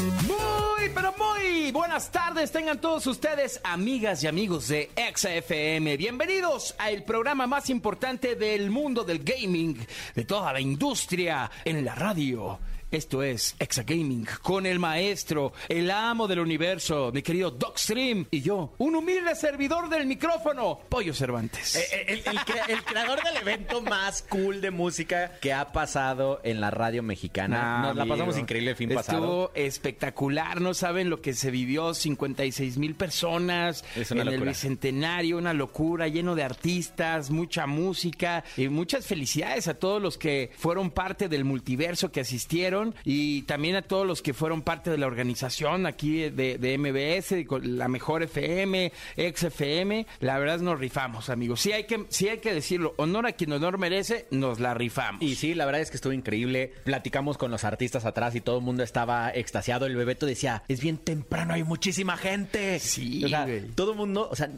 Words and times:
Muy, 0.00 0.90
pero 0.92 1.14
muy 1.16 1.70
buenas 1.70 2.10
tardes 2.10 2.50
tengan 2.50 2.80
todos 2.80 3.06
ustedes, 3.06 3.60
amigas 3.62 4.24
y 4.24 4.26
amigos 4.26 4.68
de 4.68 4.90
XFM. 5.14 5.96
Bienvenidos 5.96 6.74
al 6.78 7.04
programa 7.04 7.46
más 7.46 7.70
importante 7.70 8.34
del 8.34 8.70
mundo 8.70 9.04
del 9.04 9.22
gaming, 9.22 9.78
de 10.14 10.24
toda 10.24 10.52
la 10.52 10.60
industria 10.60 11.50
en 11.64 11.84
la 11.84 11.94
radio. 11.94 12.58
Esto 12.94 13.22
es 13.24 13.56
Exa 13.58 13.82
Gaming 13.82 14.24
con 14.40 14.66
el 14.66 14.78
maestro, 14.78 15.52
el 15.68 15.90
amo 15.90 16.28
del 16.28 16.38
universo, 16.38 17.10
mi 17.12 17.22
querido 17.22 17.50
Docstream 17.50 18.26
y 18.30 18.40
yo, 18.40 18.72
un 18.78 18.94
humilde 18.94 19.34
servidor 19.34 19.88
del 19.88 20.06
micrófono, 20.06 20.78
Pollo 20.88 21.12
Cervantes. 21.12 21.74
Eh, 21.74 21.80
eh, 21.92 22.04
El, 22.08 22.18
el 22.18 22.38
cre- 22.38 22.68
el 22.68 22.84
creador 22.84 23.20
del 23.24 23.36
evento 23.38 23.82
más 23.82 24.22
cool 24.22 24.60
de 24.60 24.70
música 24.70 25.32
que 25.40 25.52
ha 25.52 25.72
pasado 25.72 26.40
en 26.44 26.60
la 26.60 26.70
radio 26.70 27.02
mexicana. 27.02 27.78
Nos 27.82 27.96
la 27.96 28.02
amigo. 28.02 28.14
pasamos 28.16 28.38
increíble 28.38 28.70
el 28.70 28.76
fin 28.76 28.92
Estuvo 28.92 29.04
pasado. 29.04 29.52
espectacular, 29.54 30.60
no 30.60 30.72
saben 30.72 31.10
lo 31.10 31.20
que 31.20 31.34
se 31.34 31.50
vivió, 31.50 31.94
56 31.94 32.78
mil 32.78 32.94
personas 32.94 33.84
en 33.96 34.18
el. 34.20 34.40
Bicentenario, 34.44 35.38
una 35.38 35.52
locura, 35.54 36.06
lleno 36.06 36.34
de 36.34 36.42
artistas, 36.44 37.30
mucha 37.30 37.66
música 37.66 38.44
y 38.56 38.68
muchas 38.68 39.06
felicidades 39.06 39.68
a 39.68 39.74
todos 39.74 40.00
los 40.02 40.18
que 40.18 40.52
fueron 40.58 40.90
parte 40.90 41.28
del 41.28 41.44
multiverso 41.44 42.12
que 42.12 42.20
asistieron 42.20 42.83
y 43.04 43.42
también 43.42 43.76
a 43.76 43.82
todos 43.82 44.06
los 44.06 44.22
que 44.22 44.34
fueron 44.34 44.62
parte 44.62 44.90
de 44.90 44.98
la 44.98 45.06
organización 45.06 45.86
aquí 45.86 46.28
de, 46.30 46.58
de 46.58 46.78
MBS, 46.78 47.46
la 47.64 47.88
mejor 47.88 48.22
FM, 48.22 48.92
XFM, 49.16 50.06
la 50.20 50.38
verdad 50.38 50.60
nos 50.60 50.78
rifamos, 50.78 51.30
amigos. 51.30 51.60
Sí 51.60 51.72
hay 51.72 51.84
que, 51.84 52.04
sí 52.08 52.28
hay 52.28 52.38
que 52.38 52.52
decirlo, 52.52 52.94
honor 52.96 53.26
a 53.26 53.32
quien 53.32 53.52
honor 53.52 53.78
merece, 53.78 54.26
nos 54.30 54.60
la 54.60 54.74
rifamos. 54.74 55.22
Y 55.22 55.36
sí, 55.36 55.54
la 55.54 55.66
verdad 55.66 55.80
es 55.80 55.90
que 55.90 55.96
estuvo 55.96 56.12
increíble. 56.12 56.72
Platicamos 56.84 57.38
con 57.38 57.50
los 57.50 57.64
artistas 57.64 58.04
atrás 58.04 58.34
y 58.34 58.40
todo 58.40 58.58
el 58.58 58.64
mundo 58.64 58.82
estaba 58.82 59.30
extasiado. 59.34 59.86
El 59.86 59.96
Bebeto 59.96 60.26
decía, 60.26 60.62
es 60.68 60.80
bien 60.80 60.98
temprano, 60.98 61.54
hay 61.54 61.64
muchísima 61.64 62.16
gente. 62.16 62.78
Sí, 62.80 63.24
o 63.24 63.28
sea, 63.28 63.46
todo 63.74 63.92
el 63.92 63.98
mundo, 63.98 64.28
o 64.30 64.36
sea, 64.36 64.50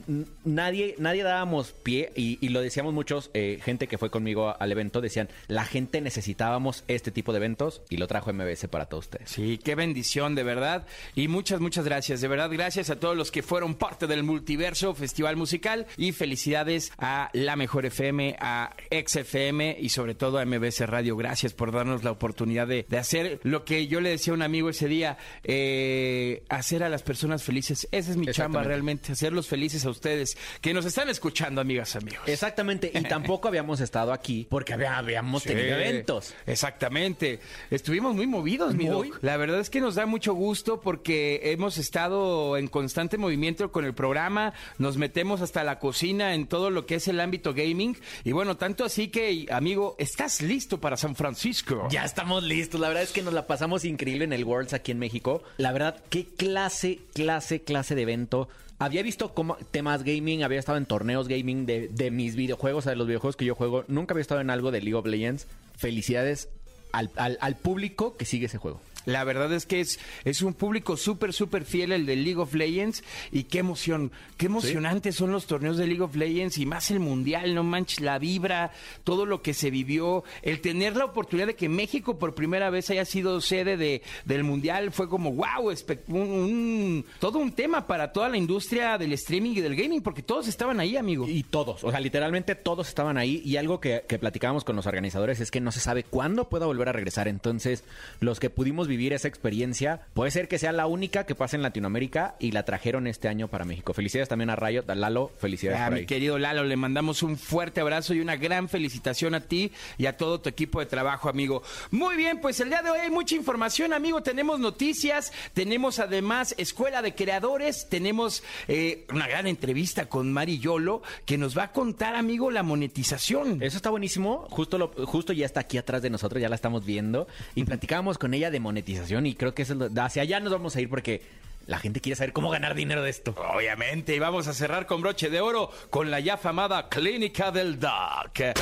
nadie, 0.45 0.95
nadie 0.99 1.23
dábamos 1.23 1.73
pie 1.73 2.13
y, 2.17 2.39
y 2.41 2.49
lo 2.51 2.61
decíamos 2.61 2.95
muchos, 2.95 3.31
eh, 3.35 3.61
gente 3.63 3.87
que 3.87 3.99
fue 3.99 4.11
conmigo 4.11 4.55
al 4.59 4.73
evento, 4.73 5.01
decían, 5.01 5.29
la 5.49 5.65
gente 5.65 6.01
necesitábamos 6.01 6.85
este 6.89 7.11
tipo 7.11 7.33
de 7.33 7.39
eventos 7.39 7.83
y 7.89 7.97
lo 7.97 8.07
trajo 8.17 8.33
MBS 8.33 8.67
para 8.69 8.87
todos 8.87 9.05
ustedes. 9.07 9.31
Sí, 9.31 9.59
qué 9.63 9.75
bendición, 9.75 10.35
de 10.35 10.43
verdad. 10.43 10.87
Y 11.15 11.29
muchas, 11.29 11.61
muchas 11.61 11.85
gracias. 11.85 12.21
De 12.21 12.29
verdad, 12.29 12.51
gracias 12.51 12.89
a 12.91 12.99
todos 12.99 13.17
los 13.17 13.31
que 13.31 13.43
fueron 13.43 13.75
parte 13.75 14.07
del 14.07 14.23
Multiverso 14.23 14.95
Festival 14.95 15.37
Musical. 15.37 15.87
Y 15.97 16.13
felicidades 16.13 16.93
a 16.99 17.29
La 17.35 17.57
Mejor 17.57 17.85
FM, 17.87 18.37
a 18.41 18.75
XFM 18.91 19.77
y 19.81 19.89
sobre 19.91 20.15
todo 20.15 20.39
a 20.39 20.45
MBS 20.47 20.81
Radio. 20.87 21.17
Gracias 21.17 21.53
por 21.53 21.73
darnos 21.73 22.05
la 22.05 22.11
oportunidad 22.11 22.67
de, 22.67 22.87
de 22.89 22.99
hacer 22.99 23.41
lo 23.43 23.65
que 23.65 23.87
yo 23.87 24.01
le 24.01 24.11
decía 24.11 24.33
a 24.33 24.37
un 24.37 24.43
amigo 24.43 24.71
ese 24.71 24.89
día, 24.89 25.19
eh, 25.45 26.43
hacer 26.49 26.83
a 26.83 26.89
las 26.89 27.03
personas 27.03 27.43
felices. 27.43 27.89
Esa 27.93 28.11
es 28.11 28.17
mi 28.17 28.27
chamba 28.29 28.63
realmente, 28.63 29.13
hacerlos 29.13 29.47
felices 29.47 29.85
a 29.85 29.91
ustedes, 29.91 30.37
que 30.61 30.73
nos 30.73 30.85
están 30.85 31.09
escuchando, 31.09 31.61
amigas, 31.61 31.97
amigos. 31.97 32.23
Exactamente, 32.27 32.91
y 32.95 33.03
tampoco 33.09 33.49
habíamos 33.49 33.81
estado 33.81 34.13
aquí 34.13 34.47
porque 34.49 34.73
había- 34.75 34.97
habíamos 34.97 35.43
Sí, 35.43 35.49
tenido 35.51 35.77
eventos. 35.79 36.35
Exactamente. 36.47 37.41
Estuvimos 37.71 38.06
muy 38.15 38.27
movidos, 38.27 38.75
mi. 38.75 38.87
Doc. 38.87 39.19
La 39.23 39.37
verdad 39.37 39.61
es 39.61 39.71
que 39.71 39.81
nos 39.81 39.95
da 39.95 40.07
mucho 40.07 40.35
gusto 40.35 40.81
porque 40.81 41.41
hemos 41.45 41.79
estado 41.79 42.57
en 42.57 42.69
constante 42.69 43.19
movimiento 43.19 43.73
con 43.73 43.85
el 43.85 43.95
programa. 43.95 44.53
Nos 44.79 44.97
metemos 44.97 45.41
hasta 45.41 45.65
la 45.65 45.79
cocina 45.79 46.35
en 46.35 46.47
todo 46.47 46.71
lo 46.71 46.87
que 46.87 46.97
es 46.97 47.09
el 47.09 47.21
ámbito 47.21 47.55
gaming. 47.55 47.97
Y 48.25 48.33
bueno, 48.33 48.57
tanto 48.57 48.85
así 48.85 49.09
que, 49.09 49.47
amigo, 49.51 49.97
¿estás 49.99 50.43
listo 50.43 50.81
para 50.81 50.97
San 50.97 51.17
Francisco? 51.17 51.89
Ya 51.91 52.05
estamos 52.05 52.43
listos. 52.43 52.81
La 52.81 52.89
verdad 52.89 53.03
es 53.03 53.13
que 53.13 53.23
nos 53.23 53.35
la 53.35 53.47
pasamos 53.47 53.85
increíble 53.85 54.25
en 54.25 54.33
el 54.33 54.45
Worlds 54.45 54.75
aquí 54.75 54.93
en 54.93 54.99
México. 54.99 55.43
La 55.57 55.73
verdad, 55.73 56.03
qué 56.11 56.27
clase, 56.27 57.01
clase, 57.15 57.63
clase 57.63 57.95
de 57.95 58.03
evento. 58.03 58.49
Había 58.79 59.03
visto 59.03 59.33
como 59.33 59.57
temas 59.71 60.03
gaming, 60.03 60.43
había 60.43 60.59
estado 60.59 60.77
en 60.77 60.85
torneos 60.85 61.29
gaming 61.29 61.65
de, 61.65 61.89
de 61.89 62.11
mis 62.11 62.37
videojuegos, 62.37 62.81
o 62.81 62.83
sea, 62.83 62.91
de 62.91 62.97
los 62.97 63.07
videojuegos 63.07 63.37
que 63.37 63.47
yo 63.47 63.55
juego. 63.55 63.85
Nunca 63.89 64.13
había 64.13 64.21
estado 64.21 64.43
en 64.43 64.51
algo 64.51 64.71
de 64.71 64.83
League 64.83 64.95
of 64.95 65.07
Legends. 65.07 65.47
Felicidades 65.77 66.51
al, 66.97 67.11
al- 67.17 67.39
al 67.41 67.57
público 67.57 68.17
que 68.17 68.25
sigue 68.25 68.47
ese 68.47 68.59
juego. 68.59 68.81
La 69.05 69.23
verdad 69.23 69.53
es 69.53 69.67
que 69.67 69.79
es, 69.79 70.01
es 70.25 70.43
un 70.43 70.53
público 70.53 70.97
súper, 70.97 71.33
súper 71.33 71.65
fiel 71.65 71.93
el 71.93 72.07
de 72.07 72.17
League 72.17 72.41
of 72.41 72.55
Legends 72.55 73.05
y 73.31 73.45
qué 73.45 73.61
emoción, 73.61 74.11
qué 74.37 74.47
emocionantes 74.47 75.15
son 75.15 75.31
los 75.31 75.47
torneos 75.47 75.77
de 75.77 75.87
League 75.87 76.03
of 76.03 76.17
Legends 76.17 76.59
y 76.59 76.67
más 76.67 76.91
el 76.91 76.99
Mundial, 76.99 77.55
no 77.55 77.63
manches, 77.63 78.01
la 78.01 78.19
vibra, 78.19 78.73
todo 79.05 79.25
lo 79.25 79.43
que 79.43 79.55
se 79.55 79.71
vivió, 79.71 80.25
el 80.43 80.61
tener 80.61 80.97
la 80.97 81.05
oportunidad 81.05 81.47
de 81.47 81.55
que 81.55 81.69
México 81.69 82.19
por 82.19 82.35
primera 82.35 82.69
vez 82.69 82.91
haya 82.91 83.05
sido 83.05 83.41
sede 83.41 83.77
de, 83.77 84.03
del 84.25 84.43
Mundial 84.43 84.91
fue 84.91 85.09
como, 85.09 85.31
wow, 85.35 85.73
un, 86.09 86.21
un- 86.21 87.05
todo 87.21 87.39
un 87.39 87.53
tema 87.53 87.87
para 87.87 88.11
toda 88.13 88.29
la 88.29 88.39
industria 88.39 88.99
del 88.99 89.13
streaming 89.13 89.53
y 89.53 89.61
del 89.61 89.77
gaming 89.77 90.03
porque 90.03 90.23
todos 90.25 90.49
estaban 90.49 90.81
ahí, 90.81 90.97
amigo. 90.97 91.29
Y 91.29 91.45
todos, 91.45 91.85
o 91.85 91.93
sea, 91.93 92.01
literalmente 92.01 92.57
todos 92.57 92.89
estaban 92.89 93.19
ahí. 93.19 93.41
Y 93.45 93.57
algo 93.57 93.79
que, 93.81 94.03
que 94.09 94.19
platicábamos 94.19 94.65
con 94.65 94.75
los 94.75 94.87
organizadores 94.87 95.39
es 95.39 95.53
que 95.53 95.61
no 95.61 95.71
se 95.71 95.79
sabe 95.79 96.03
cuándo 96.03 96.49
pueda 96.49 96.67
volver 96.67 96.86
a 96.89 96.93
regresar. 96.93 97.29
Entonces, 97.29 97.85
los 98.21 98.41
que 98.41 98.51
pudimos 98.51 98.89
vivir 98.89 99.13
esa 99.13 99.29
experiencia, 99.29 100.01
puede 100.15 100.31
ser 100.31 100.49
que 100.49 100.59
sea 100.59 100.73
la 100.73 100.87
única 100.87 101.25
que 101.25 101.35
pase 101.35 101.57
en 101.57 101.63
Latinoamérica 101.63 102.37
y 102.39 102.53
la 102.53 102.65
trajeron 102.65 103.07
este 103.07 103.29
año 103.29 103.49
para 103.49 103.65
México. 103.65 103.93
Felicidades 103.93 104.29
también 104.29 104.51
a 104.51 104.57
Riot, 104.57 104.85
a 104.89 104.95
Lalo, 104.95 105.31
felicidades 105.39 105.81
Ah, 105.81 105.89
por 105.89 105.99
mi 105.99 106.07
querido 106.07 106.39
Lalo, 106.39 106.65
le 106.65 106.77
mandamos 106.77 107.23
un 107.23 107.37
fuerte 107.37 107.81
abrazo 107.81 108.15
y 108.15 108.21
una 108.21 108.37
gran 108.37 108.69
felicitación 108.69 109.35
a 109.35 109.41
ti 109.41 109.73
y 109.99 110.07
a 110.07 110.17
todo 110.17 110.41
tu 110.41 110.49
equipo 110.49 110.81
de 110.81 110.87
trabajo, 110.87 111.29
amigo. 111.29 111.63
Muy 111.91 112.17
bien, 112.17 112.41
pues 112.41 112.61
el 112.61 112.69
día 112.69 112.83
de 112.83 112.91
hoy 112.91 112.99
hay 112.99 113.11
mucha 113.11 113.35
información, 113.35 113.93
amigo. 113.93 114.23
Tenemos 114.23 114.61
noticias, 114.61 115.33
tenemos 115.55 115.99
además 115.99 116.55
Escuela 116.59 117.03
de 117.03 117.15
Creadores, 117.15 117.89
tenemos 117.89 118.43
eh, 118.69 119.07
una 119.13 119.27
gran 119.27 119.47
entrevista 119.47 120.07
con 120.09 120.33
Mari 120.33 120.59
Yolo 120.59 121.03
que 121.25 121.39
nos 121.39 121.57
va 121.57 121.65
a 121.65 121.73
contar, 121.73 122.15
amigo, 122.15 122.51
la 122.51 122.63
monetización. 122.63 123.63
Eso 123.63 123.77
está 123.77 123.91
buenísimo. 123.91 124.47
Justo, 124.51 124.79
lo, 124.79 124.89
justo 125.07 125.33
ya 125.33 125.47
está 125.47 125.61
aquí 125.61 125.79
atrás 125.79 126.03
de 126.03 126.11
nosotros, 126.11 126.41
ya 126.41 126.49
la 126.49 126.57
estamos 126.57 126.76
viendo. 126.85 127.27
Y 127.55 127.65
platicábamos 127.65 128.19
con 128.19 128.35
ella 128.35 128.51
de 128.51 128.61
monetización. 128.61 129.27
Y 129.27 129.35
creo 129.35 129.55
que 129.55 129.63
es 129.63 129.71
lo- 129.71 129.89
hacia 130.03 130.23
allá 130.23 130.41
nos 130.41 130.53
vamos 130.53 130.77
a 130.77 130.81
ir 130.81 130.89
porque 130.91 131.23
la 131.67 131.79
gente 131.79 132.01
quiere 132.01 132.17
saber 132.17 132.33
cómo 132.33 132.51
ganar 132.51 132.75
dinero 132.75 133.03
de 133.03 133.11
esto. 133.11 133.35
Obviamente, 133.55 134.15
y 134.15 134.19
vamos 134.19 134.47
a 134.47 134.53
cerrar 134.55 134.87
con 134.87 135.01
broche 135.01 135.31
de 135.31 135.41
oro 135.41 135.71
con 135.91 136.11
la 136.11 136.21
ya 136.21 136.37
famada 136.37 136.89
Clínica 136.89 137.51
del 137.51 137.81
Dark. 137.81 138.55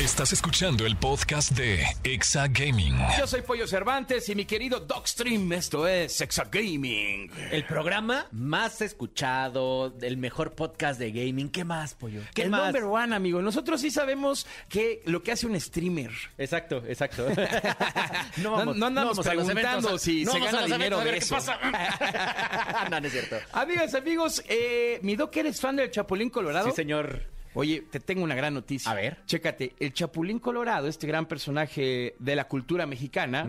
Estás 0.00 0.32
escuchando 0.32 0.86
el 0.86 0.96
podcast 0.96 1.50
de 1.52 1.84
Exa 2.04 2.48
Gaming. 2.48 2.96
Yo 3.18 3.26
soy 3.26 3.42
Pollo 3.42 3.66
Cervantes 3.66 4.26
y 4.30 4.34
mi 4.34 4.46
querido 4.46 4.80
Dogstream, 4.80 5.52
esto 5.52 5.86
es 5.86 6.14
Sexa 6.16 6.44
Gaming. 6.50 7.30
El 7.50 7.66
programa 7.66 8.26
más 8.32 8.80
escuchado, 8.80 9.94
el 10.00 10.16
mejor 10.16 10.54
podcast 10.54 10.98
de 10.98 11.12
gaming. 11.12 11.50
¿Qué 11.50 11.64
más, 11.64 11.92
pollo? 11.94 12.22
¿Qué 12.34 12.44
el 12.44 12.50
más? 12.50 12.72
number 12.72 12.84
one, 12.84 13.14
amigo. 13.14 13.42
Nosotros 13.42 13.82
sí 13.82 13.90
sabemos 13.90 14.46
que 14.70 15.02
lo 15.04 15.22
que 15.22 15.32
hace 15.32 15.46
un 15.46 15.60
streamer. 15.60 16.12
Exacto, 16.38 16.82
exacto. 16.88 17.26
No- 18.38 18.64
no 18.74 18.86
andamos 18.86 19.16
vamos 19.18 19.26
a 19.26 19.34
los 19.34 19.44
preguntando 19.46 19.88
eventos, 19.88 20.02
si 20.02 20.24
se 20.24 20.38
gana 20.38 20.62
dinero 20.64 21.00
eventos 21.00 21.00
a 21.00 21.04
ver 21.04 21.12
de 21.12 21.18
qué 21.18 21.24
eso. 21.24 21.34
pasa. 21.34 22.88
no, 22.90 23.00
no 23.00 23.06
es 23.06 23.12
cierto. 23.12 23.36
Amigas, 23.52 23.94
amigos, 23.94 24.42
eh, 24.48 24.98
mi 25.02 25.16
Doc, 25.16 25.36
¿eres 25.36 25.60
fan 25.60 25.76
del 25.76 25.90
Chapulín 25.90 26.30
Colorado? 26.30 26.70
Sí, 26.70 26.76
señor. 26.76 27.22
Oye, 27.54 27.82
te 27.90 28.00
tengo 28.00 28.22
una 28.22 28.34
gran 28.34 28.54
noticia. 28.54 28.90
A 28.90 28.94
ver. 28.94 29.18
Chécate, 29.26 29.74
el 29.80 29.92
Chapulín 29.92 30.38
Colorado, 30.38 30.86
este 30.88 31.06
gran 31.06 31.26
personaje 31.26 32.14
de 32.18 32.36
la 32.36 32.46
cultura 32.48 32.86
mexicana, 32.86 33.46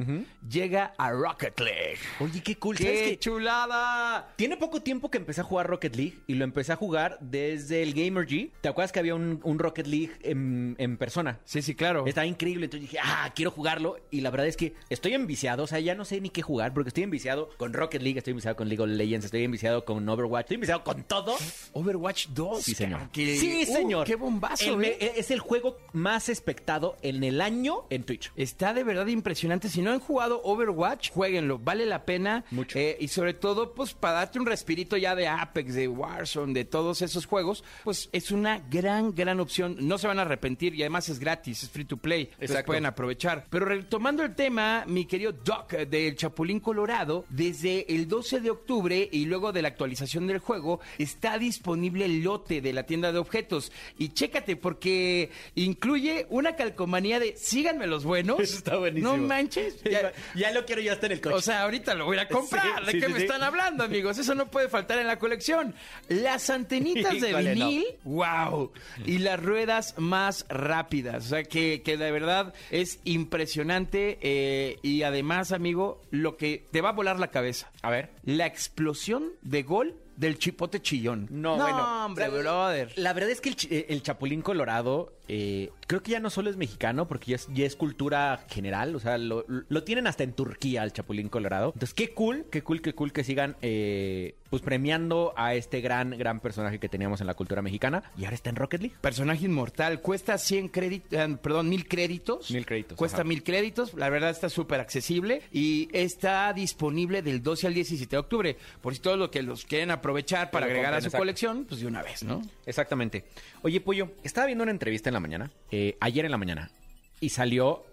llega 0.50 0.94
a 0.98 1.12
Rocket 1.12 1.60
League. 1.60 1.98
Oye, 2.20 2.42
qué 2.42 2.56
cool. 2.58 2.76
¡Qué 2.78 2.84
¿Sabes 2.84 3.02
qué? 3.02 3.20
chulada! 3.20 4.30
Tiene 4.36 4.58
poco 4.58 4.82
tiempo 4.82 5.10
que 5.12 5.18
empecé 5.18 5.42
a 5.42 5.44
jugar 5.44 5.68
Rocket 5.68 5.96
League 5.96 6.18
y 6.28 6.36
lo 6.36 6.44
empecé 6.46 6.72
a 6.74 6.76
jugar 6.76 7.18
desde 7.22 7.84
el 7.84 7.94
Gamer 7.94 8.26
G. 8.28 8.52
¿Te 8.62 8.70
acuerdas 8.70 8.92
que 8.92 9.00
había 9.00 9.16
un, 9.16 9.40
un 9.44 9.60
Rocket 9.60 9.88
League 9.88 10.12
en, 10.24 10.76
en 10.80 10.98
persona? 10.98 11.40
Sí, 11.46 11.62
sí, 11.62 11.76
claro. 11.76 12.06
Estaba 12.08 12.26
increíble, 12.26 12.66
entonces 12.66 12.90
dije, 12.90 13.02
ah, 13.04 13.32
quiero 13.36 13.52
jugarlo. 13.52 13.98
Y 14.10 14.22
la 14.22 14.32
verdad 14.32 14.48
es 14.48 14.58
que 14.58 14.74
estoy 14.90 15.14
enviciado, 15.14 15.64
o 15.64 15.68
sea, 15.68 15.80
ya 15.80 15.96
no 15.96 16.06
sé 16.06 16.20
ni 16.22 16.30
qué 16.30 16.42
jugar, 16.42 16.74
porque 16.74 16.88
estoy 16.90 17.04
enviciado 17.04 17.50
con 17.58 17.74
Rocket 17.74 18.02
League, 18.02 18.18
estoy 18.18 18.32
enviciado 18.32 18.56
con 18.56 18.68
League 18.68 18.82
of 18.84 18.90
Legends, 18.90 19.26
estoy 19.26 19.44
enviciado 19.44 19.86
con 19.86 20.08
Overwatch, 20.08 20.46
estoy 20.46 20.56
enviciado 20.56 20.84
con 20.84 21.04
todo. 21.04 21.36
Overwatch 21.74 22.28
2. 22.30 22.62
Sí, 22.64 22.74
señor. 22.74 23.10
que- 23.12 23.38
Sí, 23.38 23.66
señor. 23.66 23.91
Señor. 23.92 24.08
qué 24.08 24.16
bombazo, 24.16 24.80
El 24.80 24.86
¿eh? 24.86 25.14
Es 25.18 25.32
el 25.32 25.40
juego 25.40 25.78
más 25.94 26.30
espectado 26.30 26.98
en 27.02 27.24
el 27.24 27.42
año 27.42 27.86
en 27.90 28.04
Twitch. 28.04 28.32
Está 28.36 28.74
de 28.74 28.84
verdad 28.84 29.08
impresionante. 29.08 29.70
Si 29.70 29.82
no 29.82 29.92
han 29.92 30.00
jugado 30.00 30.42
Overwatch, 30.44 31.12
jueguenlo. 31.12 31.60
Vale 31.60 31.86
la 31.86 32.06
pena. 32.06 32.46
Mucho. 32.52 32.78
Eh, 32.78 32.98
y 33.00 33.08
sobre 33.08 33.34
todo, 33.34 33.74
pues 33.74 33.94
para 33.94 34.16
darte 34.16 34.40
un 34.40 34.46
respirito 34.46 34.98
ya 34.98 35.16
de 35.16 35.28
Apex, 35.28 35.74
de 35.74 35.88
Warzone, 35.88 36.54
de 36.54 36.66
todos 36.66 37.02
esos 37.02 37.26
juegos, 37.26 37.64
pues 37.84 38.10
es 38.12 38.32
una 38.32 38.60
gran, 38.70 39.14
gran 39.14 39.40
opción. 39.40 39.78
No 39.80 39.98
se 39.98 40.08
van 40.08 40.20
a 40.20 40.24
arrepentir 40.24 40.76
y 40.76 40.82
además 40.82 41.10
es 41.10 41.20
gratis, 41.20 41.64
es 41.64 41.70
free 41.70 41.86
to 41.86 41.98
play. 41.98 42.30
Exacto. 42.40 42.68
pueden 42.68 42.86
aprovechar. 42.86 43.46
Pero 43.50 43.66
retomando 43.66 44.24
el 44.24 44.36
tema, 44.36 44.86
mi 44.88 45.06
querido 45.06 45.32
Doc 45.32 45.74
eh, 45.74 45.86
del 45.86 46.16
Chapulín 46.16 46.60
Colorado, 46.60 47.26
desde 47.30 47.94
el 47.94 48.08
12 48.08 48.40
de 48.40 48.50
octubre 48.50 49.10
y 49.12 49.26
luego 49.26 49.52
de 49.52 49.62
la 49.62 49.70
actualización 49.70 50.28
del 50.28 50.40
juego, 50.40 50.80
está 50.98 51.38
disponible 51.38 52.06
el 52.06 52.24
lote 52.24 52.62
de 52.62 52.74
la 52.74 52.84
tienda 52.84 53.12
de 53.12 53.20
objetos. 53.20 53.72
Y 53.98 54.10
chécate, 54.10 54.56
porque 54.56 55.30
incluye 55.56 56.26
una 56.30 56.56
calcomanía 56.56 57.20
de 57.20 57.36
síganme 57.38 57.88
los 57.88 58.04
buenos. 58.04 58.40
Está 58.40 58.78
buenísimo. 58.78 59.16
No 59.16 59.24
manches. 59.24 59.82
Ya, 59.84 60.12
Ya- 60.36 60.52
lo 60.52 60.66
quiero 60.66 60.82
yo 60.82 60.92
hasta 60.94 61.06
en 61.08 61.14
el 61.14 61.22
coche. 61.22 61.36
o 61.36 61.42
sea, 61.42 61.64
ahorita 61.64 61.94
lo 61.96 62.06
voy 62.06 62.18
a 62.18 62.28
comprar. 62.28 62.64
Sí, 62.80 62.86
¿De 62.86 62.92
sí, 62.94 63.00
qué 63.00 63.06
sí, 63.08 63.14
me 63.14 63.20
están 63.20 63.44
hablando, 63.44 63.84
amigos? 63.84 64.18
Eso 64.18 64.36
no 64.36 64.50
puede 64.52 64.70
faltar 64.70 64.98
en 65.00 65.08
la 65.08 65.18
colección. 65.20 65.74
Las 66.10 66.50
antenitas 66.50 67.20
de 67.22 67.30
Híjole, 67.30 67.56
no. 67.56 67.68
vinil, 67.68 67.86
wow. 68.04 68.72
Y 69.06 69.20
las 69.20 69.42
ruedas 69.42 69.96
más 69.98 70.46
rápidas. 70.50 71.26
O 71.26 71.30
sea, 71.30 71.44
que, 71.44 71.82
que 71.84 71.98
de 71.98 72.12
verdad 72.12 72.54
es 72.70 73.00
impresionante. 73.04 74.18
eh, 74.22 74.78
y 74.82 75.04
además, 75.04 75.52
amigo, 75.52 76.02
lo 76.12 76.38
que 76.38 76.64
te 76.72 76.82
va 76.82 76.90
a 76.90 76.94
volar 76.94 77.20
la 77.20 77.30
cabeza. 77.32 77.72
a 77.82 77.90
ver. 77.90 78.10
La 78.24 78.46
explosión 78.46 79.32
de 79.42 79.64
gol 79.64 79.96
del 80.16 80.38
chipote 80.38 80.82
chillón. 80.82 81.28
No, 81.30 81.58
bueno. 81.58 82.06
hombre, 82.06 82.28
O 82.28 82.32
sea, 82.32 82.40
brother. 82.42 82.94
La 82.96 83.14
verdad 83.14 83.32
es 83.32 83.42
que 83.42 83.50
el, 83.50 83.56
eh, 83.70 83.86
el 83.90 84.04
Chapulín 84.04 84.42
Colorado, 84.42 85.14
eh, 85.34 85.70
creo 85.88 86.04
que 86.04 86.12
ya 86.12 86.20
no 86.20 86.30
solo 86.30 86.50
es 86.50 86.58
mexicano, 86.58 87.08
porque 87.08 87.32
ya 87.32 87.36
es, 87.38 87.48
ya 87.54 87.66
es 87.66 87.78
cultura 87.78 88.44
general. 88.50 88.94
O 88.98 89.00
sea, 89.00 89.18
lo, 89.18 89.46
lo 89.48 89.84
tienen 89.86 90.06
hasta 90.06 90.26
en 90.26 90.34
Turquía, 90.34 90.84
el 90.84 90.92
Chapulín 90.92 91.30
Colorado. 91.30 91.72
Entonces, 91.74 91.94
qué 91.94 92.14
cool, 92.14 92.48
qué 92.52 92.64
cool, 92.64 92.82
qué 92.82 92.94
cool 92.94 93.14
que 93.14 93.24
sigan 93.24 93.56
eh, 93.62 94.36
pues 94.50 94.62
premiando 94.62 95.34
a 95.38 95.56
este 95.56 95.80
gran, 95.80 96.18
gran 96.18 96.42
personaje 96.42 96.80
que 96.80 96.90
teníamos 96.90 97.22
en 97.22 97.28
la 97.28 97.34
cultura 97.34 97.62
mexicana. 97.62 98.04
Y 98.18 98.26
ahora 98.26 98.36
está 98.36 98.50
en 98.50 98.58
Rocket 98.58 98.82
League. 98.82 98.96
Personaje 99.00 99.46
inmortal, 99.46 100.02
cuesta 100.02 100.38
100 100.38 100.68
créditos, 100.68 101.40
perdón, 101.42 101.70
mil 101.70 101.88
créditos. 101.88 102.52
Mil 102.52 102.66
créditos, 102.66 102.98
Cuesta 102.98 103.20
ajá. 103.20 103.24
mil 103.24 103.42
créditos, 103.42 103.94
la 103.94 104.10
verdad 104.10 104.32
está 104.32 104.50
súper 104.50 104.82
accesible 104.82 105.44
y 105.54 105.88
está 105.94 106.52
disponible 106.52 107.22
del 107.22 107.42
12 107.42 107.68
al 107.68 107.74
17 107.74 108.10
de 108.10 108.18
octubre. 108.20 108.58
Por 108.82 108.94
si 108.94 109.00
todos 109.00 109.18
los 109.18 109.30
que 109.30 109.42
los 109.44 109.64
quieren 109.64 109.92
aprovechar 109.92 110.52
para 110.52 110.66
agregar 110.66 110.94
a 110.94 111.00
su 111.00 111.08
exacto. 111.08 111.22
colección, 111.22 111.66
pues 111.70 111.80
de 111.80 111.88
una 111.88 112.04
vez, 112.04 112.22
¿no? 112.24 112.42
Exactamente. 112.66 113.24
Oye, 113.62 113.80
Pollo, 113.80 114.12
estaba 114.24 114.48
viendo 114.48 114.64
una 114.64 114.72
entrevista 114.72 115.10
en 115.10 115.14
la 115.14 115.21
mañana, 115.22 115.52
eh, 115.72 115.98
ayer 116.02 116.26
en 116.26 116.32
la 116.32 116.38
mañana, 116.38 116.72
y 117.20 117.30
salió 117.30 117.86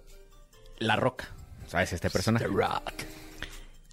La 0.78 0.96
Roca. 0.96 1.28
¿Sabes? 1.66 1.92
Este 1.92 2.10
personaje. 2.10 2.46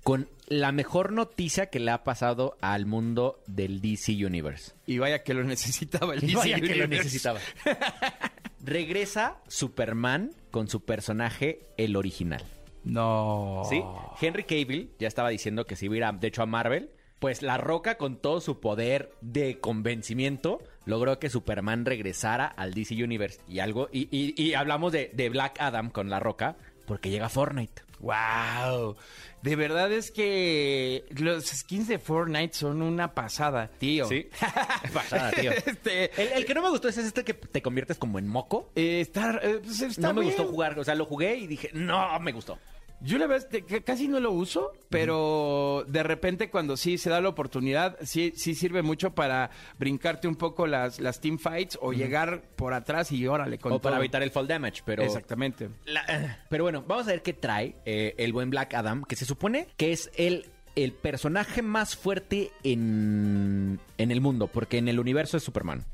Con 0.03 0.29
la 0.47 0.71
mejor 0.71 1.11
noticia 1.11 1.67
que 1.71 1.79
le 1.79 1.89
ha 1.91 2.03
pasado 2.03 2.57
al 2.61 2.85
mundo 2.85 3.41
del 3.47 3.81
DC 3.81 4.11
Universe. 4.25 4.73
Y 4.85 4.99
vaya 4.99 5.23
que 5.23 5.33
lo 5.33 5.43
necesitaba 5.43 6.13
el 6.13 6.19
Y 6.23 6.27
DC 6.27 6.37
vaya 6.37 6.55
que 6.59 6.75
lo 6.75 6.85
Universe. 6.85 7.03
necesitaba. 7.05 7.39
Regresa 8.61 9.37
Superman 9.47 10.31
con 10.51 10.67
su 10.67 10.85
personaje, 10.85 11.61
el 11.77 11.95
original. 11.95 12.43
No. 12.83 13.63
¿Sí? 13.69 13.81
Henry 14.21 14.43
Cavill 14.43 14.91
ya 14.99 15.07
estaba 15.07 15.29
diciendo 15.29 15.65
que 15.65 15.75
se 15.75 15.85
iba 15.85 15.95
a 15.95 15.97
ir, 15.97 16.03
a- 16.05 16.11
de 16.13 16.27
hecho, 16.27 16.41
a 16.43 16.45
Marvel. 16.45 16.89
Pues 17.25 17.41
La 17.41 17.57
Roca, 17.57 17.97
con 17.97 18.17
todo 18.17 18.39
su 18.39 18.59
poder 18.59 19.11
de 19.21 19.59
convencimiento, 19.59 20.61
logró 20.85 21.17
que 21.17 21.31
Superman 21.31 21.83
regresara 21.83 22.45
al 22.45 22.75
DC 22.75 23.03
Universe. 23.03 23.39
Y 23.49 23.57
algo, 23.61 23.89
y, 23.91 24.07
y- 24.15 24.39
y 24.39 24.53
hablamos 24.53 24.91
de, 24.91 25.09
de 25.11 25.29
Black 25.29 25.59
Adam 25.59 25.89
con 25.89 26.11
La 26.11 26.19
Roca, 26.19 26.55
porque 26.85 27.09
llega 27.09 27.27
Fortnite. 27.29 27.81
Wow. 27.99 28.95
De 29.41 29.55
verdad 29.55 29.91
es 29.91 30.11
que 30.11 31.05
los 31.17 31.45
skins 31.47 31.87
de 31.87 31.97
Fortnite 31.97 32.53
son 32.53 32.83
una 32.83 33.15
pasada, 33.15 33.71
tío. 33.79 34.07
¿Sí? 34.07 34.27
Pasada, 34.93 35.31
tío. 35.31 35.51
Este, 35.65 36.11
El, 36.21 36.31
el 36.39 36.45
que 36.45 36.53
no 36.53 36.61
me 36.61 36.69
gustó 36.69 36.89
es 36.89 36.97
este 36.99 37.23
que 37.23 37.33
te 37.33 37.63
conviertes 37.63 37.97
como 37.97 38.19
en 38.19 38.27
moco. 38.27 38.69
eh, 38.75 39.01
eh, 39.15 39.59
pues 39.63 39.81
está 39.81 40.09
no 40.09 40.13
me 40.13 40.25
gustó 40.25 40.45
jugar, 40.45 40.77
o 40.77 40.83
sea, 40.83 40.93
lo 40.93 41.05
jugué 41.05 41.37
y 41.37 41.47
dije, 41.47 41.71
no 41.73 42.19
me 42.19 42.31
gustó. 42.33 42.59
Yo 43.05 43.19
la 43.19 43.27
verdad 43.27 43.47
casi 43.85 44.07
no 44.07 44.19
lo 44.19 44.31
uso, 44.31 44.73
pero 44.89 45.85
de 45.87 46.01
repente 46.01 46.49
cuando 46.49 46.75
sí 46.75 46.97
se 46.97 47.09
da 47.11 47.21
la 47.21 47.29
oportunidad, 47.29 47.97
sí, 48.01 48.33
sí 48.35 48.55
sirve 48.55 48.81
mucho 48.81 49.13
para 49.13 49.51
brincarte 49.77 50.27
un 50.27 50.35
poco 50.35 50.65
las, 50.65 50.99
las 50.99 51.21
team 51.21 51.37
fights 51.37 51.77
o 51.81 51.93
llegar 51.93 52.41
por 52.55 52.73
atrás 52.73 53.11
y 53.11 53.27
órale 53.27 53.59
con 53.59 53.73
o 53.73 53.79
para 53.79 53.97
evitar 53.97 54.23
el 54.23 54.31
fall 54.31 54.47
damage, 54.47 54.81
pero... 54.85 55.03
Exactamente. 55.03 55.69
La- 55.85 56.39
pero 56.49 56.63
bueno, 56.63 56.83
vamos 56.87 57.07
a 57.07 57.11
ver 57.11 57.21
qué 57.21 57.33
trae 57.33 57.75
eh, 57.85 58.15
el 58.17 58.33
buen 58.33 58.49
Black 58.49 58.73
Adam, 58.73 59.03
que 59.03 59.15
se 59.15 59.25
supone 59.25 59.67
que 59.77 59.91
es 59.91 60.09
el, 60.15 60.47
el 60.75 60.91
personaje 60.91 61.61
más 61.61 61.95
fuerte 61.95 62.49
en, 62.63 63.79
en 63.99 64.11
el 64.11 64.19
mundo, 64.19 64.47
porque 64.47 64.77
en 64.79 64.87
el 64.87 64.99
universo 64.99 65.37
es 65.37 65.43
Superman. 65.43 65.85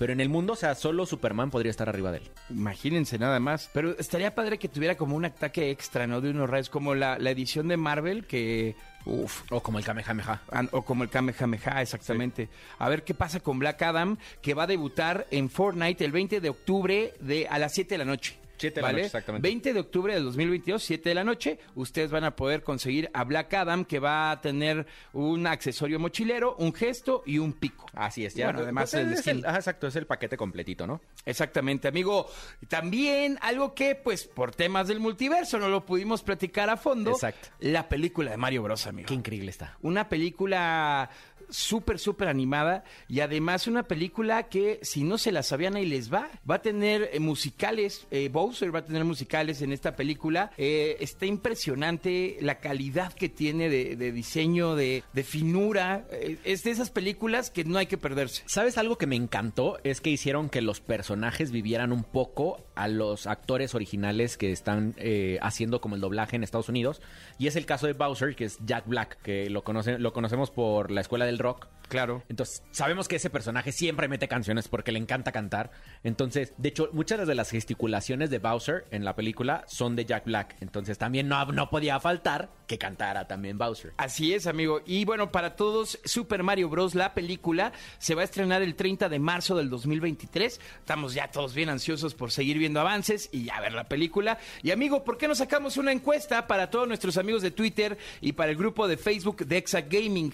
Pero 0.00 0.12
en 0.14 0.20
el 0.20 0.28
mundo, 0.30 0.54
o 0.54 0.56
sea, 0.56 0.74
solo 0.74 1.04
Superman 1.06 1.50
podría 1.50 1.70
estar 1.70 1.88
arriba 1.88 2.10
de 2.10 2.18
él. 2.18 2.30
Imagínense 2.48 3.18
nada 3.18 3.38
más. 3.38 3.68
Pero 3.72 3.96
estaría 3.98 4.34
padre 4.34 4.58
que 4.58 4.66
tuviera 4.68 4.96
como 4.96 5.14
un 5.14 5.26
ataque 5.26 5.70
extra, 5.70 6.06
¿no? 6.06 6.20
De 6.22 6.30
unos 6.30 6.48
rayos, 6.50 6.70
como 6.70 6.94
la, 6.94 7.18
la 7.18 7.30
edición 7.30 7.68
de 7.68 7.76
Marvel 7.76 8.26
que... 8.26 8.74
Uf, 9.04 9.42
O 9.50 9.62
como 9.62 9.78
el 9.78 9.84
Kamehameha. 9.84 10.40
An- 10.50 10.68
O 10.72 10.82
como 10.82 11.04
el 11.04 11.10
Kamehameha, 11.10 11.82
exactamente. 11.82 12.48
A 12.78 12.88
ver 12.88 13.04
qué 13.04 13.12
pasa 13.14 13.40
con 13.40 13.58
Black 13.58 13.82
Adam, 13.82 14.16
que 14.42 14.54
va 14.54 14.62
a 14.62 14.66
debutar 14.66 15.26
en 15.30 15.50
Fortnite 15.50 16.02
el 16.04 16.12
20 16.12 16.40
de 16.40 16.48
octubre 16.48 17.12
de, 17.20 17.46
a 17.48 17.58
las 17.58 17.74
7 17.74 17.94
de 17.94 17.98
la 17.98 18.04
noche. 18.06 18.39
7 18.60 18.74
de 18.80 18.82
la 18.82 18.92
noche, 18.92 19.06
exactamente. 19.06 19.48
20 19.48 19.72
de 19.74 19.80
octubre 19.80 20.14
del 20.14 20.24
2022, 20.24 20.82
7 20.82 21.08
de 21.08 21.14
la 21.14 21.24
noche. 21.24 21.58
Ustedes 21.74 22.10
van 22.10 22.24
a 22.24 22.36
poder 22.36 22.62
conseguir 22.62 23.10
a 23.14 23.24
Black 23.24 23.52
Adam, 23.54 23.84
que 23.84 23.98
va 23.98 24.30
a 24.30 24.40
tener 24.40 24.86
un 25.12 25.46
accesorio 25.46 25.98
mochilero, 25.98 26.56
un 26.56 26.72
gesto 26.72 27.22
y 27.26 27.38
un 27.38 27.52
pico. 27.52 27.86
Así 27.94 28.24
es, 28.24 28.34
ya. 28.34 28.46
bueno, 28.46 28.60
además 28.60 28.90
Pues 28.90 29.02
el 29.04 29.12
es 29.12 29.20
skin. 29.20 29.44
ajá, 29.46 29.56
exacto, 29.56 29.86
es 29.86 29.96
el 29.96 30.06
paquete 30.06 30.36
completito, 30.36 30.86
¿no? 30.86 31.00
Exactamente, 31.24 31.88
amigo. 31.88 32.26
También 32.68 33.38
algo 33.42 33.74
que, 33.74 33.94
pues, 33.94 34.24
por 34.26 34.54
temas 34.54 34.88
del 34.88 35.00
multiverso 35.00 35.58
no 35.58 35.68
lo 35.68 35.84
pudimos 35.84 36.22
platicar 36.22 36.70
a 36.70 36.76
fondo. 36.76 37.10
Exacto. 37.12 37.48
La 37.60 37.88
película 37.88 38.30
de 38.30 38.36
Mario 38.36 38.62
Bros, 38.62 38.86
amigo. 38.86 39.06
Qué 39.08 39.14
increíble 39.14 39.50
está. 39.50 39.76
Una 39.82 40.08
película 40.08 41.10
súper, 41.50 41.98
súper 41.98 42.28
animada 42.28 42.84
y 43.08 43.20
además 43.20 43.66
una 43.66 43.82
película 43.84 44.44
que 44.48 44.78
si 44.82 45.02
no 45.04 45.18
se 45.18 45.32
la 45.32 45.42
sabían 45.42 45.76
ahí 45.76 45.86
les 45.86 46.12
va. 46.12 46.28
Va 46.48 46.56
a 46.56 46.62
tener 46.62 47.10
eh, 47.12 47.20
musicales, 47.20 48.06
eh, 48.10 48.28
Bowser 48.32 48.74
va 48.74 48.80
a 48.80 48.84
tener 48.84 49.04
musicales 49.04 49.62
en 49.62 49.72
esta 49.72 49.96
película. 49.96 50.50
Eh, 50.56 50.96
está 51.00 51.26
impresionante 51.26 52.38
la 52.40 52.60
calidad 52.60 53.12
que 53.12 53.28
tiene 53.28 53.68
de, 53.68 54.12
diseño, 54.12 54.74
de, 54.76 55.02
de 55.12 55.24
finura. 55.24 56.06
Es 56.44 56.62
de 56.64 56.70
esas 56.70 56.90
películas 56.90 57.50
que 57.50 57.64
no 57.64 57.78
hay 57.78 57.86
que 57.86 57.98
perderse. 57.98 58.42
¿Sabes 58.46 58.78
algo 58.78 58.96
que 58.98 59.06
me 59.06 59.16
encantó? 59.16 59.78
Es 59.84 60.00
que 60.00 60.10
hicieron 60.10 60.48
que 60.48 60.62
los 60.62 60.80
personajes 60.80 61.50
vivieran 61.50 61.92
un 61.92 62.04
poco 62.04 62.64
a 62.74 62.88
los 62.88 63.26
actores 63.26 63.74
originales 63.74 64.36
que 64.36 64.52
están 64.52 64.94
haciendo 65.40 65.80
como 65.80 65.94
el 65.96 66.00
doblaje 66.00 66.36
en 66.36 66.44
Estados 66.44 66.68
Unidos. 66.68 67.00
Y 67.38 67.46
es 67.46 67.56
el 67.56 67.66
caso 67.66 67.86
de 67.86 67.92
Bowser, 67.92 68.34
que 68.34 68.44
es 68.44 68.58
Jack 68.64 68.86
Black, 68.86 69.20
que 69.22 69.50
lo, 69.50 69.62
conoce- 69.64 69.98
lo 69.98 70.12
conocemos 70.12 70.50
por 70.50 70.90
la 70.90 71.00
Escuela 71.00 71.26
del 71.26 71.38
Rock. 71.40 71.68
Claro. 71.90 72.22
Entonces, 72.28 72.62
sabemos 72.70 73.08
que 73.08 73.16
ese 73.16 73.30
personaje 73.30 73.72
siempre 73.72 74.06
mete 74.06 74.28
canciones 74.28 74.68
porque 74.68 74.92
le 74.92 75.00
encanta 75.00 75.32
cantar. 75.32 75.72
Entonces, 76.04 76.54
de 76.56 76.68
hecho, 76.68 76.88
muchas 76.92 77.26
de 77.26 77.34
las 77.34 77.50
gesticulaciones 77.50 78.30
de 78.30 78.38
Bowser 78.38 78.86
en 78.92 79.04
la 79.04 79.16
película 79.16 79.64
son 79.66 79.96
de 79.96 80.04
Jack 80.04 80.24
Black. 80.24 80.56
Entonces, 80.60 80.98
también 80.98 81.26
no, 81.26 81.44
no 81.46 81.68
podía 81.68 81.98
faltar 81.98 82.48
que 82.68 82.78
cantara 82.78 83.26
también 83.26 83.58
Bowser. 83.58 83.92
Así 83.96 84.32
es, 84.32 84.46
amigo. 84.46 84.82
Y 84.86 85.04
bueno, 85.04 85.32
para 85.32 85.56
todos, 85.56 85.98
Super 86.04 86.44
Mario 86.44 86.68
Bros. 86.68 86.94
la 86.94 87.12
película 87.12 87.72
se 87.98 88.14
va 88.14 88.22
a 88.22 88.24
estrenar 88.24 88.62
el 88.62 88.76
30 88.76 89.08
de 89.08 89.18
marzo 89.18 89.56
del 89.56 89.68
2023. 89.68 90.60
Estamos 90.78 91.12
ya 91.12 91.32
todos 91.32 91.54
bien 91.54 91.70
ansiosos 91.70 92.14
por 92.14 92.30
seguir 92.30 92.56
viendo 92.58 92.78
avances 92.78 93.28
y 93.32 93.46
ya 93.46 93.60
ver 93.60 93.72
la 93.72 93.88
película. 93.88 94.38
Y 94.62 94.70
amigo, 94.70 95.02
¿por 95.02 95.18
qué 95.18 95.26
no 95.26 95.34
sacamos 95.34 95.76
una 95.76 95.90
encuesta 95.90 96.46
para 96.46 96.70
todos 96.70 96.86
nuestros 96.86 97.16
amigos 97.16 97.42
de 97.42 97.50
Twitter 97.50 97.98
y 98.20 98.30
para 98.30 98.52
el 98.52 98.56
grupo 98.56 98.86
de 98.86 98.96
Facebook 98.96 99.44
de 99.44 99.56
Exa 99.56 99.80
Gaming? 99.80 100.32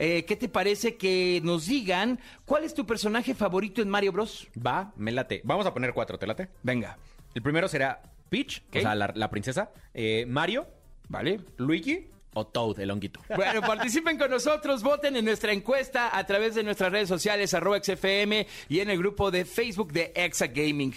Eh, 0.00 0.24
¿Qué 0.26 0.36
te 0.36 0.48
parece 0.48 0.96
que 0.96 1.40
nos 1.42 1.66
digan 1.66 2.20
cuál 2.44 2.62
es 2.64 2.72
tu 2.72 2.86
personaje 2.86 3.34
favorito 3.34 3.82
en 3.82 3.88
Mario 3.88 4.12
Bros? 4.12 4.46
Va, 4.64 4.92
me 4.96 5.10
late. 5.12 5.40
Vamos 5.44 5.66
a 5.66 5.74
poner 5.74 5.92
cuatro, 5.92 6.18
¿te 6.18 6.26
late? 6.26 6.48
Venga, 6.62 6.96
El 7.34 7.42
primero 7.42 7.66
será 7.68 8.00
Peach, 8.30 8.62
o 8.74 8.80
sea, 8.80 8.94
la, 8.94 9.12
la 9.14 9.28
princesa. 9.28 9.70
eh, 9.94 10.24
Mario, 10.28 10.68
¿vale? 11.08 11.40
Luigi 11.56 12.06
o 12.34 12.46
Toad, 12.46 12.78
el 12.78 12.90
honguito. 12.92 13.20
Bueno, 13.34 13.60
participen 13.60 14.16
con 14.18 14.30
nosotros, 14.30 14.82
voten 14.84 15.16
en 15.16 15.24
nuestra 15.24 15.52
encuesta 15.52 16.16
a 16.16 16.24
través 16.26 16.54
de 16.54 16.62
nuestras 16.62 16.92
redes 16.92 17.08
sociales, 17.08 17.52
arroba 17.54 17.78
XFM 17.82 18.46
y 18.68 18.78
en 18.80 18.90
el 18.90 18.98
grupo 18.98 19.30
de 19.32 19.44
Facebook 19.44 19.92
de 19.92 20.12
Exa 20.14 20.46
Gaming. 20.46 20.94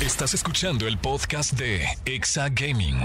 Estás 0.00 0.32
escuchando 0.32 0.86
el 0.86 0.96
podcast 0.98 1.52
de 1.52 1.84
Exa 2.06 2.48
Gaming. 2.48 2.96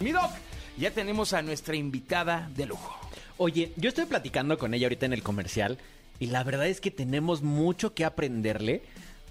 Mi 0.00 0.12
doc, 0.12 0.30
ya 0.76 0.90
tenemos 0.90 1.32
a 1.32 1.40
nuestra 1.42 1.74
invitada 1.76 2.50
de 2.54 2.66
lujo. 2.66 2.98
Oye, 3.38 3.72
yo 3.76 3.88
estoy 3.88 4.06
platicando 4.06 4.58
con 4.58 4.74
ella 4.74 4.86
ahorita 4.86 5.06
en 5.06 5.12
el 5.12 5.22
comercial 5.22 5.78
y 6.20 6.26
la 6.26 6.44
verdad 6.44 6.66
es 6.66 6.80
que 6.80 6.90
tenemos 6.90 7.42
mucho 7.42 7.94
que 7.94 8.04
aprenderle 8.04 8.82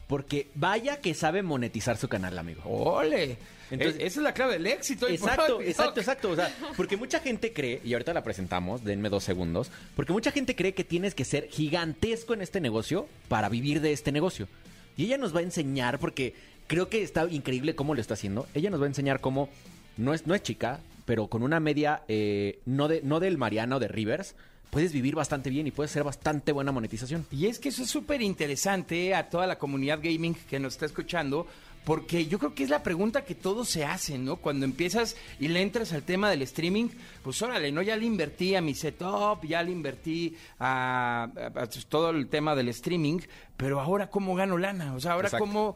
Porque 0.08 0.48
vaya 0.56 1.00
que 1.00 1.14
sabe 1.14 1.42
monetizar 1.42 1.96
su 1.98 2.10
canal, 2.10 2.38
amigo. 2.38 2.62
¡Ole! 2.66 3.38
Entonces- 3.70 4.02
E- 4.02 4.06
esa 4.08 4.20
es 4.20 4.24
la 4.26 4.34
clave 4.34 4.54
del 4.56 4.68
éxito. 4.68 5.08
Exacto, 5.08 5.62
exacto, 5.62 6.02
exacto. 6.02 6.30
O 6.32 6.36
sea, 6.36 6.54
porque 6.76 6.98
mucha 6.98 7.22
gente 7.22 7.54
cree, 7.54 7.80
y 7.86 7.94
ahorita 7.94 8.14
la 8.14 8.22
presentamos, 8.22 8.84
denme 8.84 9.08
dos 9.08 9.24
segundos, 9.24 9.72
porque 9.96 10.12
mucha 10.12 10.32
gente 10.32 10.54
cree 10.54 10.74
que 10.74 10.84
tienes 10.84 11.16
que 11.16 11.24
ser 11.24 11.48
gigantesco 11.50 12.34
en 12.34 12.42
este 12.42 12.60
negocio 12.60 13.08
para 13.30 13.48
vivir 13.48 13.80
de 13.80 13.94
este 13.94 14.12
negocio. 14.12 14.50
Y 14.98 15.06
ella 15.06 15.18
nos 15.18 15.34
va 15.34 15.40
a 15.40 15.44
enseñar, 15.44 15.98
porque 16.00 16.34
creo 16.68 16.90
que 16.90 17.02
está 17.04 17.26
increíble 17.32 17.74
cómo 17.76 17.96
lo 17.96 18.02
está 18.02 18.16
haciendo. 18.16 18.46
Ella 18.54 18.70
nos 18.70 18.82
va 18.82 18.86
a 18.86 18.90
enseñar 18.90 19.22
cómo 19.22 19.48
no 19.96 20.14
es, 20.14 20.28
no 20.28 20.36
es 20.36 20.44
chica, 20.44 20.82
pero 21.06 21.28
con 21.28 21.44
una 21.44 21.60
media 21.60 22.04
eh, 22.08 22.60
no, 22.66 22.88
de, 22.88 23.02
no 23.04 23.20
del 23.20 23.38
Mariana 23.38 23.76
o 23.78 23.80
de 23.80 23.88
Rivers, 23.88 24.36
puedes 24.70 24.94
vivir 24.94 25.16
bastante 25.16 25.50
bien 25.50 25.68
y 25.68 25.72
puedes 25.72 25.92
hacer 25.92 26.04
bastante 26.04 26.52
buena 26.54 26.72
monetización. 26.72 27.26
Y 27.32 27.48
es 27.48 27.60
que 27.60 27.70
eso 27.70 27.84
es 27.84 27.90
súper 27.90 28.22
interesante 28.22 29.14
a 29.16 29.30
toda 29.30 29.46
la 29.48 29.58
comunidad 29.58 30.00
gaming 30.02 30.34
que 30.50 30.60
nos 30.60 30.74
está 30.74 30.86
escuchando, 30.86 31.46
porque 31.84 32.28
yo 32.28 32.38
creo 32.38 32.54
que 32.54 32.64
es 32.64 32.70
la 32.70 32.84
pregunta 32.84 33.26
que 33.26 33.34
todos 33.36 33.68
se 33.68 33.84
hacen, 33.84 34.24
¿no? 34.24 34.36
Cuando 34.38 34.66
empiezas 34.66 35.16
y 35.40 35.48
le 35.48 35.62
entras 35.64 35.92
al 35.94 36.04
tema 36.04 36.30
del 36.30 36.44
streaming, 36.44 36.90
pues 37.24 37.42
órale, 37.42 37.72
¿no? 37.72 37.82
Ya 37.82 37.98
le 37.98 38.06
invertí 38.06 38.54
a 38.56 38.62
mi 38.62 38.76
setup, 38.76 39.44
ya 39.46 39.64
le 39.64 39.72
invertí 39.72 40.36
a, 40.60 41.24
a- 41.56 41.62
a 41.64 41.68
todo 41.90 42.12
el 42.12 42.28
tema 42.28 42.56
del 42.56 42.70
streaming, 42.70 43.20
pero 43.58 43.80
ahora 43.82 44.10
cómo 44.12 44.36
gano 44.36 44.58
lana, 44.60 44.94
o 44.94 45.00
sea, 45.00 45.14
ahora 45.14 45.28
Exacto. 45.30 45.44
cómo 45.46 45.76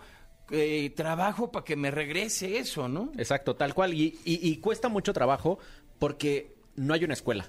eh, 0.51 0.91
trabajo 0.95 1.51
para 1.51 1.63
que 1.65 1.75
me 1.75 1.91
regrese 1.91 2.57
eso, 2.59 2.87
¿no? 2.87 3.11
Exacto, 3.17 3.55
tal 3.55 3.73
cual. 3.73 3.93
Y, 3.93 4.19
y- 4.25 4.47
y 4.49 4.57
cuesta 4.57 4.89
mucho 4.89 5.11
trabajo 5.13 5.59
porque 5.99 6.53
no 6.75 6.93
hay 6.93 7.03
una 7.03 7.13
escuela, 7.13 7.45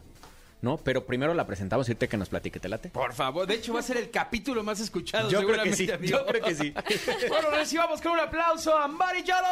¿no? 0.63 0.79
Pero 0.79 1.05
primero 1.05 1.35
la 1.35 1.47
presentamos 1.47 1.89
y 1.89 1.93
ahorita 1.93 2.07
que 2.07 2.17
nos 2.17 2.29
platique, 2.29 2.59
¿te 2.61 2.69
late? 2.69 2.89
Por 2.91 3.13
favor, 3.13 3.47
de 3.47 3.55
hecho 3.55 3.75
va 3.75 3.81
a 3.81 3.83
ser 3.83 3.97
el 3.99 4.11
capítulo 4.11 4.63
más 4.65 4.81
escuchado. 4.81 5.29
Yo 5.31 5.39
creo 5.47 5.63
que 5.63 5.75
seguramente, 5.75 5.87
sí, 5.87 5.91
amigo. 5.93 6.19
yo 6.19 6.27
creo 6.27 6.43
que 6.43 6.55
sí. 6.55 6.75
bueno, 7.29 7.51
recibamos 7.51 8.01
con 8.01 8.13
un 8.13 8.21
aplauso 8.21 8.77
a 8.77 8.87
Mari 8.89 9.25
Chalo. 9.25 9.49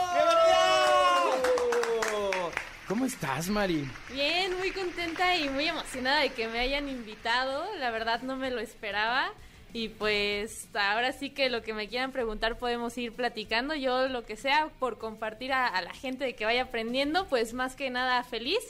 ¿Cómo 2.88 3.06
estás, 3.06 3.48
Mari? 3.48 3.88
Bien, 4.12 4.56
muy 4.58 4.70
contenta 4.70 5.34
y 5.36 5.48
muy 5.48 5.66
emocionada 5.66 6.20
de 6.20 6.30
que 6.30 6.48
me 6.48 6.58
hayan 6.60 6.88
invitado. 6.88 7.64
La 7.78 7.90
verdad 7.90 8.20
no 8.22 8.36
me 8.36 8.50
lo 8.50 8.60
esperaba. 8.60 9.30
Y 9.74 9.88
pues 9.88 10.68
ahora 10.72 11.10
sí 11.12 11.30
que 11.30 11.50
lo 11.50 11.64
que 11.64 11.74
me 11.74 11.88
quieran 11.88 12.12
preguntar 12.12 12.58
podemos 12.58 12.96
ir 12.96 13.12
platicando. 13.12 13.74
Yo 13.74 14.06
lo 14.06 14.24
que 14.24 14.36
sea 14.36 14.70
por 14.78 14.98
compartir 14.98 15.52
a, 15.52 15.82
la 15.82 15.92
gente 15.92 16.24
de 16.24 16.36
que 16.36 16.44
vaya 16.44 16.62
aprendiendo, 16.62 17.26
pues 17.26 17.54
más 17.54 17.74
que 17.74 17.90
nada 17.90 18.22
feliz. 18.22 18.60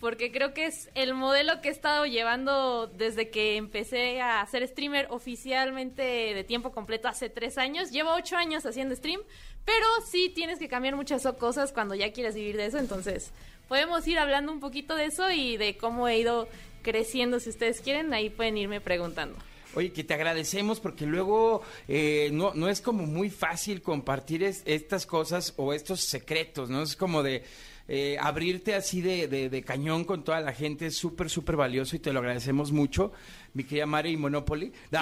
Porque 0.00 0.32
creo 0.32 0.54
que 0.54 0.64
es 0.64 0.88
el 0.94 1.12
modelo 1.12 1.60
que 1.60 1.68
he 1.68 1.70
estado 1.70 2.06
llevando 2.06 2.86
desde 2.86 3.28
que 3.28 3.56
empecé 3.56 4.22
a 4.22 4.44
ser 4.46 4.66
streamer 4.66 5.06
oficialmente 5.10 6.02
de 6.02 6.44
tiempo 6.44 6.72
completo 6.72 7.08
hace 7.08 7.28
tres 7.28 7.58
años. 7.58 7.90
Llevo 7.90 8.14
ocho 8.14 8.38
años 8.38 8.64
haciendo 8.64 8.96
stream, 8.96 9.20
pero 9.66 9.86
sí 10.10 10.32
tienes 10.34 10.58
que 10.58 10.68
cambiar 10.68 10.96
muchas 10.96 11.26
cosas 11.38 11.72
cuando 11.72 11.94
ya 11.94 12.10
quieres 12.10 12.34
vivir 12.34 12.56
de 12.56 12.66
eso. 12.66 12.78
Entonces, 12.78 13.32
podemos 13.68 14.06
ir 14.08 14.18
hablando 14.18 14.50
un 14.50 14.60
poquito 14.60 14.96
de 14.96 15.06
eso 15.06 15.30
y 15.30 15.58
de 15.58 15.76
cómo 15.76 16.08
he 16.08 16.18
ido 16.18 16.48
creciendo. 16.80 17.38
Si 17.38 17.50
ustedes 17.50 17.82
quieren, 17.82 18.14
ahí 18.14 18.30
pueden 18.30 18.56
irme 18.56 18.80
preguntando. 18.80 19.36
Oye, 19.74 19.92
que 19.92 20.04
te 20.04 20.14
agradecemos 20.14 20.80
porque 20.80 21.06
luego 21.06 21.62
eh, 21.88 22.30
no, 22.32 22.54
no 22.54 22.68
es 22.68 22.80
como 22.80 23.06
muy 23.06 23.30
fácil 23.30 23.82
compartir 23.82 24.42
es- 24.44 24.62
estas 24.66 25.06
cosas 25.06 25.52
o 25.56 25.72
estos 25.72 26.00
secretos, 26.00 26.70
¿no? 26.70 26.82
Es 26.82 26.96
como 26.96 27.22
de 27.22 27.42
eh, 27.86 28.16
abrirte 28.20 28.74
así 28.74 29.02
de, 29.02 29.28
de- 29.28 29.50
de 29.50 29.62
cañón 29.62 30.04
con 30.04 30.24
toda 30.24 30.40
la 30.40 30.52
gente, 30.52 30.86
es 30.86 30.96
súper, 30.96 31.28
súper 31.28 31.56
valioso 31.56 31.96
y 31.96 31.98
te 31.98 32.12
lo 32.12 32.20
agradecemos 32.20 32.72
mucho, 32.72 33.12
mi 33.54 33.64
querida 33.64 33.86
Mari 33.86 34.10
y 34.10 34.16
Monopoly. 34.16 34.72
No, 34.90 35.00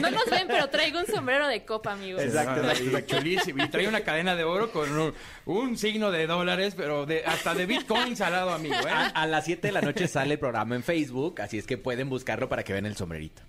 no 0.00 0.10
nos 0.10 0.30
ven, 0.30 0.46
pero 0.46 0.68
traigo 0.68 1.00
un 1.00 1.06
sombrero 1.06 1.48
de 1.48 1.64
copa, 1.64 1.92
amigos. 1.92 2.22
Exacto. 2.22 2.62
Chulísimo. 3.06 3.64
Y 3.64 3.68
trae 3.68 3.88
una 3.88 4.02
cadena 4.02 4.36
de 4.36 4.44
oro 4.44 4.70
con 4.70 4.96
un, 4.96 5.14
un 5.46 5.76
signo 5.78 6.10
de 6.10 6.26
dólares, 6.26 6.74
pero 6.76 7.06
de, 7.06 7.24
hasta 7.24 7.54
de 7.54 7.66
Bitcoin 7.66 8.16
salado, 8.16 8.50
amigo, 8.50 8.74
¿eh? 8.74 8.90
A, 8.90 9.06
a 9.08 9.26
las 9.26 9.46
7 9.46 9.68
de 9.68 9.72
la 9.72 9.80
noche 9.80 10.06
sale 10.06 10.34
el 10.34 10.38
programa 10.38 10.76
en 10.76 10.82
Facebook, 10.82 11.40
así 11.40 11.58
es 11.58 11.66
que 11.66 11.78
pueden 11.78 12.08
buscarlo 12.08 12.48
para 12.48 12.62
que 12.62 12.72
vean 12.72 12.86
el 12.86 12.96
sombrerito. 12.96 13.42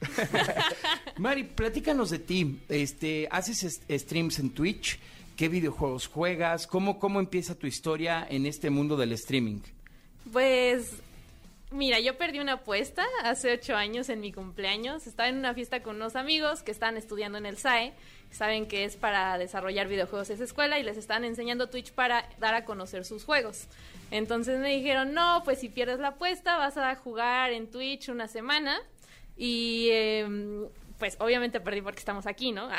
Mari, 1.17 1.43
platícanos 1.43 2.09
de 2.09 2.19
ti. 2.19 2.59
Este, 2.69 3.27
haces 3.29 3.81
streams 3.89 4.39
en 4.39 4.51
Twitch. 4.51 4.99
¿Qué 5.35 5.49
videojuegos 5.49 6.07
juegas? 6.07 6.65
¿Cómo, 6.65 6.97
¿Cómo 6.97 7.19
empieza 7.19 7.55
tu 7.55 7.67
historia 7.67 8.25
en 8.29 8.45
este 8.45 8.69
mundo 8.69 8.95
del 8.95 9.11
streaming? 9.11 9.59
Pues, 10.31 10.91
mira, 11.75 11.99
yo 11.99 12.17
perdí 12.17 12.39
una 12.39 12.53
apuesta 12.53 13.05
hace 13.23 13.53
ocho 13.53 13.75
años 13.75 14.09
en 14.09 14.19
mi 14.21 14.31
cumpleaños. 14.31 15.07
Estaba 15.07 15.29
en 15.29 15.37
una 15.37 15.53
fiesta 15.53 15.83
con 15.83 15.97
unos 15.97 16.15
amigos 16.15 16.63
que 16.63 16.71
están 16.71 16.97
estudiando 16.97 17.37
en 17.37 17.45
el 17.45 17.57
SAE. 17.57 17.93
Saben 18.31 18.67
que 18.67 18.85
es 18.85 18.95
para 18.95 19.37
desarrollar 19.37 19.87
videojuegos 19.87 20.29
esa 20.29 20.43
escuela 20.43 20.79
y 20.79 20.83
les 20.83 20.97
están 20.97 21.23
enseñando 21.23 21.69
Twitch 21.69 21.91
para 21.91 22.27
dar 22.39 22.55
a 22.55 22.65
conocer 22.65 23.05
sus 23.05 23.23
juegos. 23.23 23.67
Entonces 24.11 24.59
me 24.59 24.75
dijeron, 24.75 25.13
no, 25.13 25.41
pues 25.45 25.59
si 25.59 25.69
pierdes 25.69 25.99
la 25.99 26.09
apuesta 26.09 26.57
vas 26.57 26.77
a 26.77 26.95
jugar 26.95 27.51
en 27.51 27.69
Twitch 27.69 28.09
una 28.09 28.27
semana. 28.27 28.77
Y 29.37 29.89
em, 29.91 30.67
pues 30.97 31.17
obviamente 31.19 31.59
perdí 31.59 31.81
porque 31.81 31.99
estamos 31.99 32.25
aquí, 32.25 32.51
¿no? 32.51 32.69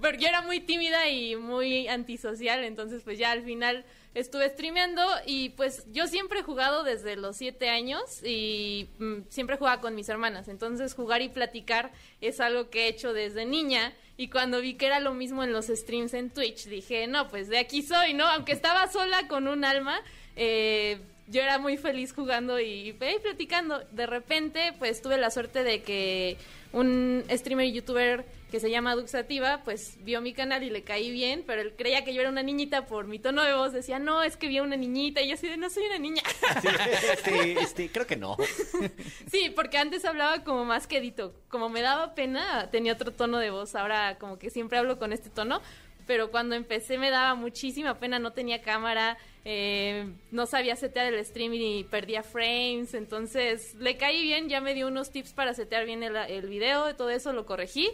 Porque 0.00 0.18
yo 0.18 0.28
era 0.28 0.42
muy 0.42 0.60
tímida 0.60 1.08
y 1.08 1.36
muy 1.36 1.88
antisocial, 1.88 2.64
entonces 2.64 3.02
pues 3.02 3.18
ya 3.18 3.32
al 3.32 3.42
final 3.42 3.84
estuve 4.14 4.48
streameando 4.48 5.02
y 5.26 5.50
pues 5.50 5.84
yo 5.92 6.06
siempre 6.06 6.40
he 6.40 6.42
jugado 6.42 6.82
desde 6.82 7.16
los 7.16 7.36
siete 7.36 7.68
años 7.68 8.22
y 8.24 8.88
mm, 8.98 9.22
siempre 9.28 9.56
jugaba 9.56 9.80
con 9.80 9.94
mis 9.94 10.08
hermanas, 10.08 10.48
entonces 10.48 10.94
jugar 10.94 11.22
y 11.22 11.28
platicar 11.28 11.92
es 12.20 12.40
algo 12.40 12.70
que 12.70 12.84
he 12.84 12.88
hecho 12.88 13.12
desde 13.12 13.44
niña 13.46 13.92
y 14.16 14.28
cuando 14.28 14.60
vi 14.60 14.74
que 14.74 14.86
era 14.86 15.00
lo 15.00 15.14
mismo 15.14 15.42
en 15.44 15.52
los 15.52 15.68
streams 15.68 16.12
en 16.14 16.30
Twitch 16.30 16.66
dije, 16.66 17.06
no, 17.06 17.28
pues 17.28 17.48
de 17.48 17.58
aquí 17.58 17.82
soy, 17.82 18.12
¿no? 18.12 18.26
Aunque 18.26 18.52
estaba 18.52 18.86
sola 18.88 19.26
con 19.28 19.48
un 19.48 19.64
alma, 19.64 19.98
eh, 20.36 21.00
yo 21.28 21.40
era 21.40 21.58
muy 21.58 21.76
feliz 21.78 22.12
jugando 22.12 22.60
y, 22.60 22.88
y 22.88 22.92
platicando. 22.92 23.78
De 23.92 24.06
repente, 24.06 24.74
pues 24.78 25.00
tuve 25.00 25.16
la 25.16 25.30
suerte 25.30 25.64
de 25.64 25.82
que 25.82 26.36
un 26.72 27.24
streamer 27.30 27.66
y 27.66 27.72
youtuber 27.72 28.26
que 28.50 28.60
se 28.60 28.70
llama 28.70 28.94
Duxativa, 28.94 29.62
pues 29.64 29.96
vio 30.02 30.20
mi 30.20 30.32
canal 30.32 30.62
y 30.62 30.70
le 30.70 30.82
caí 30.82 31.10
bien, 31.10 31.44
pero 31.46 31.62
él 31.62 31.74
creía 31.76 32.04
que 32.04 32.12
yo 32.12 32.20
era 32.20 32.30
una 32.30 32.42
niñita 32.42 32.86
por 32.86 33.06
mi 33.06 33.18
tono 33.18 33.42
de 33.42 33.54
voz. 33.54 33.72
Decía, 33.72 33.98
no, 33.98 34.22
es 34.22 34.36
que 34.36 34.48
vi 34.48 34.58
a 34.58 34.62
una 34.62 34.76
niñita. 34.76 35.22
Y 35.22 35.28
yo 35.28 35.34
así 35.34 35.48
de, 35.48 35.56
no 35.56 35.70
soy 35.70 35.84
una 35.84 35.98
niña. 35.98 36.22
Sí, 36.60 36.68
este, 37.12 37.52
este, 37.60 37.88
creo 37.90 38.06
que 38.06 38.16
no. 38.16 38.36
sí, 39.30 39.50
porque 39.54 39.78
antes 39.78 40.04
hablaba 40.04 40.44
como 40.44 40.64
más 40.64 40.86
quedito. 40.86 41.34
Como 41.48 41.68
me 41.68 41.80
daba 41.80 42.14
pena, 42.14 42.70
tenía 42.70 42.92
otro 42.92 43.12
tono 43.12 43.38
de 43.38 43.50
voz. 43.50 43.74
Ahora 43.74 44.18
como 44.18 44.38
que 44.38 44.50
siempre 44.50 44.78
hablo 44.78 44.98
con 44.98 45.12
este 45.12 45.30
tono. 45.30 45.62
Pero 46.06 46.30
cuando 46.32 46.56
empecé 46.56 46.98
me 46.98 47.10
daba 47.10 47.36
muchísima 47.36 47.98
pena, 47.98 48.18
no 48.18 48.32
tenía 48.32 48.62
cámara, 48.62 49.16
eh, 49.44 50.12
no 50.32 50.46
sabía 50.46 50.74
setear 50.74 51.06
el 51.06 51.20
streaming 51.20 51.60
y 51.60 51.84
perdía 51.84 52.24
frames. 52.24 52.94
Entonces 52.94 53.76
le 53.76 53.96
caí 53.96 54.22
bien, 54.22 54.48
ya 54.48 54.60
me 54.60 54.74
dio 54.74 54.88
unos 54.88 55.10
tips 55.10 55.32
para 55.32 55.54
setear 55.54 55.86
bien 55.86 56.02
el, 56.02 56.16
el 56.16 56.48
video, 56.48 56.96
todo 56.96 57.10
eso 57.10 57.32
lo 57.32 57.46
corregí. 57.46 57.90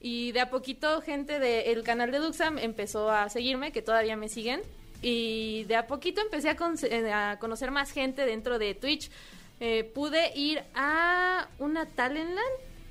Y 0.00 0.32
de 0.32 0.40
a 0.40 0.50
poquito 0.50 1.00
gente 1.00 1.38
del 1.40 1.82
canal 1.82 2.10
de 2.12 2.18
Duxam 2.18 2.58
empezó 2.58 3.10
a 3.10 3.28
seguirme, 3.28 3.72
que 3.72 3.82
todavía 3.82 4.16
me 4.16 4.28
siguen. 4.28 4.60
Y 5.02 5.64
de 5.64 5.76
a 5.76 5.86
poquito 5.86 6.20
empecé 6.20 6.48
a, 6.50 6.56
con- 6.56 6.76
eh, 6.82 7.12
a 7.12 7.38
conocer 7.40 7.70
más 7.70 7.90
gente 7.90 8.24
dentro 8.26 8.58
de 8.58 8.74
Twitch. 8.74 9.10
Eh, 9.60 9.84
pude 9.94 10.32
ir 10.36 10.62
a 10.74 11.48
una 11.58 11.86
Talentland. 11.86 12.38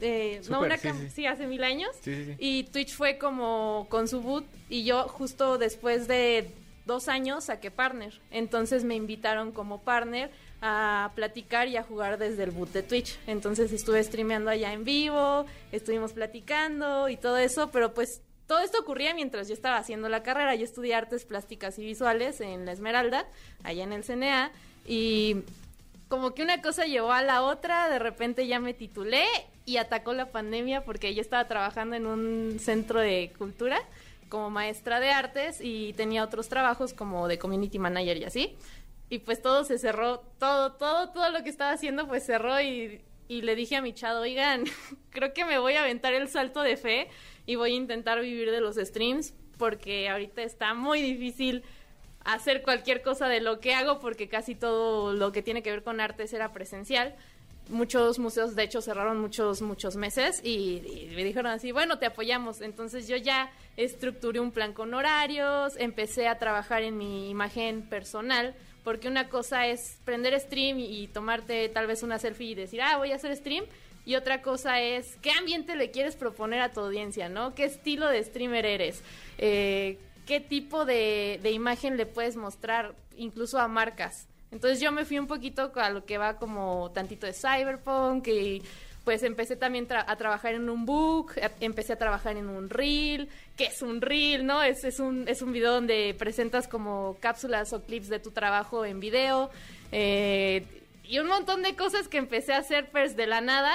eh, 0.02 0.42
no, 0.50 0.60
una 0.62 0.78
sí, 0.78 0.90
sí. 0.90 1.10
sí, 1.10 1.26
hace 1.26 1.48
mil 1.48 1.64
años. 1.64 1.92
Sí. 2.02 2.36
Y 2.40 2.64
Twitch 2.66 2.94
fue 2.94 3.18
como 3.18 3.88
con 3.90 4.08
su 4.08 4.22
boot. 4.22 4.46
Y 4.70 4.84
yo 4.84 5.08
justo 5.08 5.58
después 5.58 6.08
de 6.08 6.52
dos 6.88 7.08
años 7.08 7.44
saqué 7.46 7.70
partner. 7.70 8.20
Entonces 8.32 8.84
me 8.84 8.96
invitaron 8.96 9.51
como 9.51 9.82
partner 9.82 10.32
a 10.62 11.12
platicar 11.13 11.67
y 11.67 11.77
a 11.77 11.84
jugar 11.84 12.17
desde 12.17 12.44
el 12.44 12.51
boot 12.51 12.72
de 12.72 12.82
Twitch. 12.82 13.20
Entonces 13.27 13.72
estuve 13.72 14.03
streameando 14.03 14.50
allá 14.50 14.74
en 14.74 14.84
vivo, 14.84 15.46
estuvimos 15.72 16.13
platicando 16.13 17.10
y 17.10 17.17
todo 17.17 17.38
eso, 17.38 17.70
pero 17.72 17.94
pues 17.94 18.22
todo 18.48 18.60
esto 18.60 18.79
ocurría 18.79 19.13
mientras 19.13 19.48
yo 19.48 19.53
estaba 19.53 19.77
haciendo 19.77 20.10
la 20.10 20.24
carrera. 20.24 20.56
Yo 20.56 20.63
estudié 20.63 20.96
artes 20.96 21.25
plásticas 21.25 21.77
y 21.77 21.86
visuales 21.86 22.41
en 22.41 22.65
La 22.65 22.72
Esmeralda, 22.72 23.27
allá 23.63 23.84
en 23.84 23.94
el 23.94 24.03
CNA, 24.03 24.51
y 24.88 25.44
como 26.08 26.34
que 26.34 26.44
una 26.44 26.62
cosa 26.62 26.86
llevó 26.86 27.12
a 27.12 27.22
la 27.22 27.44
otra, 27.44 27.89
de 27.89 28.00
repente 28.00 28.48
ya 28.48 28.60
me 28.60 28.74
titulé 28.74 29.25
y 29.65 29.75
atacó 29.75 30.13
la 30.13 30.32
pandemia 30.32 30.86
porque 30.86 31.13
yo 31.13 31.20
estaba 31.20 31.46
trabajando 31.50 31.98
en 31.98 32.06
un 32.06 32.58
centro 32.60 33.01
de 33.01 33.34
cultura 33.38 33.82
como 34.30 34.50
maestra 34.50 35.00
de 35.00 35.10
artes 35.10 35.60
y 35.62 35.94
tenía 35.94 36.24
otros 36.24 36.50
trabajos 36.50 36.94
como 36.94 37.28
de 37.28 37.38
community 37.40 37.80
manager 37.80 38.18
y 38.18 38.24
así. 38.24 38.58
Y 39.10 39.20
pues 39.20 39.42
todo 39.42 39.64
se 39.64 39.78
cerró, 39.78 40.20
todo, 40.38 40.74
todo, 40.74 41.10
todo 41.10 41.30
lo 41.30 41.44
que 41.44 41.50
estaba 41.50 41.72
haciendo 41.72 42.08
pues 42.08 42.26
cerró 42.26 42.60
y, 42.62 43.02
le 43.30 43.56
dije 43.56 43.76
a 43.76 43.82
mi 43.82 43.94
chado, 43.94 44.22
oigan, 44.22 44.66
creo 45.10 45.34
que 45.34 45.46
me 45.46 45.58
voy 45.58 45.74
a 45.74 45.82
aventar 45.82 46.14
el 46.14 46.28
salto 46.30 46.62
de 46.62 46.78
fe 46.78 47.08
y 47.46 47.56
voy 47.56 47.74
a 47.74 47.76
intentar 47.76 48.22
vivir 48.22 48.52
de 48.52 48.62
los 48.62 48.76
streams 48.76 49.34
porque 49.58 50.10
ahorita 50.10 50.44
está 50.44 50.74
muy 50.74 51.02
difícil 51.02 51.64
hacer 52.24 52.62
cualquier 52.62 53.02
cosa 53.02 53.28
de 53.28 53.42
lo 53.42 53.60
que 53.60 53.74
hago 53.74 54.00
porque 54.00 54.28
casi 54.28 54.56
todo 54.56 55.14
lo 55.14 55.32
que 55.32 55.42
tiene 55.42 55.64
que 55.64 55.72
ver 55.72 55.84
con 55.84 56.02
artes 56.02 56.34
era 56.34 56.52
presencial. 56.52 57.16
Muchos 57.70 58.20
museos 58.20 58.56
de 58.56 58.64
hecho 58.64 58.82
cerraron 58.82 59.20
muchos 59.20 59.62
muchos 59.62 59.96
meses 59.96 60.42
y, 60.44 61.10
me 61.16 61.24
dijeron 61.24 61.48
así 61.48 61.72
bueno 61.72 62.00
te 62.00 62.06
apoyamos 62.06 62.62
entonces 62.62 63.08
yo 63.08 63.18
ya 63.18 63.52
estructuré 63.76 64.40
un 64.40 64.52
plan 64.52 64.74
con 64.74 64.94
horarios 64.94 65.74
empecé 65.78 66.28
a 66.28 66.38
trabajar 66.38 66.84
en 66.84 66.98
mi 66.98 67.30
imagen 67.30 67.82
personal 67.84 68.56
porque 68.84 69.08
una 69.08 69.30
cosa 69.30 69.68
es 69.68 69.98
prender 70.06 70.40
stream 70.40 70.80
y 70.80 71.08
tomarte 71.08 71.70
tal 71.70 71.88
vez 71.88 72.04
una 72.04 72.20
selfie 72.20 72.52
y 72.52 72.56
decir 72.56 72.82
ah 72.82 72.98
voy 72.98 73.12
a 73.12 73.16
hacer 73.16 73.36
stream 73.36 73.66
y 74.06 74.16
otra 74.16 74.42
cosa 74.42 74.82
es 74.82 75.18
qué 75.22 75.32
ambiente 75.32 75.76
le 75.76 75.92
quieres 75.92 76.16
proponer 76.16 76.62
a 76.62 76.72
tu 76.72 76.80
audiencia 76.80 77.30
no 77.30 77.56
qué 77.56 77.66
estilo 77.66 78.08
de 78.08 78.24
streamer 78.24 78.66
eres 78.66 79.04
eh, 79.38 79.98
qué 80.26 80.40
tipo 80.40 80.86
de 80.86 81.52
imagen 81.52 81.98
le 81.98 82.06
puedes 82.06 82.36
mostrar 82.36 82.96
incluso 83.18 83.60
a 83.60 83.68
marcas 83.68 84.28
entonces 84.51 84.80
yo 84.80 84.92
me 84.92 85.06
fui 85.06 85.20
un 85.20 85.27
poquito 85.27 85.72
a 85.75 85.89
lo 85.89 86.06
que 86.06 86.18
va 86.18 86.38
como 86.38 86.92
tantito 86.92 87.25
de 87.25 87.34
cyberpunk 87.34 88.27
y 88.27 88.62
pues 89.04 89.24
empecé 89.24 89.56
también 89.56 89.88
a 89.89 90.16
trabajar 90.18 90.54
en 90.54 90.70
un 90.70 90.86
book, 90.86 91.32
empecé 91.62 91.94
a 91.94 91.98
trabajar 91.98 92.36
en 92.36 92.50
un 92.50 92.70
reel, 92.70 93.30
que 93.56 93.68
es 93.68 93.82
un 93.82 94.01
reel, 94.01 94.46
¿no? 94.46 94.62
Es, 94.62 94.84
es, 94.84 95.00
un, 95.00 95.30
es 95.30 95.42
un 95.42 95.54
video 95.54 95.72
donde 95.72 96.13
presentas 96.20 96.68
como 96.68 97.16
cápsulas 97.22 97.72
o 97.72 97.86
clips 97.86 98.10
de 98.10 98.20
tu 98.20 98.32
trabajo 98.32 98.84
en 98.84 99.00
video 99.00 99.50
eh, 99.94 100.66
y 101.06 101.20
un 101.20 101.27
montón 101.27 101.63
de 101.63 101.74
cosas 101.77 102.10
que 102.10 102.18
empecé 102.18 102.51
a 102.51 102.58
hacer 102.58 102.89
pues 102.92 103.16
de 103.16 103.27
la 103.27 103.39
nada 103.39 103.74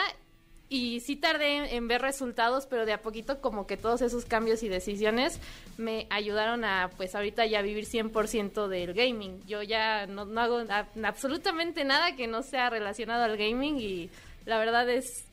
y 0.73 1.01
sí 1.01 1.17
tardé 1.17 1.77
en 1.77 1.87
ver 1.87 2.01
resultados, 2.01 2.65
pero 2.65 2.87
de 2.87 2.95
a 2.95 3.03
poquito 3.03 3.43
como 3.43 3.67
que 3.67 3.77
todos 3.77 4.01
esos 4.01 4.25
cambios 4.25 4.63
y 4.63 4.69
decisiones 4.69 5.39
me 5.77 6.07
ayudaron 6.09 6.65
a 6.65 6.89
pues 6.97 7.15
ahorita 7.15 7.45
ya 7.45 7.61
vivir 7.61 7.85
100% 7.85 8.69
del 8.69 8.95
gaming. 8.95 9.45
Yo 9.47 9.63
ya 9.63 10.07
no, 10.07 10.23
hago 10.41 10.63
absolutamente 11.05 11.85
nada 11.85 12.17
que 12.17 12.27
no 12.27 12.43
sea 12.43 12.71
relacionado 12.71 13.25
al 13.25 13.37
gaming 13.37 13.79
y 13.79 14.09
la 14.47 14.59
verdad 14.59 14.89
es 14.89 15.27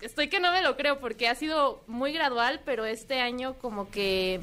estoy 0.00 0.28
que 0.28 0.38
no 0.38 0.52
me 0.52 0.62
lo 0.62 0.76
creo 0.76 1.00
porque 1.00 1.28
ha 1.28 1.34
sido 1.34 1.82
muy 1.88 2.12
gradual, 2.12 2.60
pero 2.64 2.84
este 2.84 3.20
año 3.20 3.54
como 3.54 3.90
que 3.90 4.40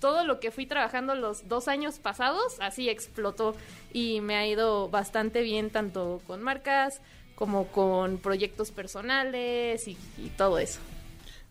todo 0.00 0.24
lo 0.24 0.40
que 0.40 0.50
fui 0.50 0.64
trabajando 0.64 1.14
los 1.14 1.46
dos 1.46 1.68
años 1.68 1.98
pasados 1.98 2.56
así 2.60 2.88
explotó 2.88 3.54
y 3.92 4.22
me 4.22 4.36
ha 4.36 4.46
ido 4.46 4.88
bastante 4.88 5.42
bien 5.42 5.68
tanto 5.68 6.22
con 6.26 6.42
marcas, 6.42 7.02
como 7.40 7.68
con 7.68 8.18
proyectos 8.18 8.70
personales 8.70 9.88
y, 9.88 9.96
y 10.18 10.28
todo 10.36 10.58
eso. 10.58 10.78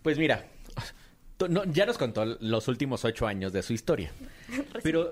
Pues 0.03 0.19
mira, 0.19 0.46
no, 1.48 1.63
ya 1.65 1.88
nos 1.88 1.98
contó 1.98 2.25
los 2.25 2.67
últimos 2.67 3.05
ocho 3.05 3.25
años 3.25 3.51
de 3.51 3.63
su 3.63 3.74
historia. 3.74 4.12
Pero, 4.84 5.12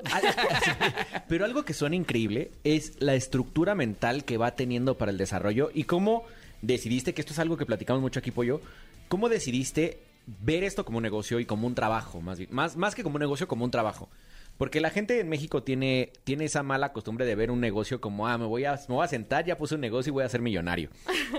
pero 1.28 1.46
algo 1.46 1.64
que 1.66 1.74
suena 1.74 1.96
increíble 1.96 2.52
es 2.64 2.94
la 3.00 3.16
estructura 3.16 3.76
mental 3.76 4.24
que 4.24 4.38
va 4.38 4.56
teniendo 4.56 4.98
para 4.98 5.12
el 5.12 5.18
desarrollo 5.18 5.72
y 5.74 5.86
cómo 5.86 6.26
decidiste, 6.62 7.14
que 7.14 7.22
esto 7.22 7.34
es 7.34 7.40
algo 7.40 7.58
que 7.58 7.66
platicamos 7.66 8.02
mucho 8.02 8.20
aquí, 8.20 8.32
Pollo, 8.32 8.62
cómo 9.08 9.30
decidiste 9.30 10.00
ver 10.26 10.64
esto 10.64 10.86
como 10.86 10.98
un 10.98 11.04
negocio 11.04 11.40
y 11.40 11.46
como 11.46 11.66
un 11.66 11.76
trabajo, 11.76 12.22
más, 12.22 12.38
bien, 12.38 12.50
más, 12.52 12.78
más 12.78 12.96
que 12.96 13.04
como 13.04 13.16
un 13.16 13.22
negocio, 13.22 13.48
como 13.48 13.66
un 13.66 13.72
trabajo. 13.72 14.10
Porque 14.58 14.82
la 14.82 14.90
gente 14.90 15.20
en 15.20 15.30
México 15.30 15.64
tiene, 15.64 16.12
tiene 16.24 16.46
esa 16.46 16.64
mala 16.64 16.92
costumbre 16.92 17.26
de 17.26 17.36
ver 17.36 17.52
un 17.52 17.62
negocio 17.62 18.02
como, 18.02 18.28
ah, 18.28 18.38
me 18.38 18.46
voy, 18.46 18.66
a, 18.66 18.74
me 18.88 18.96
voy 18.96 19.06
a 19.06 19.08
sentar, 19.08 19.46
ya 19.46 19.58
puse 19.58 19.76
un 19.76 19.82
negocio 19.82 20.10
y 20.10 20.14
voy 20.14 20.24
a 20.24 20.30
ser 20.30 20.42
millonario. 20.42 20.90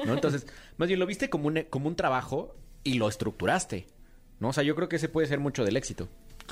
¿no? 0.07 0.15
Entonces, 0.15 0.47
más 0.77 0.89
bien 0.89 1.01
lo 1.01 1.07
viste 1.07 1.29
como 1.29 1.49
un, 1.49 1.65
como 1.69 1.89
un 1.89 1.97
trabajo 1.97 2.55
y 2.85 2.95
lo 2.95 3.09
estructuraste. 3.09 3.87
¿no? 4.39 4.49
O 4.51 4.53
sea, 4.53 4.63
yo 4.63 4.77
creo 4.77 4.89
que 4.89 4.97
ese 4.97 5.09
puede 5.09 5.27
ser 5.27 5.41
mucho 5.41 5.65
del 5.65 5.77
éxito. 5.77 6.09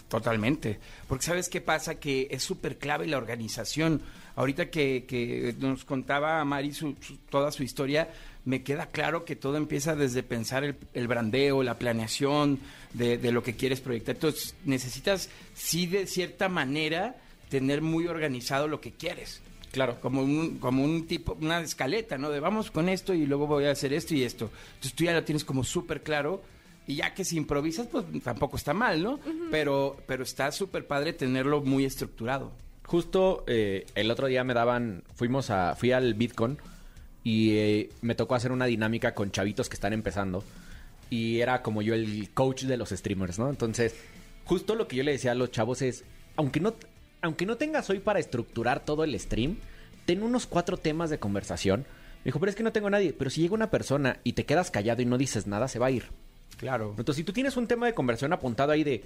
Totalmente. 0.09 0.79
Porque 1.09 1.25
sabes 1.25 1.49
qué 1.49 1.61
pasa, 1.61 1.97
que 1.97 2.29
es 2.31 2.43
súper 2.43 2.79
clave 2.79 3.07
la 3.07 3.19
organización. 3.19 4.03
Ahorita 4.37 4.71
que, 4.71 5.05
que 5.07 5.55
nos 5.59 5.85
contaba 5.85 6.45
Mari 6.45 6.73
su, 6.73 6.97
su, 7.01 7.17
toda 7.31 7.51
su 7.51 7.63
historia, 7.63 8.09
me 8.45 8.63
queda 8.63 8.87
claro 8.87 9.25
que 9.25 9.37
todo 9.37 9.57
empieza 9.57 9.97
desde 9.97 10.23
pensar 10.23 10.65
el, 10.65 10.77
el 10.95 11.09
brandeo, 11.09 11.63
la 11.63 11.79
planeación 11.79 12.61
de, 12.93 13.19
de, 13.19 13.33
lo 13.33 13.43
que 13.43 13.57
quieres 13.57 13.81
proyectar. 13.81 14.15
Entonces 14.15 14.55
necesitas, 14.65 15.31
sí, 15.55 15.87
de 15.87 16.07
cierta 16.07 16.49
manera, 16.49 17.17
tener 17.49 17.83
muy 17.83 18.07
organizado 18.07 18.69
lo 18.69 18.81
que 18.81 18.93
quieres. 18.93 19.41
Claro. 19.73 20.01
Como 20.01 20.23
un, 20.23 20.59
como 20.59 20.85
un 20.85 21.07
tipo, 21.07 21.37
una 21.41 21.61
escaleta, 21.61 22.17
¿no? 22.17 22.31
De 22.31 22.41
vamos 22.41 22.71
con 22.71 22.89
esto 22.89 23.13
y 23.15 23.27
luego 23.27 23.47
voy 23.47 23.65
a 23.65 23.73
hacer 23.73 23.93
esto 23.93 24.15
y 24.15 24.23
esto. 24.23 24.51
Entonces 24.75 24.95
tú 24.95 25.05
ya 25.05 25.13
lo 25.13 25.25
tienes 25.25 25.45
como 25.45 25.65
súper 25.65 26.03
claro 26.03 26.43
y 26.87 26.97
ya 26.97 27.15
que 27.15 27.25
si 27.25 27.37
improvisas, 27.37 27.89
pues 27.89 28.05
tampoco 28.23 28.57
está 28.57 28.73
mal, 28.75 29.03
¿no? 29.03 29.15
Uh 29.15 29.19
-huh. 29.19 29.49
Pero, 29.51 29.97
pero 30.07 30.23
está 30.23 30.53
súper 30.53 30.87
padre 30.87 31.13
tenerlo 31.13 31.63
muy 31.63 31.85
estructurado. 31.85 32.53
Justo 32.85 33.45
eh, 33.49 33.87
el 33.95 34.11
otro 34.11 34.29
día 34.29 34.45
me 34.45 34.55
daban, 34.55 35.03
fuimos 35.15 35.51
a, 35.51 35.75
fui 35.75 35.91
al 35.93 36.15
Bitcoin 36.15 36.59
y 37.25 37.57
eh, 37.57 37.91
me 38.03 38.15
tocó 38.15 38.37
hacer 38.37 38.53
una 38.53 38.67
dinámica 38.67 39.15
con 39.15 39.33
chavitos 39.33 39.69
que 39.69 39.75
están 39.75 39.93
empezando 39.93 40.45
y 41.11 41.41
era 41.41 41.63
como 41.63 41.83
yo 41.83 41.95
el 41.95 42.31
coach 42.33 42.63
de 42.65 42.77
los 42.77 42.91
streamers, 42.91 43.39
¿no? 43.39 43.51
Entonces, 43.51 43.95
justo 44.45 44.77
lo 44.77 44.87
que 44.87 44.97
yo 44.97 45.03
le 45.03 45.13
decía 45.13 45.33
a 45.33 45.35
los 45.35 45.51
chavos 45.51 45.83
es, 45.83 46.05
aunque 46.37 46.61
no, 46.61 46.75
aunque 47.23 47.47
no 47.47 47.57
tengas 47.57 47.91
hoy 47.91 47.99
para 47.99 48.21
estructurar 48.21 48.85
todo 48.85 49.03
el 49.03 49.19
stream, 49.19 49.57
ten 50.05 50.23
unos 50.23 50.47
cuatro 50.47 50.77
temas 50.77 51.11
de 51.11 51.19
conversación. 51.19 51.81
Me 51.81 52.27
dijo, 52.31 52.39
pero 52.39 52.51
es 52.51 52.57
que 52.57 52.63
no 52.63 52.73
tengo 52.73 52.91
nadie. 52.91 53.13
Pero 53.13 53.31
si 53.31 53.41
llega 53.41 53.55
una 53.55 53.71
persona 53.71 54.21
y 54.25 54.33
te 54.35 54.45
quedas 54.45 54.71
callado 54.71 55.03
y 55.03 55.07
no 55.07 55.19
dices 55.19 55.47
nada, 55.47 55.69
se 55.69 55.79
va 55.79 55.87
a 55.87 55.91
ir. 55.91 56.05
Claro. 56.57 56.91
Entonces, 56.91 57.17
si 57.17 57.25
tú 57.25 57.33
tienes 57.33 57.57
un 57.57 57.67
tema 57.67 57.87
de 57.87 57.95
conversación 57.95 58.33
apuntado 58.33 58.73
ahí 58.73 58.85
de 58.85 59.05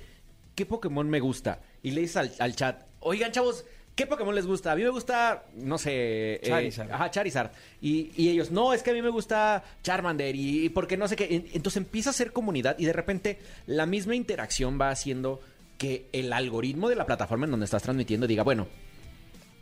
qué 0.55 0.66
Pokémon 0.66 1.09
me 1.09 1.20
gusta 1.20 1.61
y 1.83 1.90
le 1.90 2.03
dices 2.03 2.16
al, 2.16 2.33
al 2.38 2.57
chat, 2.57 2.83
oigan, 3.00 3.33
chavos, 3.33 3.64
¿Qué 4.00 4.07
Pokémon 4.07 4.35
les 4.35 4.46
gusta? 4.46 4.72
A 4.72 4.76
mí 4.76 4.83
me 4.83 4.88
gusta, 4.88 5.44
no 5.57 5.76
sé... 5.76 6.40
Charizard. 6.42 6.88
Eh, 6.88 6.92
ajá, 6.92 7.11
Charizard. 7.11 7.50
Y, 7.83 8.12
y, 8.16 8.31
ellos, 8.31 8.50
no, 8.50 8.72
es 8.72 8.83
que 8.83 8.92
a 8.92 8.94
mí 8.94 9.03
me 9.03 9.11
gusta 9.11 9.62
Charmander 9.83 10.35
y, 10.35 10.64
y 10.64 10.68
porque 10.70 10.96
no 10.96 11.07
sé 11.07 11.16
qué. 11.16 11.50
Entonces 11.53 11.76
empieza 11.76 12.09
a 12.09 12.12
ser 12.14 12.33
comunidad 12.33 12.79
y 12.79 12.87
de 12.87 12.94
repente 12.94 13.38
la 13.66 13.85
misma 13.85 14.14
interacción 14.14 14.81
va 14.81 14.88
haciendo 14.88 15.40
que 15.76 16.07
el 16.12 16.33
algoritmo 16.33 16.88
de 16.88 16.96
la 16.96 17.05
plataforma 17.05 17.44
en 17.44 17.50
donde 17.50 17.64
estás 17.64 17.83
transmitiendo 17.83 18.26
diga, 18.26 18.42
bueno, 18.42 18.68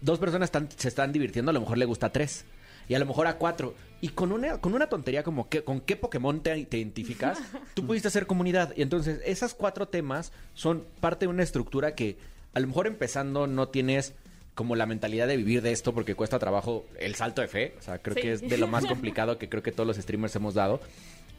dos 0.01 0.19
personas 0.21 0.49
están, 0.49 0.69
se 0.77 0.89
están 0.89 1.13
divirtiendo, 1.13 1.51
a 1.51 1.55
lo 1.55 1.61
mejor 1.61 1.79
le 1.79 1.87
gusta 1.87 2.11
tres. 2.11 2.45
Y 2.89 2.95
a 2.95 2.99
lo 2.99 3.07
mejor 3.07 3.27
a 3.27 3.37
cuatro. 3.37 3.75
Y 4.01 4.09
con 4.11 4.33
una, 4.33 4.61
con 4.61 4.75
una 4.75 4.89
tontería 4.89 5.23
como 5.23 5.49
que, 5.49 5.63
con 5.65 5.81
qué 5.81 5.97
Pokémon 5.97 6.43
te, 6.43 6.65
te 6.65 6.79
identificas, 6.79 7.39
tú 7.75 7.87
pudiste 7.87 8.09
hacer 8.09 8.27
comunidad. 8.27 8.73
Y 8.77 8.83
entonces 8.83 9.21
esas 9.25 9.55
cuatro 9.55 9.89
temas 9.89 10.33
son 10.55 10.85
parte 11.01 11.27
de 11.27 11.31
una 11.31 11.43
estructura 11.43 11.95
que 11.95 12.17
a 12.55 12.61
lo 12.61 12.67
mejor 12.67 12.87
empezando 12.87 13.47
no 13.47 13.69
tienes 13.69 14.15
como 14.55 14.75
la 14.75 14.87
mentalidad 14.87 15.29
de 15.29 15.37
vivir 15.37 15.63
de 15.63 15.71
esto 15.71 15.95
porque 15.95 16.17
cuesta 16.17 16.41
trabajo 16.41 16.85
el 16.99 17.15
salto 17.15 17.43
de 17.43 17.49
fe. 17.49 17.75
O 17.79 17.83
sea, 17.83 17.99
creo 17.99 18.17
sí. 18.17 18.23
que 18.23 18.33
es 18.33 18.41
de 18.41 18.59
lo 18.59 18.67
más 18.67 18.87
complicado 18.89 19.39
que 19.39 19.49
creo 19.49 19.63
que 19.63 19.71
todos 19.73 19.87
los 19.87 19.97
streamers 19.97 20.35
hemos 20.35 20.55
dado. 20.55 20.81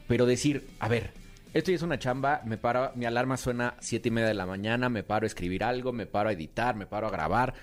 Pero 0.08 0.24
decir, 0.24 0.66
a 0.78 0.88
ver, 0.88 1.10
esto 1.52 1.70
ya 1.70 1.76
es 1.76 1.82
una 1.82 1.98
chamba, 1.98 2.42
me 2.44 2.56
paro, 2.56 2.92
mi 2.94 3.04
alarma 3.04 3.36
suena 3.36 3.74
siete 3.80 4.08
y 4.08 4.12
media 4.12 4.28
de 4.28 4.34
la 4.34 4.46
mañana, 4.46 4.88
me 4.88 5.02
paro 5.02 5.24
a 5.24 5.26
escribir 5.26 5.64
algo, 5.64 5.92
me 5.92 6.06
paro 6.06 6.28
a 6.28 6.32
editar, 6.32 6.76
me 6.76 6.86
paro 6.86 7.08
a 7.08 7.10
grabar. 7.10 7.54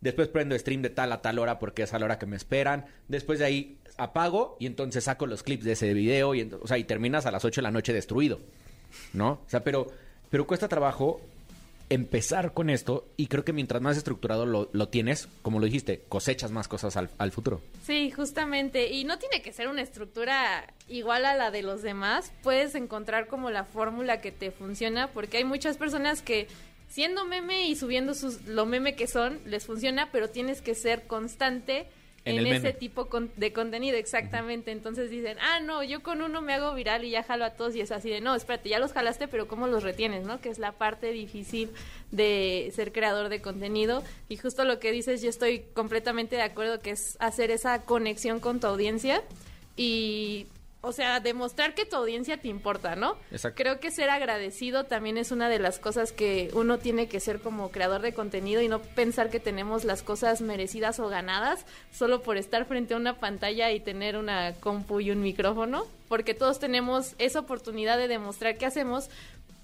Después 0.00 0.28
prendo 0.28 0.58
stream 0.58 0.82
de 0.82 0.90
tal 0.90 1.12
a 1.12 1.20
tal 1.20 1.38
hora 1.38 1.58
porque 1.58 1.82
es 1.82 1.92
a 1.92 1.98
la 1.98 2.06
hora 2.06 2.18
que 2.18 2.26
me 2.26 2.36
esperan. 2.36 2.86
Después 3.08 3.38
de 3.38 3.44
ahí 3.44 3.78
apago 3.96 4.56
y 4.58 4.66
entonces 4.66 5.04
saco 5.04 5.26
los 5.26 5.42
clips 5.42 5.64
de 5.64 5.72
ese 5.72 5.92
video 5.92 6.34
y, 6.34 6.44
terminas 6.84 7.26
a 7.26 7.30
las 7.30 7.44
8 7.44 7.60
de 7.60 7.62
la 7.62 7.70
noche 7.70 7.92
destruido. 7.92 8.40
¿No? 9.12 9.32
O 9.32 9.44
sea, 9.46 9.62
pero, 9.62 9.86
pero 10.30 10.46
cuesta 10.46 10.68
trabajo 10.68 11.20
empezar 11.90 12.54
con 12.54 12.70
esto 12.70 13.08
y 13.16 13.26
creo 13.26 13.44
que 13.44 13.52
mientras 13.52 13.82
más 13.82 13.96
estructurado 13.96 14.46
lo, 14.46 14.70
lo 14.72 14.88
tienes, 14.88 15.28
como 15.42 15.58
lo 15.58 15.66
dijiste, 15.66 16.02
cosechas 16.08 16.52
más 16.52 16.68
cosas 16.68 16.96
al, 16.96 17.10
al, 17.18 17.32
futuro. 17.32 17.60
Sí, 17.84 18.12
justamente. 18.12 18.90
Y 18.92 19.04
no 19.04 19.18
tiene 19.18 19.42
que 19.42 19.52
ser 19.52 19.68
una 19.68 19.82
estructura 19.82 20.72
igual 20.88 21.24
a 21.24 21.34
la 21.34 21.50
de 21.50 21.62
los 21.62 21.82
demás. 21.82 22.32
Puedes 22.42 22.76
encontrar 22.76 23.26
como 23.26 23.50
la 23.50 23.64
fórmula 23.64 24.20
que 24.20 24.30
te 24.30 24.52
funciona 24.52 25.08
porque 25.08 25.38
hay 25.38 25.44
muchas 25.44 25.76
personas 25.76 26.22
que 26.22 26.46
siendo 26.90 27.24
meme 27.24 27.68
y 27.68 27.76
subiendo 27.76 28.14
sus, 28.14 28.42
lo 28.46 28.66
meme 28.66 28.94
que 28.96 29.06
son, 29.06 29.40
les 29.46 29.64
funciona, 29.64 30.10
pero 30.12 30.28
tienes 30.28 30.60
que 30.60 30.74
ser 30.74 31.06
constante 31.06 31.86
en, 32.24 32.38
en 32.38 32.46
ese 32.48 32.60
meme. 32.66 32.72
tipo 32.74 33.06
con, 33.06 33.30
de 33.36 33.52
contenido, 33.52 33.96
exactamente. 33.96 34.70
Uh 34.70 34.74
-huh. 34.74 34.76
Entonces 34.76 35.08
dicen, 35.08 35.38
ah, 35.40 35.60
no, 35.60 35.82
yo 35.82 36.02
con 36.02 36.20
uno 36.20 36.42
me 36.42 36.52
hago 36.52 36.74
viral 36.74 37.04
y 37.04 37.10
ya 37.10 37.22
jalo 37.22 37.46
a 37.46 37.50
todos 37.54 37.74
y 37.76 37.80
es 37.80 37.92
así 37.92 38.10
de, 38.10 38.20
no, 38.20 38.34
espérate, 38.34 38.68
ya 38.68 38.78
los 38.78 38.92
jalaste, 38.92 39.26
pero 39.28 39.48
¿cómo 39.48 39.68
los 39.68 39.84
retienes, 39.84 40.26
no? 40.26 40.40
Que 40.40 40.50
es 40.50 40.58
la 40.58 40.72
parte 40.72 41.12
difícil 41.12 41.70
de 42.10 42.70
ser 42.74 42.92
creador 42.92 43.30
de 43.30 43.40
contenido. 43.40 44.02
Y 44.28 44.36
justo 44.36 44.64
lo 44.64 44.78
que 44.80 44.92
dices, 44.92 45.22
yo 45.22 45.30
estoy 45.30 45.60
completamente 45.72 46.36
de 46.36 46.42
acuerdo 46.42 46.80
que 46.80 46.90
es 46.90 47.16
hacer 47.20 47.50
esa 47.50 47.84
conexión 47.84 48.40
con 48.40 48.60
tu 48.60 48.66
audiencia 48.66 49.22
y 49.76 50.46
o 50.82 50.92
sea, 50.92 51.20
demostrar 51.20 51.74
que 51.74 51.84
tu 51.84 51.96
audiencia 51.96 52.38
te 52.38 52.48
importa, 52.48 52.96
¿no? 52.96 53.16
Exacto. 53.30 53.62
Creo 53.62 53.80
que 53.80 53.90
ser 53.90 54.08
agradecido 54.08 54.84
también 54.84 55.18
es 55.18 55.30
una 55.30 55.48
de 55.48 55.58
las 55.58 55.78
cosas 55.78 56.12
que 56.12 56.50
uno 56.54 56.78
tiene 56.78 57.06
que 57.06 57.20
ser 57.20 57.40
como 57.40 57.70
creador 57.70 58.00
de 58.00 58.14
contenido 58.14 58.62
y 58.62 58.68
no 58.68 58.80
pensar 58.80 59.28
que 59.28 59.40
tenemos 59.40 59.84
las 59.84 60.02
cosas 60.02 60.40
merecidas 60.40 60.98
o 60.98 61.08
ganadas 61.08 61.66
solo 61.92 62.22
por 62.22 62.38
estar 62.38 62.64
frente 62.64 62.94
a 62.94 62.96
una 62.96 63.18
pantalla 63.18 63.70
y 63.72 63.80
tener 63.80 64.16
una 64.16 64.54
compu 64.54 65.00
y 65.00 65.10
un 65.10 65.20
micrófono, 65.20 65.86
porque 66.08 66.32
todos 66.32 66.58
tenemos 66.58 67.14
esa 67.18 67.40
oportunidad 67.40 67.98
de 67.98 68.08
demostrar 68.08 68.56
qué 68.56 68.64
hacemos, 68.64 69.10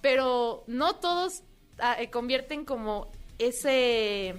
pero 0.03 0.65
no 0.67 0.97
todos 0.97 1.43
ah, 1.79 1.97
eh, 1.99 2.11
convierten 2.11 2.67
como 2.67 3.11
ese 3.39 4.35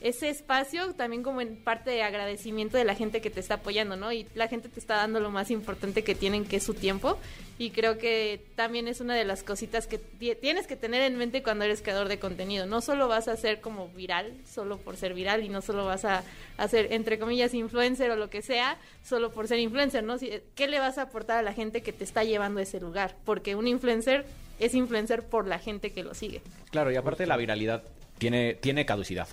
ese 0.00 0.30
espacio 0.30 0.94
también 0.94 1.22
como 1.22 1.40
en 1.42 1.56
parte 1.56 1.90
de 1.90 2.02
agradecimiento 2.02 2.78
de 2.78 2.84
la 2.84 2.94
gente 2.94 3.20
que 3.20 3.28
te 3.30 3.40
está 3.40 3.54
apoyando, 3.54 3.96
¿no? 3.96 4.12
Y 4.12 4.26
la 4.34 4.48
gente 4.48 4.68
te 4.68 4.80
está 4.80 4.96
dando 4.96 5.20
lo 5.20 5.30
más 5.30 5.50
importante 5.50 6.02
que 6.02 6.14
tienen, 6.14 6.44
que 6.46 6.56
es 6.56 6.62
su 6.64 6.72
tiempo. 6.74 7.18
Y 7.58 7.70
creo 7.70 7.98
que 7.98 8.40
también 8.56 8.88
es 8.88 9.00
una 9.02 9.14
de 9.14 9.24
las 9.24 9.42
cositas 9.42 9.86
que 9.86 9.98
ti- 9.98 10.34
tienes 10.40 10.66
que 10.66 10.76
tener 10.76 11.02
en 11.02 11.18
mente 11.18 11.42
cuando 11.42 11.66
eres 11.66 11.82
creador 11.82 12.08
de 12.08 12.18
contenido. 12.18 12.64
No 12.64 12.80
solo 12.80 13.08
vas 13.08 13.28
a 13.28 13.36
ser 13.36 13.60
como 13.60 13.88
viral, 13.88 14.32
solo 14.50 14.78
por 14.78 14.96
ser 14.96 15.12
viral, 15.12 15.44
y 15.44 15.50
no 15.50 15.60
solo 15.60 15.84
vas 15.84 16.06
a 16.06 16.24
hacer, 16.56 16.92
entre 16.94 17.18
comillas, 17.18 17.52
influencer 17.52 18.10
o 18.10 18.16
lo 18.16 18.30
que 18.30 18.40
sea, 18.40 18.78
solo 19.04 19.30
por 19.32 19.48
ser 19.48 19.58
influencer, 19.58 20.02
¿no? 20.02 20.16
¿Qué 20.54 20.66
le 20.68 20.78
vas 20.78 20.96
a 20.96 21.02
aportar 21.02 21.36
a 21.36 21.42
la 21.42 21.52
gente 21.52 21.82
que 21.82 21.92
te 21.92 22.04
está 22.04 22.24
llevando 22.24 22.60
a 22.60 22.62
ese 22.62 22.80
lugar? 22.80 23.16
Porque 23.26 23.54
un 23.54 23.68
influencer 23.68 24.24
es 24.58 24.74
influencer 24.74 25.24
por 25.24 25.46
la 25.46 25.58
gente 25.58 25.90
que 25.92 26.02
lo 26.02 26.14
sigue. 26.14 26.40
Claro, 26.70 26.90
y 26.90 26.96
aparte 26.96 27.26
la 27.26 27.36
viralidad 27.36 27.82
tiene, 28.16 28.54
tiene 28.54 28.86
caducidad. 28.86 29.28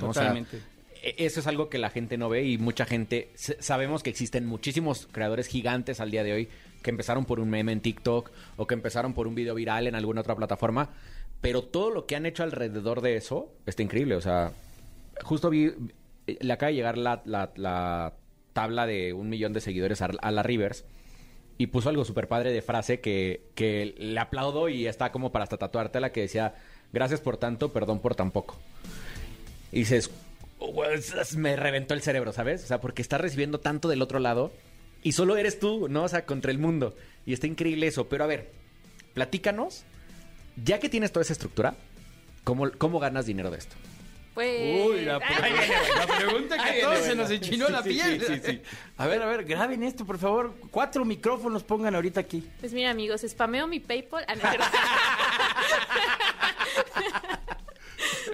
¿No? 0.00 0.10
O 0.10 0.14
sea, 0.14 0.22
Totalmente. 0.24 0.58
e- 1.02 1.14
eso 1.18 1.40
es 1.40 1.46
algo 1.46 1.68
que 1.68 1.78
la 1.78 1.90
gente 1.90 2.16
no 2.18 2.28
ve 2.28 2.44
y 2.44 2.58
mucha 2.58 2.84
gente... 2.86 3.30
Sabemos 3.34 4.02
que 4.02 4.10
existen 4.10 4.46
muchísimos 4.46 5.08
creadores 5.12 5.46
gigantes 5.46 6.00
al 6.00 6.10
día 6.10 6.24
de 6.24 6.32
hoy 6.32 6.48
que 6.82 6.90
empezaron 6.90 7.24
por 7.26 7.40
un 7.40 7.50
meme 7.50 7.72
en 7.72 7.80
TikTok 7.80 8.30
o 8.56 8.66
que 8.66 8.74
empezaron 8.74 9.12
por 9.14 9.26
un 9.26 9.34
video 9.34 9.54
viral 9.54 9.86
en 9.86 9.94
alguna 9.94 10.22
otra 10.22 10.34
plataforma, 10.34 10.90
pero 11.40 11.62
todo 11.62 11.90
lo 11.90 12.06
que 12.06 12.16
han 12.16 12.26
hecho 12.26 12.42
alrededor 12.42 13.00
de 13.02 13.16
eso 13.16 13.52
está 13.66 13.82
increíble. 13.82 14.16
O 14.16 14.20
sea, 14.20 14.52
justo 15.22 15.50
vi... 15.50 15.72
Le 16.26 16.52
acaba 16.52 16.68
de 16.70 16.74
llegar 16.76 16.96
la, 16.98 17.22
la- 17.24 17.50
la 17.56 18.14
tabla 18.52 18.86
de 18.86 19.12
un 19.12 19.28
millón 19.28 19.52
de 19.52 19.60
seguidores 19.60 20.00
a, 20.02 20.06
a 20.20 20.30
la 20.30 20.42
Rivers 20.42 20.84
y 21.58 21.66
puso 21.68 21.88
algo 21.88 22.04
súper 22.04 22.26
padre 22.28 22.52
de 22.52 22.62
frase 22.62 23.00
que, 23.00 23.42
que 23.54 23.94
le 23.98 24.18
aplaudo 24.18 24.68
y 24.68 24.86
está 24.86 25.12
como 25.12 25.30
para 25.32 25.42
hasta 25.44 25.56
tatuártela 25.58 26.10
que 26.12 26.22
decía, 26.22 26.54
gracias 26.92 27.20
por 27.20 27.36
tanto, 27.36 27.72
perdón 27.72 28.00
por 28.00 28.14
tan 28.14 28.30
poco. 28.30 28.58
Y 29.72 29.80
dices, 29.80 30.10
"Oh, 30.58 30.84
es- 30.84 31.36
me 31.36 31.56
reventó 31.56 31.94
el 31.94 32.02
cerebro, 32.02 32.32
¿sabes? 32.32 32.64
O 32.64 32.66
sea, 32.66 32.80
porque 32.80 33.02
estás 33.02 33.20
recibiendo 33.20 33.60
tanto 33.60 33.88
del 33.88 34.02
otro 34.02 34.18
lado 34.18 34.52
y 35.02 35.12
solo 35.12 35.36
eres 35.36 35.58
tú, 35.58 35.88
¿no? 35.88 36.04
O 36.04 36.08
sea, 36.08 36.26
contra 36.26 36.50
el 36.50 36.58
mundo. 36.58 36.96
Y 37.26 37.32
está 37.32 37.46
increíble 37.46 37.86
eso. 37.86 38.08
Pero 38.08 38.24
a 38.24 38.26
ver, 38.26 38.50
platícanos, 39.14 39.84
ya 40.64 40.78
que 40.80 40.88
tienes 40.88 41.12
toda 41.12 41.22
esa 41.22 41.32
estructura, 41.32 41.74
¿cómo, 42.44 42.70
cómo 42.78 42.98
ganas 42.98 43.26
dinero 43.26 43.50
de 43.50 43.58
esto? 43.58 43.76
Pues... 44.34 44.86
Uy, 44.88 45.04
la, 45.04 45.16
Ay, 45.26 45.52
la 45.98 46.06
pregunta 46.16 46.54
que 46.56 46.62
Ahí 46.62 46.80
a 46.80 46.84
todos 46.84 46.98
se 47.00 47.14
nos 47.16 47.30
enchinó 47.30 47.66
Sí, 47.66 47.72
la 47.72 47.82
piel. 47.82 48.20
sí, 48.24 48.34
sí, 48.36 48.40
sí. 48.44 48.62
A 48.96 49.06
ver, 49.08 49.20
a 49.22 49.26
ver, 49.26 49.44
graben 49.44 49.82
esto, 49.82 50.06
por 50.06 50.18
favor. 50.18 50.54
Cuatro 50.70 51.04
micrófonos 51.04 51.64
pongan 51.64 51.96
ahorita 51.96 52.20
aquí. 52.20 52.48
Pues 52.60 52.72
mira, 52.72 52.90
amigos, 52.90 53.22
spameo 53.28 53.66
mi 53.66 53.80
PayPal. 53.80 54.24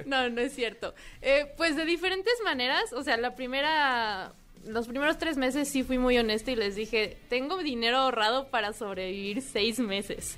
No, 0.07 0.23
no, 0.23 0.31
no 0.31 0.41
es 0.41 0.55
cierto. 0.55 0.95
Eh, 1.21 1.53
pues 1.57 1.77
de 1.77 1.85
diferentes 1.85 2.35
maneras, 2.45 2.93
o 2.93 3.03
sea, 3.03 3.17
la 3.17 3.35
primera, 3.35 4.33
los 4.65 4.87
primeros 4.87 5.19
tres 5.19 5.37
meses 5.37 5.69
sí 5.69 5.83
fui 5.83 5.99
muy 5.99 6.17
honesta 6.17 6.53
y 6.53 6.57
les 6.57 6.77
dije, 6.77 7.19
tengo 7.29 7.59
dinero 7.59 7.99
ahorrado 7.99 8.49
para 8.49 8.73
sobrevivir 8.73 9.43
seis 9.43 9.81
meses. 9.81 10.37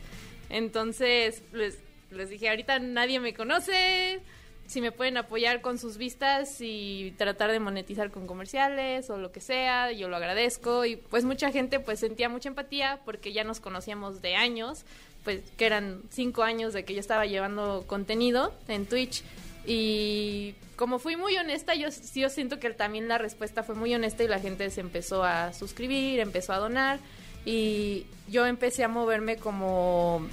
Entonces, 0.49 1.43
les, 1.53 1.79
les 2.11 2.31
dije, 2.31 2.49
ahorita 2.49 2.79
nadie 2.79 3.21
me 3.21 3.35
conoce, 3.35 4.23
si 4.67 4.81
me 4.81 4.93
pueden 4.93 5.17
apoyar 5.17 5.61
con 5.61 5.79
sus 5.79 5.97
vistas 5.97 6.61
y 6.61 7.15
tratar 7.17 7.51
de 7.51 7.61
monetizar 7.61 8.11
con 8.11 8.27
comerciales 8.27 9.09
o 9.11 9.19
lo 9.19 9.33
que 9.33 9.41
sea, 9.41 9.93
yo 9.93 10.09
lo 10.09 10.17
agradezco 10.17 10.85
y 10.85 10.97
pues 10.97 11.25
mucha 11.25 11.51
gente 11.51 11.81
pues 11.81 12.01
sentía 12.01 12.29
mucha 12.29 12.51
empatía 12.51 13.01
porque 13.05 13.33
ya 13.33 13.45
nos 13.45 13.61
conocíamos 13.61 14.21
de 14.21 14.37
años, 14.37 14.85
pues 15.25 15.43
que 15.57 15.67
eran 15.67 16.03
cinco 16.11 16.43
años 16.43 16.75
de 16.75 16.85
que 16.85 16.93
yo 16.93 17.01
estaba 17.01 17.25
llevando 17.25 17.85
contenido 17.87 18.55
en 18.69 18.87
Twitch 18.87 19.23
y 19.66 20.55
como 20.77 20.99
fui 20.99 21.16
muy 21.16 21.37
honesta, 21.37 21.75
yo, 21.75 21.88
yo 22.14 22.31
siento 22.31 22.59
que 22.59 22.71
también 22.71 23.09
la 23.09 23.18
respuesta 23.18 23.62
fue 23.62 23.75
muy 23.75 23.94
honesta 23.94 24.23
y 24.23 24.29
la 24.29 24.38
gente 24.38 24.71
se 24.71 24.81
empezó 24.81 25.25
a 25.25 25.53
suscribir, 25.53 26.21
empezó 26.21 26.53
a 26.53 26.59
donar. 26.59 27.01
Y 27.44 28.07
yo 28.29 28.47
empecé 28.47 28.85
a 28.85 28.88
moverme 28.88 29.37
como 29.37 30.27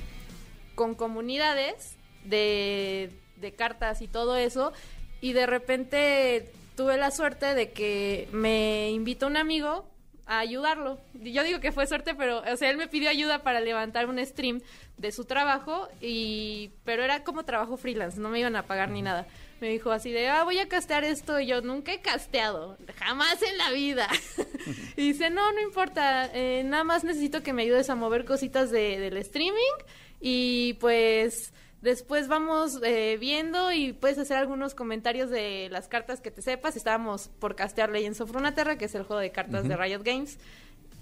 con 0.75 0.95
comunidades 0.95 1.95
de, 2.25 3.11
de 3.37 3.51
cartas 3.53 4.01
y 4.01 4.07
todo 4.07 4.35
eso. 4.35 4.73
Y 5.21 5.33
de 5.33 5.45
repente 5.45 6.51
tuve 6.75 6.97
la 6.97 7.11
suerte 7.11 7.55
de 7.55 7.71
que 7.71 8.27
me 8.31 8.91
invitó 8.91 9.27
un 9.27 9.37
amigo 9.37 9.85
a 10.25 10.39
ayudarlo. 10.39 10.99
Yo 11.13 11.43
digo 11.43 11.59
que 11.59 11.71
fue 11.71 11.87
suerte, 11.87 12.15
pero 12.15 12.39
o 12.39 12.57
sea, 12.57 12.69
él 12.69 12.77
me 12.77 12.87
pidió 12.87 13.09
ayuda 13.09 13.43
para 13.43 13.59
levantar 13.59 14.09
un 14.09 14.23
stream 14.25 14.61
de 14.97 15.11
su 15.11 15.25
trabajo 15.25 15.87
y 16.01 16.71
pero 16.83 17.03
era 17.03 17.23
como 17.23 17.43
trabajo 17.43 17.77
freelance, 17.77 18.19
no 18.19 18.29
me 18.29 18.39
iban 18.39 18.55
a 18.55 18.63
pagar 18.63 18.89
ni 18.89 19.01
nada. 19.01 19.27
Me 19.61 19.69
dijo 19.69 19.91
así 19.91 20.11
de, 20.11 20.27
"Ah, 20.27 20.43
voy 20.43 20.59
a 20.59 20.67
castear 20.67 21.03
esto." 21.03 21.39
Y 21.39 21.47
yo 21.47 21.61
nunca 21.61 21.93
he 21.93 22.01
casteado, 22.01 22.77
jamás 22.97 23.41
en 23.41 23.57
la 23.57 23.71
vida. 23.71 24.07
y 24.97 25.11
dice, 25.11 25.29
"No, 25.29 25.51
no 25.53 25.61
importa, 25.61 26.29
eh, 26.33 26.63
nada 26.65 26.83
más 26.83 27.03
necesito 27.03 27.41
que 27.41 27.53
me 27.53 27.63
ayudes 27.63 27.89
a 27.89 27.95
mover 27.95 28.25
cositas 28.25 28.71
de, 28.71 28.99
del 28.99 29.17
streaming 29.17 29.75
y 30.19 30.73
pues 30.79 31.53
Después 31.85 32.27
vamos 32.27 32.79
eh, 32.81 33.15
viendo 33.19 33.71
y 33.71 33.93
puedes 33.93 34.17
hacer 34.17 34.37
algunos 34.37 34.73
comentarios 34.73 35.29
de 35.29 35.69
las 35.69 35.87
cartas 35.87 36.19
que 36.19 36.31
te 36.31 36.41
sepas. 36.41 36.75
Estábamos 36.75 37.27
por 37.37 37.55
castear 37.55 37.91
Legends 37.91 38.21
of 38.21 38.31
Runeterra, 38.31 38.75
que 38.75 38.85
es 38.85 38.95
el 38.95 39.03
juego 39.03 39.19
de 39.19 39.31
cartas 39.31 39.67
de 39.67 39.77
Riot 39.77 40.01
Games. 40.03 40.39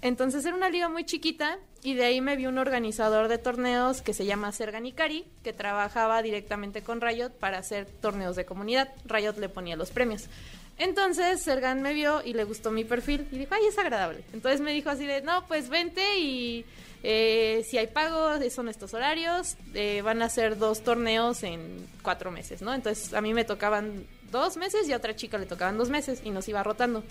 Entonces 0.04 0.44
era 0.44 0.54
una 0.54 0.68
liga 0.68 0.90
muy 0.90 1.04
chiquita 1.04 1.58
y 1.82 1.94
de 1.94 2.04
ahí 2.04 2.20
me 2.20 2.36
vi 2.36 2.46
un 2.46 2.58
organizador 2.58 3.28
de 3.28 3.38
torneos 3.38 4.02
que 4.02 4.12
se 4.12 4.26
llama 4.26 4.52
Sergan 4.52 4.84
Ikari, 4.84 5.24
que 5.42 5.54
trabajaba 5.54 6.20
directamente 6.20 6.82
con 6.82 7.00
Riot 7.00 7.30
para 7.30 7.56
hacer 7.56 7.86
torneos 8.02 8.36
de 8.36 8.44
comunidad. 8.44 8.92
Riot 9.06 9.38
le 9.38 9.48
ponía 9.48 9.76
los 9.76 9.90
premios. 9.90 10.28
Entonces 10.76 11.40
Sergan 11.40 11.80
me 11.80 11.94
vio 11.94 12.20
y 12.22 12.34
le 12.34 12.44
gustó 12.44 12.70
mi 12.70 12.84
perfil 12.84 13.26
y 13.32 13.38
dijo, 13.38 13.54
ay, 13.54 13.62
es 13.66 13.78
agradable. 13.78 14.22
Entonces 14.34 14.60
me 14.60 14.74
dijo 14.74 14.90
así 14.90 15.06
de, 15.06 15.22
no, 15.22 15.46
pues 15.46 15.70
vente 15.70 16.18
y 16.18 16.66
eh, 17.02 17.64
si 17.66 17.78
hay 17.78 17.86
pago, 17.86 18.38
son 18.50 18.68
estos 18.68 18.92
horarios, 18.92 19.56
eh, 19.72 20.02
van 20.02 20.20
a 20.20 20.28
ser 20.28 20.58
dos 20.58 20.84
torneos 20.84 21.42
en 21.44 21.88
cuatro 22.02 22.30
meses, 22.30 22.60
¿no? 22.60 22.74
Entonces 22.74 23.14
a 23.14 23.22
mí 23.22 23.32
me 23.32 23.46
tocaban 23.46 24.06
dos 24.30 24.58
meses 24.58 24.86
y 24.86 24.92
a 24.92 24.98
otra 24.98 25.16
chica 25.16 25.38
le 25.38 25.46
tocaban 25.46 25.78
dos 25.78 25.88
meses 25.88 26.20
y 26.22 26.30
nos 26.30 26.46
iba 26.46 26.62
rotando. 26.62 27.02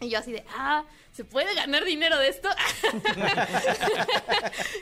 Y 0.00 0.10
yo 0.10 0.18
así 0.18 0.32
de, 0.32 0.44
ah, 0.56 0.84
¿se 1.12 1.24
puede 1.24 1.54
ganar 1.54 1.84
dinero 1.84 2.18
de 2.18 2.28
esto? 2.28 2.48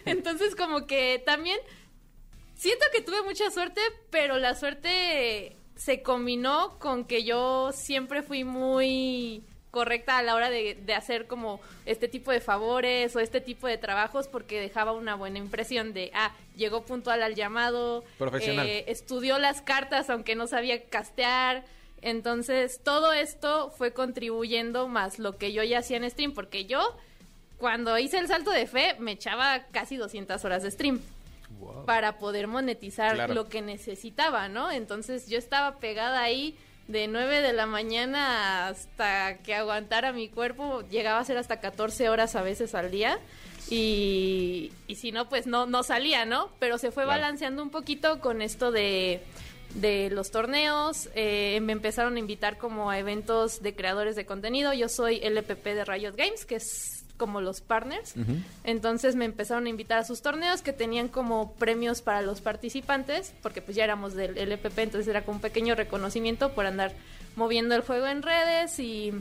Entonces 0.05 0.55
como 0.55 0.87
que 0.87 1.22
también 1.24 1.59
siento 2.55 2.85
que 2.92 3.00
tuve 3.00 3.22
mucha 3.22 3.50
suerte, 3.50 3.81
pero 4.11 4.38
la 4.38 4.55
suerte 4.55 5.57
se 5.76 6.02
combinó 6.02 6.79
con 6.79 7.05
que 7.05 7.24
yo 7.24 7.70
siempre 7.72 8.22
fui 8.22 8.44
muy 8.44 9.42
correcta 9.70 10.16
a 10.16 10.22
la 10.22 10.35
hora 10.35 10.48
de, 10.48 10.74
de 10.74 10.94
hacer 10.94 11.26
como 11.26 11.61
este 11.85 12.09
tipo 12.09 12.31
de 12.31 12.40
favores 12.40 13.14
o 13.14 13.20
este 13.20 13.42
tipo 13.42 13.66
de 13.66 13.76
trabajos 13.76 14.26
porque 14.26 14.59
dejaba 14.59 14.92
una 14.92 15.16
buena 15.16 15.38
impresión 15.38 15.92
de, 15.92 16.11
ah, 16.14 16.35
llegó 16.57 16.87
puntual 16.87 17.22
al 17.22 17.35
llamado, 17.35 18.02
Profesional. 18.16 18.66
eh, 18.66 18.85
estudió 18.88 19.38
las 19.38 19.61
cartas 19.61 20.09
aunque 20.09 20.35
no 20.35 20.46
sabía 20.46 20.83
castear. 20.85 21.64
Entonces, 22.11 22.81
todo 22.85 23.12
esto 23.12 23.71
fue 23.77 23.92
contribuyendo 23.92 24.87
más 24.87 25.19
lo 25.19 25.37
que 25.37 25.53
yo 25.53 25.64
ya 25.64 25.81
hacía 25.81 25.97
en 25.97 26.09
stream, 26.09 26.33
porque 26.35 26.64
yo, 26.64 26.97
cuando 27.59 27.99
hice 27.99 28.19
el 28.19 28.29
salto 28.29 28.53
de 28.53 28.69
fe, 28.69 28.95
me 29.01 29.11
echaba 29.11 29.64
casi 29.73 29.97
200 29.97 30.45
horas 30.45 30.62
de 30.62 30.71
stream 30.71 31.01
para 31.85 32.19
poder 32.19 32.47
monetizar 32.47 33.14
Claro. 33.14 33.35
lo 33.35 33.49
que 33.49 33.61
necesitaba, 33.61 34.49
¿no? 34.49 34.71
Entonces, 34.71 35.27
yo 35.29 35.37
estaba 35.37 35.79
pegada 35.81 36.23
ahí 36.23 36.57
de 36.87 37.09
9 37.09 37.42
de 37.42 37.53
la 37.53 37.66
mañana 37.66 38.69
hasta 38.69 39.38
que 39.38 39.57
aguantara 39.57 40.12
mi 40.12 40.29
cuerpo, 40.29 40.83
llegaba 40.88 41.19
a 41.19 41.25
ser 41.25 41.38
hasta 41.38 41.59
14 41.59 42.09
horas 42.09 42.37
a 42.37 42.42
veces 42.42 42.77
al 42.77 42.92
día. 42.92 43.19
Y, 43.69 44.71
y 44.87 44.95
si 44.95 45.11
no, 45.11 45.29
pues 45.29 45.49
no, 45.49 45.66
no 45.66 45.83
salía, 45.83 46.25
¿no? 46.25 46.51
Pero 46.61 46.79
se 46.79 46.92
fue 46.92 47.03
Claro. 47.03 47.21
balanceando 47.21 47.64
un 47.64 47.71
poquito 47.71 48.21
con 48.21 48.40
esto 48.40 48.71
de, 48.71 49.21
de 49.77 50.11
los 50.11 50.31
torneos. 50.31 51.09
eh, 51.15 51.61
me 51.62 51.73
empezaron 51.73 52.17
a 52.17 52.19
invitar 52.19 52.59
como 52.59 52.91
a 52.91 52.99
eventos 52.99 53.62
de 53.62 53.75
creadores 53.75 54.17
de 54.17 54.27
contenido. 54.27 54.73
Yo 54.73 54.89
soy 54.89 55.21
LPP 55.23 55.65
de 55.65 55.85
Riot 55.85 56.17
Games, 56.17 56.45
que 56.45 56.57
es 56.57 57.05
como 57.17 57.41
los 57.41 57.61
partners. 57.61 58.15
Entonces 58.65 59.17
me 59.17 59.25
empezaron 59.25 59.67
a 59.67 59.69
invitar 59.69 59.99
a 59.99 60.05
sus 60.05 60.23
torneos 60.23 60.62
que 60.62 60.73
tenían 60.73 61.09
como 61.09 61.53
premios 61.55 62.03
para 62.03 62.23
los 62.23 62.41
participantes, 62.41 63.33
porque 63.43 63.62
pues 63.62 63.77
ya 63.77 63.85
éramos 63.85 64.15
del 64.15 64.37
LPP, 64.37 64.79
entonces 64.79 65.09
era 65.09 65.25
como 65.25 65.37
un 65.37 65.41
pequeño 65.41 65.75
reconocimiento 65.75 66.53
por 66.53 66.67
andar 66.67 66.93
moviendo 67.35 67.75
el 67.75 67.83
juego 67.83 68.07
en 68.07 68.23
redes 68.23 68.79
y 68.79 69.12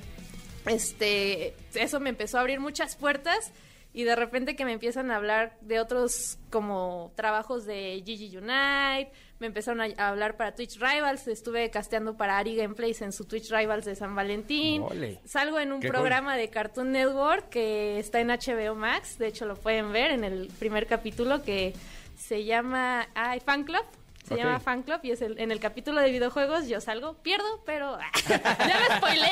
este 0.65 1.53
eso 1.73 1.99
me 1.99 2.09
empezó 2.09 2.37
a 2.37 2.41
abrir 2.41 2.59
muchas 2.59 2.95
puertas 2.95 3.51
y 3.95 4.03
de 4.03 4.13
repente 4.13 4.57
que 4.57 4.65
me 4.65 4.73
empiezan 4.73 5.09
a 5.09 5.15
hablar 5.15 5.57
de 5.61 5.79
otros 5.79 6.37
como 6.49 7.13
trabajos 7.15 7.65
de 7.65 8.03
GG 8.05 8.39
Unite, 8.39 9.09
me 9.39 9.47
empezaron 9.47 9.79
a, 9.79 9.87
a 9.97 10.09
hablar 10.09 10.35
para 10.35 10.53
Twitch 10.53 10.77
Rivals, 10.77 11.25
estuve 11.29 11.69
casteando 11.69 12.17
para 12.17 12.37
Ari 12.37 12.57
Gameplays 12.57 13.01
en 13.01 13.13
su 13.13 13.23
Twitch 13.23 13.49
Rivals 13.49 13.85
de 13.85 13.95
San 13.95 14.13
Valentín, 14.13 14.81
Ole. 14.81 15.21
salgo 15.23 15.61
en 15.61 15.71
un 15.71 15.79
cool. 15.79 15.91
programa 15.91 16.35
de 16.35 16.49
Cartoon 16.49 16.91
Network 16.91 17.47
que 17.47 17.97
está 17.97 18.19
en 18.19 18.27
HBO 18.27 18.75
Max, 18.75 19.17
de 19.17 19.27
hecho 19.27 19.45
lo 19.45 19.55
pueden 19.55 19.93
ver 19.93 20.11
en 20.11 20.25
el 20.25 20.49
primer 20.59 20.87
capítulo 20.87 21.41
que 21.41 21.73
se 22.17 22.43
llama 22.43 23.07
ay, 23.15 23.39
Fan 23.39 23.63
Club. 23.63 23.85
Se 24.27 24.33
Ok. 24.33 24.39
llama 24.39 24.59
Fan 24.59 24.83
Club 24.83 24.99
y 25.03 25.11
es 25.11 25.21
el, 25.21 25.37
en 25.39 25.51
el 25.51 25.59
capítulo 25.59 26.01
de 26.01 26.09
videojuegos 26.11 26.67
yo 26.67 26.81
salgo, 26.81 27.13
pierdo, 27.21 27.61
pero 27.65 27.97
ya 28.27 28.79
me 28.89 28.97
spoilé. 28.97 29.29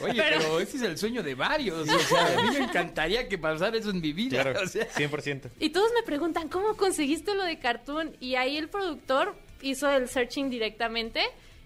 Oye, 0.00 0.22
pero... 0.22 0.58
ese 0.60 0.76
es 0.78 0.82
el 0.82 0.98
sueño 0.98 1.22
de 1.22 1.34
varios. 1.34 1.88
O 1.88 1.98
sea, 2.00 2.26
a 2.38 2.42
mí 2.42 2.50
me 2.58 2.64
encantaría 2.64 3.28
que 3.28 3.38
pasara 3.38 3.76
eso 3.76 3.90
en 3.90 4.00
mi 4.00 4.12
vida. 4.12 4.42
Claro, 4.42 4.60
O 4.64 4.66
sea, 4.66 4.88
100%. 4.88 5.50
Y 5.60 5.70
todos 5.70 5.90
me 5.94 6.02
preguntan, 6.02 6.48
¿cómo 6.48 6.76
conseguiste 6.76 7.34
lo 7.34 7.44
de 7.44 7.58
Cartoon? 7.58 8.16
Y 8.20 8.34
ahí 8.34 8.56
el 8.56 8.68
productor 8.68 9.36
hizo 9.62 9.88
el 9.90 10.08
searching 10.08 10.50
directamente 10.50 11.20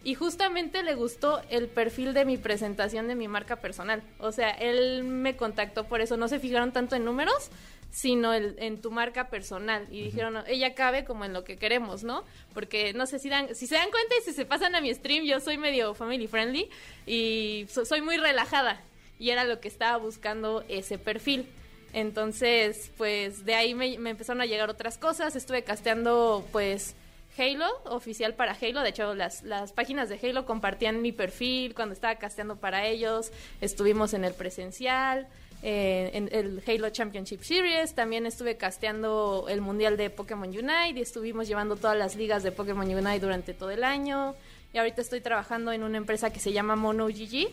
y 0.05 0.15
justamente 0.15 0.83
le 0.83 0.95
gustó 0.95 1.41
el 1.49 1.69
perfil 1.69 2.13
de 2.13 2.25
mi 2.25 2.37
presentación 2.37 3.07
de 3.09 3.15
mi 3.15 3.29
marca 3.29 3.57
personal. 3.57 4.03
O 4.19 4.33
sea, 4.33 4.51
él 4.51 5.05
me 5.05 5.37
contactó 5.37 5.85
por 5.85 6.01
eso. 6.01 6.17
No 6.17 6.29
se 6.29 6.39
fijaron 6.41 6.73
tanto 6.73 6.97
en 6.97 7.05
números, 7.05 7.51
sino 7.93 8.33
el- 8.33 8.57
en 8.59 8.81
tu 8.81 8.91
marca 8.91 9.29
personal. 9.29 9.87
Y 9.91 10.03
dijeron, 10.03 10.33
"No, 10.33 10.45
ella 10.47 10.75
cabe 10.75 11.05
como 11.05 11.25
en 11.25 11.33
lo 11.33 11.45
que 11.45 11.59
queremos, 11.59 12.03
¿no? 12.03 12.25
Porque 12.55 12.93
no 12.95 13.07
sé 13.07 13.19
si, 13.21 13.29
dan, 13.29 13.55
si 13.55 13.67
se 13.69 13.75
dan 13.77 13.91
cuenta 13.91 14.15
y 14.19 14.25
si 14.25 14.33
se 14.33 14.45
pasan 14.47 14.75
a 14.75 14.81
mi 14.81 14.93
stream, 14.95 15.25
yo 15.25 15.39
soy 15.41 15.59
medio 15.59 15.95
family 15.95 16.27
friendly 16.27 16.69
y 17.07 17.67
so- 17.71 17.85
soy 17.85 18.01
muy 18.01 18.17
relajada. 18.17 18.81
Y 19.19 19.31
era 19.31 19.45
lo 19.45 19.61
que 19.61 19.69
estaba 19.69 19.99
buscando 19.99 20.65
ese 20.69 20.99
perfil. 20.99 21.47
Entonces, 21.93 22.91
pues 22.97 23.45
de 23.45 23.55
ahí 23.55 23.75
me, 23.75 23.99
me 23.99 24.11
empezaron 24.11 24.41
a 24.41 24.47
llegar 24.47 24.71
otras 24.71 24.99
cosas. 24.99 25.37
Estuve 25.37 25.63
casteando, 25.63 26.45
pues, 26.51 26.95
Halo, 27.39 27.67
oficial 27.85 28.35
para 28.35 28.57
Halo. 28.61 28.81
De 28.83 28.89
hecho, 28.91 29.15
las, 29.15 29.43
las 29.43 29.73
páginas 29.73 30.09
de 30.09 30.19
Halo 30.23 30.45
compartían 30.45 31.01
mi 31.01 31.13
perfil 31.13 31.75
cuando 31.75 31.93
estaba 31.95 32.17
casteando 32.17 32.57
para 32.57 32.87
ellos. 32.87 33.31
Estuvimos 33.61 34.13
en 34.15 34.25
el 34.25 34.35
presencial, 34.35 35.29
eh, 35.63 36.11
en 36.15 36.29
el 36.33 36.63
Halo 36.67 36.91
Championship 36.91 37.43
Series. 37.43 37.95
También 37.95 38.27
estuve 38.27 38.57
casteando 38.57 39.47
el 39.49 39.61
Mundial 39.61 39.97
de 39.97 40.11
Pokémon 40.11 40.49
Unite 40.49 40.95
y 40.97 41.01
estuvimos 41.01 41.49
llevando 41.49 41.77
todas 41.77 41.97
las 41.97 42.17
ligas 42.17 42.43
de 42.43 42.53
Pokémon 42.53 42.87
Unite 42.87 43.21
durante 43.21 43.55
todo 43.55 43.71
el 43.71 43.85
año. 43.85 44.35
Y 44.73 44.79
ahorita 44.79 45.03
estoy 45.03 45.21
trabajando 45.21 45.73
en 45.73 45.83
una 45.83 45.99
empresa 45.99 46.31
que 46.31 46.41
se 46.41 46.53
llama 46.53 46.77
Mono 46.77 47.07
GG 47.07 47.51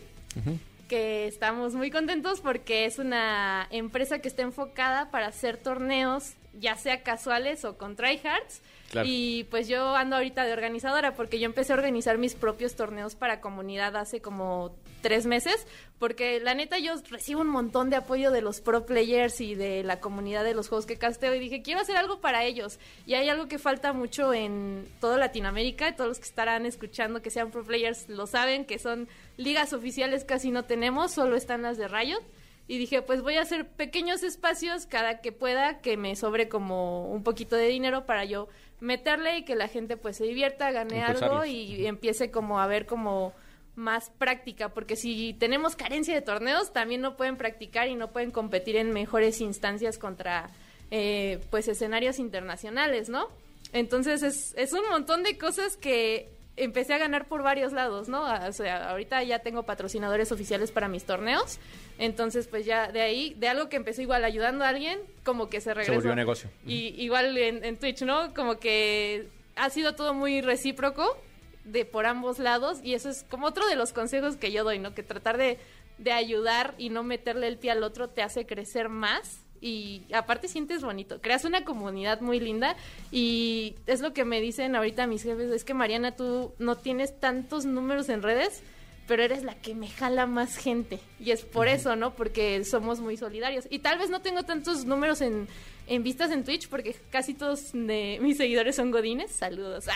que 0.90 1.28
estamos 1.28 1.76
muy 1.76 1.92
contentos 1.92 2.42
porque 2.42 2.86
es 2.86 3.00
una 3.00 3.68
empresa 3.70 4.20
que 4.20 4.28
está 4.28 4.42
enfocada 4.42 5.12
para 5.12 5.28
hacer 5.28 5.56
torneos, 5.56 6.34
ya 6.60 6.76
sea 6.76 7.04
casuales 7.04 7.64
o 7.64 7.78
con 7.78 7.96
tryhards. 7.96 8.62
Claro. 8.90 9.08
Y 9.10 9.46
pues 9.52 9.68
yo 9.68 9.96
ando 9.96 10.16
ahorita 10.16 10.44
de 10.44 10.52
organizadora 10.52 11.14
porque 11.14 11.40
yo 11.40 11.46
empecé 11.46 11.72
a 11.72 11.76
organizar 11.76 12.18
mis 12.18 12.34
propios 12.34 12.76
torneos 12.76 13.16
para 13.16 13.40
comunidad 13.40 13.96
hace 13.96 14.20
como 14.20 14.76
tres 15.02 15.26
meses, 15.26 15.68
porque 15.98 16.40
la 16.40 16.54
neta 16.54 16.78
yo 16.80 16.94
recibo 17.10 17.42
un 17.42 17.48
montón 17.48 17.90
de 17.90 17.96
apoyo 17.96 18.32
de 18.32 18.42
los 18.42 18.62
pro 18.62 18.86
players 18.86 19.42
y 19.42 19.56
de 19.56 19.84
la 19.84 20.00
comunidad 20.00 20.44
de 20.44 20.54
los 20.54 20.70
juegos 20.70 20.86
que 20.86 20.98
casteo 20.98 21.34
y 21.36 21.40
dije, 21.40 21.62
quiero 21.62 21.82
hacer 21.82 21.98
algo 21.98 22.22
para 22.22 22.44
ellos. 22.44 22.80
Y 23.06 23.16
hay 23.16 23.30
algo 23.30 23.48
que 23.48 23.60
falta 23.60 23.94
mucho 23.94 24.34
en 24.34 24.88
toda 25.00 25.18
Latinoamérica, 25.18 25.90
y 25.90 25.96
todos 25.96 26.08
los 26.08 26.20
que 26.20 26.26
estarán 26.26 26.66
escuchando 26.66 27.22
que 27.22 27.30
sean 27.30 27.52
pro 27.52 27.64
players 27.64 28.08
lo 28.10 28.28
saben, 28.28 28.66
que 28.66 28.80
son 28.80 29.08
ligas 29.38 29.74
oficiales 29.74 30.24
casi 30.24 30.52
no 30.52 30.66
tenemos, 30.66 31.12
solo 31.12 31.36
están 31.36 31.62
las 31.62 31.78
de 31.78 31.88
Riot. 31.88 32.22
Y 32.68 32.78
dije, 32.78 33.02
pues 33.02 33.24
voy 33.24 33.38
a 33.38 33.42
hacer 33.42 33.68
pequeños 33.68 34.22
espacios 34.22 34.86
cada 34.86 35.22
que 35.22 35.32
pueda, 35.32 35.80
que 35.80 35.98
me 35.98 36.16
sobre 36.16 36.50
como 36.50 37.08
un 37.12 37.24
poquito 37.24 37.56
de 37.56 37.68
dinero 37.68 38.06
para 38.06 38.26
yo 38.26 38.48
meterle 38.80 39.40
y 39.40 39.44
que 39.44 39.56
la 39.56 39.68
gente 39.68 39.98
pues 39.98 40.18
se 40.18 40.26
divierta, 40.26 40.72
gane 40.72 41.02
algo 41.04 41.46
y 41.46 41.88
empiece 41.88 42.30
como 42.30 42.60
a 42.60 42.68
ver 42.68 42.86
como 42.86 43.34
más 43.80 44.12
práctica, 44.12 44.70
porque 44.70 44.96
si 44.96 45.34
tenemos 45.34 45.76
carencia 45.76 46.14
de 46.14 46.22
torneos, 46.22 46.72
también 46.72 47.02
no 47.02 47.16
pueden 47.18 47.38
practicar 47.38 47.88
y 47.88 47.96
no 47.96 48.12
pueden 48.12 48.30
competir 48.30 48.76
en 48.76 48.92
mejores 48.92 49.42
instancias 49.42 49.98
contra 49.98 50.50
eh, 50.92 51.40
pues 51.50 51.68
escenarios 51.68 52.20
internacionales, 52.20 53.10
¿no? 53.10 53.30
Entonces 53.72 54.22
es, 54.22 54.54
es 54.58 54.74
un 54.74 54.88
montón 54.90 55.24
de 55.24 55.38
cosas 55.38 55.78
que 55.78 56.30
empecé 56.58 56.94
a 56.94 56.98
ganar 56.98 57.28
por 57.28 57.42
varios 57.42 57.72
lados, 57.72 58.10
¿no? 58.10 58.24
O 58.24 58.52
sea, 58.52 58.90
ahorita 58.90 59.24
ya 59.24 59.40
tengo 59.40 59.64
patrocinadores 59.64 60.32
oficiales 60.32 60.72
para 60.72 60.90
mis 60.90 61.06
torneos, 61.06 61.58
entonces 61.98 62.48
pues 62.48 62.66
ya 62.66 62.92
de 62.92 63.02
ahí, 63.02 63.34
de 63.38 63.48
algo 63.48 63.70
que 63.70 63.78
empecé 63.78 64.02
igual 64.02 64.26
ayudando 64.26 64.66
a 64.66 64.70
alguien, 64.70 65.00
como 65.24 65.50
que 65.50 65.62
se 65.62 65.74
regresó. 65.74 65.94
volvió 65.94 66.16
negocio. 66.16 66.50
Y 66.66 67.02
igual 67.02 67.38
en, 67.38 67.64
en 67.64 67.78
Twitch, 67.78 68.02
¿no? 68.02 68.34
Como 68.34 68.60
que 68.60 69.28
ha 69.56 69.70
sido 69.70 69.96
todo 69.96 70.14
muy 70.14 70.42
recíproco 70.42 71.18
de 71.64 71.86
por 71.86 72.06
ambos 72.06 72.40
lados 72.40 72.80
y 72.84 72.94
eso 72.94 73.10
es 73.10 73.24
como 73.30 73.48
otro 73.48 73.68
de 73.68 73.76
los 73.76 73.94
consejos 73.94 74.38
que 74.38 74.52
yo 74.52 74.64
doy, 74.64 74.80
¿no? 74.80 74.94
Que 74.94 75.04
tratar 75.04 75.38
de, 75.38 75.60
de 75.98 76.12
ayudar 76.12 76.76
y 76.78 76.90
no 76.90 77.04
meterle 77.04 77.48
el 77.48 77.58
pie 77.58 77.72
al 77.72 77.84
otro 77.84 78.10
te 78.10 78.22
hace 78.22 78.46
crecer 78.46 78.90
más 78.90 79.42
y 79.62 80.04
aparte 80.14 80.48
sientes 80.48 80.82
bonito, 80.82 81.20
creas 81.22 81.46
una 81.46 81.66
comunidad 81.66 82.22
muy 82.22 82.40
linda 82.40 82.76
y 83.12 83.76
es 83.88 84.02
lo 84.02 84.14
que 84.14 84.26
me 84.26 84.42
dicen 84.42 84.76
ahorita 84.76 85.08
mis 85.08 85.24
jefes, 85.24 85.52
es 85.52 85.64
que 85.64 85.74
Mariana 85.74 86.16
tú 86.16 86.54
no 86.60 86.78
tienes 86.78 87.20
tantos 87.20 87.66
números 87.66 88.10
en 88.10 88.22
redes, 88.22 88.62
pero 89.10 89.24
eres 89.24 89.44
la 89.44 89.56
que 89.56 89.74
me 89.74 89.90
jala 89.90 90.28
más 90.28 90.56
gente 90.56 91.00
y 91.20 91.32
es 91.32 91.42
por 91.42 91.68
eso, 91.68 91.96
¿no? 91.96 92.14
Porque 92.14 92.64
somos 92.64 93.00
muy 93.00 93.18
solidarios 93.18 93.66
y 93.72 93.80
tal 93.80 93.98
vez 93.98 94.12
no 94.12 94.22
tengo 94.22 94.44
tantos 94.44 94.86
números 94.86 95.22
en, 95.22 95.48
en 95.88 96.04
vistas 96.04 96.30
en 96.30 96.44
Twitch 96.44 96.70
porque 96.70 96.96
casi 97.10 97.34
todos 97.34 97.72
de 97.74 98.20
mis 98.22 98.38
seguidores 98.38 98.76
son 98.76 98.92
godines, 98.92 99.32
saludos. 99.32 99.86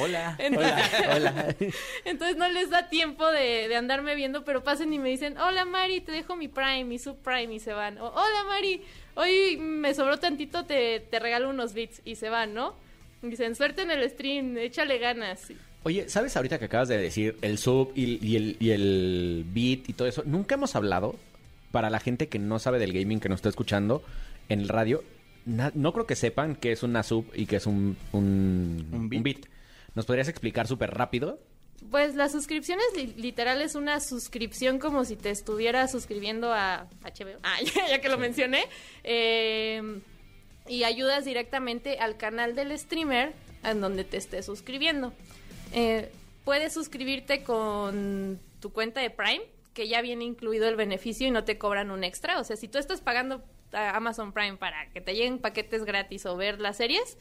Hola. 0.00 0.34
Entonces, 0.40 0.72
Hola. 1.14 1.54
entonces 2.04 2.36
no 2.36 2.48
les 2.48 2.70
da 2.70 2.88
tiempo 2.88 3.24
de, 3.30 3.68
de 3.68 3.76
andarme 3.76 4.16
viendo, 4.16 4.44
pero 4.44 4.64
pasen 4.64 4.92
y 4.92 4.98
me 4.98 5.10
dicen, 5.10 5.38
hola 5.38 5.64
Mari, 5.64 6.00
te 6.00 6.10
dejo 6.10 6.34
mi 6.34 6.48
Prime, 6.48 6.82
mi 6.82 6.98
subprime 6.98 7.54
y 7.54 7.60
se 7.60 7.72
van. 7.72 7.98
O, 7.98 8.08
hola 8.08 8.44
Mari, 8.48 8.82
hoy 9.14 9.58
me 9.58 9.94
sobró 9.94 10.18
tantito, 10.18 10.64
te, 10.64 10.98
te 10.98 11.20
regalo 11.20 11.50
unos 11.50 11.72
bits 11.72 12.02
y 12.04 12.16
se 12.16 12.30
van, 12.30 12.52
¿no? 12.52 12.74
Dicen, 13.22 13.54
suerte 13.54 13.82
en 13.82 13.92
el 13.92 14.10
stream, 14.10 14.58
échale 14.58 14.98
ganas. 14.98 15.52
Oye, 15.84 16.08
¿sabes 16.08 16.36
ahorita 16.36 16.58
que 16.58 16.64
acabas 16.64 16.88
de 16.88 16.96
decir 16.98 17.36
el 17.42 17.58
sub 17.58 17.92
y, 17.94 18.24
y 18.26 18.36
el, 18.36 18.56
y 18.58 18.70
el 18.70 19.44
beat 19.46 19.88
y 19.88 19.92
todo 19.92 20.08
eso? 20.08 20.22
Nunca 20.26 20.54
hemos 20.56 20.74
hablado, 20.76 21.16
para 21.70 21.90
la 21.90 22.00
gente 22.00 22.28
que 22.28 22.38
no 22.38 22.58
sabe 22.58 22.78
del 22.78 22.92
gaming, 22.92 23.20
que 23.20 23.28
nos 23.28 23.38
está 23.38 23.48
escuchando 23.50 24.02
en 24.48 24.60
el 24.60 24.68
radio, 24.68 25.04
na- 25.44 25.72
no 25.74 25.92
creo 25.92 26.06
que 26.06 26.16
sepan 26.16 26.56
qué 26.56 26.72
es 26.72 26.82
una 26.82 27.02
sub 27.02 27.26
y 27.34 27.46
qué 27.46 27.56
es 27.56 27.66
un, 27.66 27.96
un, 28.12 28.86
Un 28.92 29.08
beat. 29.10 29.18
un 29.18 29.22
beat. 29.22 29.38
¿Nos 29.94 30.06
podrías 30.06 30.28
explicar 30.28 30.66
súper 30.66 30.90
rápido? 30.92 31.38
Pues 31.90 32.14
la 32.14 32.28
suscripción 32.30 32.78
es 32.92 32.96
li- 33.02 33.14
literal 33.20 33.60
es 33.60 33.74
una 33.74 34.00
suscripción 34.00 34.78
como 34.78 35.04
si 35.04 35.16
te 35.16 35.28
estuviera 35.30 35.86
suscribiendo 35.88 36.52
a 36.52 36.86
HBO. 37.02 37.38
Ah, 37.42 37.56
ya, 37.74 37.88
ya 37.88 38.00
que 38.00 38.08
lo 38.08 38.16
mencioné. 38.16 38.64
Eh, 39.02 40.00
y 40.66 40.84
ayudas 40.84 41.26
directamente 41.26 41.98
al 41.98 42.16
canal 42.16 42.54
del 42.54 42.76
streamer 42.78 43.34
en 43.62 43.80
donde 43.82 44.04
te 44.04 44.16
estés 44.16 44.46
suscribiendo. 44.46 45.12
Eh, 45.74 46.08
puedes 46.44 46.72
suscribirte 46.72 47.42
con 47.42 48.38
tu 48.60 48.72
cuenta 48.72 49.00
de 49.00 49.10
Prime, 49.10 49.42
que 49.74 49.88
ya 49.88 50.00
viene 50.02 50.24
incluido 50.24 50.68
el 50.68 50.76
beneficio 50.76 51.26
y 51.26 51.32
no 51.32 51.42
te 51.42 51.58
cobran 51.58 51.90
un 51.90 52.04
extra. 52.04 52.38
O 52.38 52.44
sea, 52.44 52.54
si 52.54 52.68
tú 52.68 52.78
estás 52.78 53.00
pagando 53.00 53.42
a 53.72 53.96
Amazon 53.96 54.32
Prime 54.32 54.56
para 54.56 54.88
que 54.90 55.00
te 55.00 55.14
lleguen 55.14 55.40
paquetes 55.40 55.84
gratis 55.84 56.26
o 56.26 56.36
ver 56.36 56.60
las 56.60 56.76
series, 56.76 57.18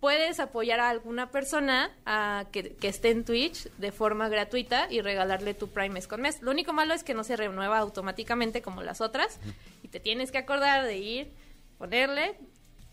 puedes 0.00 0.40
apoyar 0.40 0.80
a 0.80 0.90
alguna 0.90 1.30
persona 1.30 1.96
a 2.04 2.46
que, 2.50 2.74
que 2.74 2.88
esté 2.88 3.10
en 3.10 3.24
Twitch 3.24 3.68
de 3.78 3.92
forma 3.92 4.28
gratuita 4.28 4.88
y 4.90 5.00
regalarle 5.00 5.54
tu 5.54 5.68
Prime 5.68 5.90
mes 5.90 6.08
con 6.08 6.22
mes. 6.22 6.42
Lo 6.42 6.50
único 6.50 6.72
malo 6.72 6.94
es 6.94 7.04
que 7.04 7.14
no 7.14 7.22
se 7.22 7.36
renueva 7.36 7.78
automáticamente 7.78 8.62
como 8.62 8.82
las 8.82 9.00
otras 9.00 9.38
y 9.84 9.88
te 9.88 10.00
tienes 10.00 10.32
que 10.32 10.38
acordar 10.38 10.84
de 10.84 10.98
ir, 10.98 11.32
ponerle. 11.78 12.34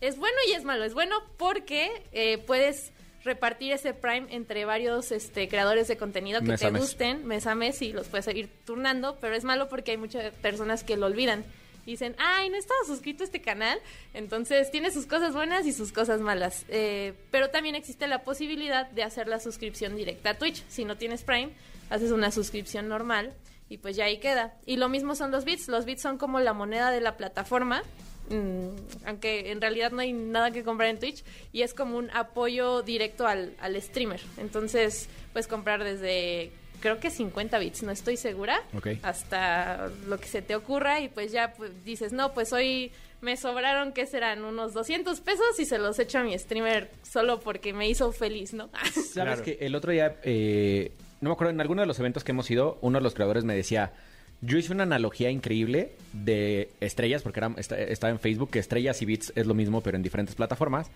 Es 0.00 0.18
bueno 0.18 0.36
y 0.48 0.52
es 0.52 0.62
malo. 0.62 0.84
Es 0.84 0.94
bueno 0.94 1.16
porque 1.36 1.90
eh, 2.12 2.38
puedes 2.38 2.92
repartir 3.24 3.72
ese 3.72 3.94
Prime 3.94 4.26
entre 4.30 4.64
varios 4.64 5.12
este, 5.12 5.48
creadores 5.48 5.88
de 5.88 5.96
contenido 5.96 6.40
que 6.40 6.46
Mes 6.46 6.60
te 6.60 6.70
gusten 6.70 7.26
mes 7.26 7.46
a 7.46 7.54
mes 7.54 7.82
y 7.82 7.92
los 7.92 8.08
puedes 8.08 8.24
seguir 8.24 8.48
turnando, 8.64 9.18
pero 9.20 9.34
es 9.34 9.44
malo 9.44 9.68
porque 9.68 9.92
hay 9.92 9.96
muchas 9.96 10.32
personas 10.34 10.84
que 10.84 10.96
lo 10.96 11.06
olvidan. 11.06 11.44
Dicen, 11.86 12.14
ay, 12.18 12.50
no 12.50 12.56
estaba 12.56 12.80
suscrito 12.86 13.22
a 13.22 13.26
este 13.26 13.40
canal. 13.40 13.78
Entonces 14.14 14.70
tiene 14.70 14.90
sus 14.90 15.06
cosas 15.06 15.32
buenas 15.32 15.66
y 15.66 15.72
sus 15.72 15.92
cosas 15.92 16.20
malas. 16.20 16.64
Eh, 16.68 17.14
pero 17.30 17.50
también 17.50 17.74
existe 17.74 18.06
la 18.06 18.22
posibilidad 18.22 18.88
de 18.90 19.02
hacer 19.02 19.28
la 19.28 19.40
suscripción 19.40 19.96
directa 19.96 20.30
a 20.30 20.38
Twitch. 20.38 20.62
Si 20.68 20.84
no 20.84 20.96
tienes 20.96 21.24
Prime, 21.24 21.50
haces 21.88 22.12
una 22.12 22.30
suscripción 22.30 22.88
normal 22.88 23.32
y 23.68 23.78
pues 23.78 23.96
ya 23.96 24.04
ahí 24.04 24.18
queda. 24.18 24.54
Y 24.66 24.76
lo 24.76 24.88
mismo 24.88 25.14
son 25.14 25.30
los 25.30 25.44
bits. 25.44 25.68
Los 25.68 25.84
bits 25.84 26.02
son 26.02 26.18
como 26.18 26.40
la 26.40 26.52
moneda 26.52 26.90
de 26.90 27.00
la 27.00 27.16
plataforma. 27.16 27.82
Mm, 28.30 29.06
aunque 29.06 29.50
en 29.52 29.60
realidad 29.60 29.92
no 29.92 30.00
hay 30.00 30.12
nada 30.12 30.50
que 30.50 30.64
comprar 30.64 30.88
en 30.88 30.98
Twitch 30.98 31.22
y 31.52 31.62
es 31.62 31.74
como 31.74 31.96
un 31.98 32.10
apoyo 32.12 32.82
directo 32.82 33.26
al, 33.26 33.54
al 33.60 33.80
streamer. 33.82 34.20
Entonces 34.38 35.08
puedes 35.32 35.46
comprar 35.46 35.84
desde 35.84 36.50
creo 36.80 36.98
que 36.98 37.10
50 37.10 37.58
bits, 37.58 37.82
no 37.82 37.90
estoy 37.92 38.16
segura, 38.16 38.62
Ok. 38.74 38.88
hasta 39.02 39.90
lo 40.08 40.18
que 40.18 40.26
se 40.26 40.40
te 40.40 40.54
ocurra 40.56 41.00
y 41.00 41.08
pues 41.08 41.30
ya 41.30 41.52
pues, 41.52 41.70
dices, 41.84 42.12
no, 42.12 42.32
pues 42.32 42.54
hoy 42.54 42.90
me 43.20 43.36
sobraron, 43.36 43.92
¿qué 43.92 44.06
serán? 44.06 44.44
Unos 44.46 44.72
200 44.72 45.20
pesos 45.20 45.58
y 45.58 45.66
se 45.66 45.76
los 45.76 45.98
echo 45.98 46.18
a 46.20 46.22
mi 46.22 46.38
streamer 46.38 46.90
solo 47.02 47.38
porque 47.40 47.74
me 47.74 47.86
hizo 47.86 48.12
feliz, 48.12 48.54
¿no? 48.54 48.70
¿Sabes 48.94 49.10
Claro. 49.12 49.42
que 49.42 49.58
el 49.60 49.74
otro 49.74 49.92
día, 49.92 50.16
eh, 50.22 50.92
no 51.20 51.28
me 51.28 51.34
acuerdo, 51.34 51.50
en 51.50 51.60
alguno 51.60 51.82
de 51.82 51.86
los 51.86 51.98
eventos 51.98 52.24
que 52.24 52.32
hemos 52.32 52.50
ido, 52.50 52.78
uno 52.80 52.96
de 52.98 53.02
los 53.02 53.12
creadores 53.12 53.44
me 53.44 53.54
decía, 53.54 53.92
yo 54.42 54.58
hice 54.58 54.72
una 54.72 54.84
analogía 54.84 55.30
increíble 55.30 55.92
de 56.12 56.70
estrellas, 56.80 57.22
porque 57.22 57.40
era, 57.40 57.52
esta- 57.58 57.78
estaba 57.78 58.10
en 58.10 58.18
Facebook, 58.20 58.50
que 58.50 58.58
estrellas 58.58 59.00
y 59.02 59.04
bits 59.06 59.32
es 59.36 59.46
lo 59.46 59.54
mismo, 59.54 59.80
pero 59.82 59.96
en 59.96 60.02
diferentes 60.02 60.34
plataformas. 60.34 60.90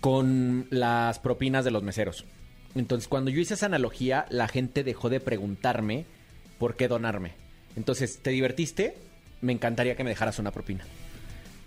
con 0.00 0.66
las 0.70 1.18
propinas 1.18 1.64
de 1.64 1.70
los 1.70 1.82
meseros. 1.82 2.24
Entonces, 2.74 3.08
cuando 3.08 3.30
yo 3.30 3.40
hice 3.40 3.54
esa 3.54 3.66
analogía, 3.66 4.26
la 4.30 4.46
gente 4.46 4.84
dejó 4.84 5.08
de 5.08 5.20
preguntarme 5.20 6.04
por 6.58 6.76
qué 6.76 6.86
donarme. 6.86 7.32
Entonces, 7.76 8.18
¿te 8.22 8.30
divertiste? 8.30 8.94
Me 9.40 9.52
encantaría 9.52 9.96
que 9.96 10.04
me 10.04 10.10
dejaras 10.10 10.38
una 10.38 10.52
propina. 10.52 10.84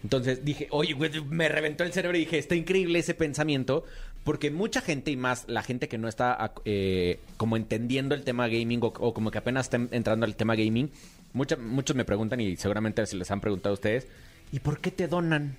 Entonces 0.04 0.46
dije, 0.46 0.68
oye, 0.72 0.96
me 1.30 1.50
reventó 1.50 1.84
el 1.84 1.92
cerebro 1.92 2.16
y 2.18 2.22
dije, 2.22 2.38
está 2.38 2.56
increíble 2.56 3.00
ese 3.00 3.14
pensamiento, 3.16 3.84
porque 4.24 4.52
mucha 4.52 4.82
gente 4.82 5.12
y 5.12 5.18
más 5.18 5.46
la 5.48 5.64
gente 5.64 5.88
que 5.88 5.98
no 5.98 6.08
está 6.08 6.54
eh, 6.66 7.20
como 7.38 7.58
entendiendo 7.58 8.16
el 8.16 8.24
tema 8.24 8.48
gaming 8.48 8.80
o, 8.84 8.88
o 8.88 9.14
como 9.14 9.32
que 9.32 9.38
apenas 9.38 9.66
está 9.68 9.78
entrando 9.92 10.26
al 10.26 10.36
tema 10.36 10.56
gaming, 10.56 10.92
mucha- 11.34 11.56
muchos 11.58 11.96
me 11.96 12.06
preguntan 12.06 12.40
y 12.42 12.56
seguramente 12.58 13.06
se 13.06 13.16
les 13.16 13.30
han 13.32 13.42
preguntado 13.42 13.72
a 13.72 13.76
ustedes, 13.76 14.08
¿y 14.52 14.60
por 14.60 14.80
qué 14.80 14.92
te 14.92 15.08
donan? 15.08 15.56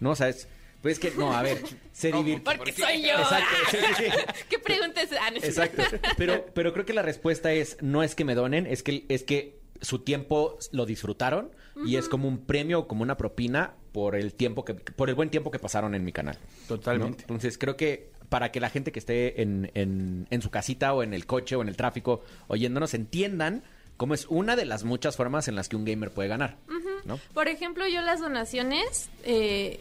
No, 0.00 0.14
¿sabes? 0.14 0.48
Pues 0.82 0.94
es 0.94 0.98
que, 1.00 1.18
no, 1.18 1.32
a 1.34 1.42
ver, 1.42 1.62
se 1.92 2.12
divierte. 2.12 2.44
Porque 2.44 2.72
soy 2.72 3.02
yo. 3.02 3.08
Exacto, 3.18 3.56
sí, 3.70 3.76
sí, 3.96 4.04
sí. 4.04 4.10
¿Qué 4.50 4.58
preguntas? 4.58 5.08
Es- 5.34 5.44
Exacto. 5.44 5.82
Pero, 6.16 6.44
pero 6.54 6.72
creo 6.72 6.84
que 6.84 6.92
la 6.92 7.02
respuesta 7.02 7.52
es, 7.52 7.78
no 7.80 8.02
es 8.02 8.14
que 8.14 8.24
me 8.24 8.34
donen, 8.34 8.66
es 8.66 8.82
que, 8.82 9.04
es 9.08 9.22
que 9.24 9.58
su 9.80 10.00
tiempo 10.00 10.58
lo 10.72 10.86
disfrutaron 10.86 11.50
y 11.84 11.96
es 11.96 12.08
como 12.08 12.28
un 12.28 12.38
premio, 12.38 12.86
como 12.86 13.02
una 13.02 13.16
propina 13.16 13.74
por 13.92 14.14
el 14.14 14.34
tiempo 14.34 14.64
que, 14.64 14.74
por 14.74 15.08
el 15.08 15.14
buen 15.14 15.30
tiempo 15.30 15.50
que 15.50 15.58
pasaron 15.58 15.94
en 15.94 16.04
mi 16.04 16.12
canal. 16.12 16.38
Totalmente. 16.68 17.24
¿no? 17.28 17.34
Entonces 17.34 17.58
creo 17.58 17.76
que 17.76 18.10
para 18.28 18.50
que 18.50 18.60
la 18.60 18.70
gente 18.70 18.92
que 18.92 18.98
esté 18.98 19.42
en, 19.42 19.70
en, 19.74 20.26
en 20.30 20.42
su 20.42 20.50
casita 20.50 20.94
o 20.94 21.02
en 21.02 21.14
el 21.14 21.26
coche 21.26 21.56
o 21.56 21.62
en 21.62 21.68
el 21.68 21.76
tráfico 21.76 22.22
oyéndonos 22.48 22.94
entiendan 22.94 23.62
cómo 23.96 24.14
es 24.14 24.26
una 24.26 24.56
de 24.56 24.64
las 24.64 24.84
muchas 24.84 25.16
formas 25.16 25.48
en 25.48 25.54
las 25.54 25.68
que 25.68 25.76
un 25.76 25.84
gamer 25.84 26.10
puede 26.10 26.28
ganar. 26.28 26.56
¿no? 27.04 27.18
Por 27.32 27.48
ejemplo, 27.48 27.86
yo 27.86 28.02
las 28.02 28.20
donaciones 28.20 29.08
eh, 29.24 29.78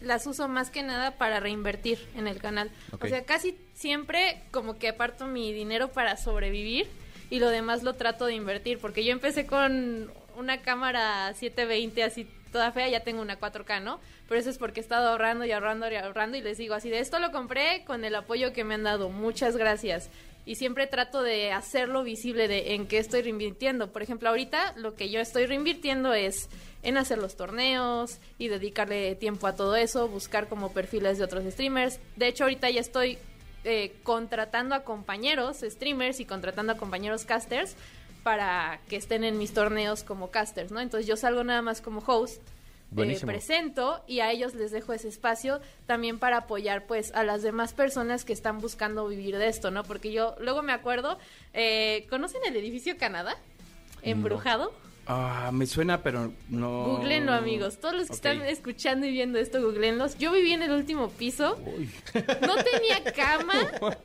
las 0.00 0.26
uso 0.26 0.48
más 0.48 0.70
que 0.70 0.82
nada 0.82 1.12
para 1.12 1.40
reinvertir 1.40 1.98
en 2.16 2.26
el 2.26 2.38
canal. 2.38 2.70
O 3.00 3.06
sea, 3.06 3.24
casi 3.24 3.56
siempre 3.74 4.42
como 4.50 4.78
que 4.78 4.88
aparto 4.88 5.26
mi 5.26 5.52
dinero 5.52 5.88
para 5.88 6.16
sobrevivir 6.16 6.86
y 7.30 7.38
lo 7.38 7.48
demás 7.48 7.82
lo 7.82 7.94
trato 7.94 8.26
de 8.26 8.34
invertir, 8.34 8.78
porque 8.78 9.04
yo 9.04 9.12
empecé 9.12 9.46
con 9.46 10.10
una 10.40 10.62
cámara 10.62 11.32
720 11.34 12.02
así 12.02 12.26
toda 12.50 12.72
fea, 12.72 12.88
ya 12.88 13.00
tengo 13.00 13.22
una 13.22 13.38
4K, 13.38 13.82
¿no? 13.82 14.00
Pero 14.28 14.40
eso 14.40 14.50
es 14.50 14.58
porque 14.58 14.80
he 14.80 14.82
estado 14.82 15.08
ahorrando 15.08 15.44
y 15.44 15.52
ahorrando 15.52 15.90
y 15.90 15.94
ahorrando 15.94 16.36
y 16.36 16.42
les 16.42 16.58
digo 16.58 16.74
así 16.74 16.90
de 16.90 16.98
esto 16.98 17.18
lo 17.18 17.30
compré 17.32 17.84
con 17.84 18.04
el 18.04 18.14
apoyo 18.14 18.52
que 18.52 18.64
me 18.64 18.74
han 18.74 18.84
dado. 18.84 19.08
Muchas 19.08 19.56
gracias. 19.56 20.10
Y 20.46 20.56
siempre 20.56 20.86
trato 20.86 21.22
de 21.22 21.52
hacerlo 21.52 22.02
visible 22.02 22.48
de 22.48 22.74
en 22.74 22.86
qué 22.86 22.98
estoy 22.98 23.22
reinvirtiendo. 23.22 23.92
Por 23.92 24.02
ejemplo, 24.02 24.28
ahorita 24.30 24.74
lo 24.76 24.94
que 24.94 25.10
yo 25.10 25.20
estoy 25.20 25.46
reinvirtiendo 25.46 26.14
es 26.14 26.48
en 26.82 26.96
hacer 26.96 27.18
los 27.18 27.36
torneos 27.36 28.18
y 28.38 28.48
dedicarle 28.48 29.14
tiempo 29.14 29.46
a 29.46 29.54
todo 29.54 29.76
eso, 29.76 30.08
buscar 30.08 30.48
como 30.48 30.72
perfiles 30.72 31.18
de 31.18 31.24
otros 31.24 31.44
streamers. 31.52 32.00
De 32.16 32.26
hecho, 32.26 32.44
ahorita 32.44 32.70
ya 32.70 32.80
estoy 32.80 33.18
eh, 33.64 33.92
contratando 34.02 34.74
a 34.74 34.84
compañeros 34.84 35.58
streamers 35.62 36.18
y 36.20 36.24
contratando 36.24 36.72
a 36.72 36.76
compañeros 36.78 37.26
casters 37.26 37.76
para 38.22 38.80
que 38.88 38.96
estén 38.96 39.24
en 39.24 39.38
mis 39.38 39.52
torneos 39.52 40.02
como 40.02 40.30
casters, 40.30 40.70
¿no? 40.70 40.80
Entonces 40.80 41.06
yo 41.06 41.16
salgo 41.16 41.44
nada 41.44 41.62
más 41.62 41.80
como 41.80 42.02
host, 42.06 42.40
eh, 42.40 42.42
Buenísimo. 42.90 43.30
presento 43.30 44.02
y 44.06 44.20
a 44.20 44.30
ellos 44.32 44.54
les 44.54 44.72
dejo 44.72 44.92
ese 44.92 45.08
espacio 45.08 45.60
también 45.86 46.18
para 46.18 46.38
apoyar 46.38 46.86
pues 46.86 47.12
a 47.14 47.22
las 47.22 47.42
demás 47.42 47.72
personas 47.72 48.24
que 48.24 48.32
están 48.32 48.60
buscando 48.60 49.06
vivir 49.06 49.38
de 49.38 49.48
esto, 49.48 49.70
¿no? 49.70 49.84
Porque 49.84 50.12
yo 50.12 50.34
luego 50.40 50.62
me 50.62 50.72
acuerdo, 50.72 51.18
eh, 51.54 52.06
¿conocen 52.10 52.40
el 52.46 52.56
edificio 52.56 52.96
Canadá? 52.98 53.36
Embrujado. 54.02 54.72
Ah, 55.06 55.50
me 55.52 55.66
suena, 55.66 56.02
pero 56.02 56.32
no. 56.48 56.84
Googleenlo, 56.84 57.32
amigos. 57.32 57.78
Todos 57.78 57.94
los 57.94 58.06
que 58.06 58.12
están 58.12 58.42
escuchando 58.42 59.06
y 59.06 59.10
viendo 59.10 59.38
esto, 59.38 59.60
googleenlos. 59.60 60.16
Yo 60.18 60.30
viví 60.30 60.52
en 60.52 60.62
el 60.62 60.70
último 60.70 61.08
piso. 61.10 61.58
No 62.14 62.54
tenía 62.56 63.12
cama. 63.14 63.54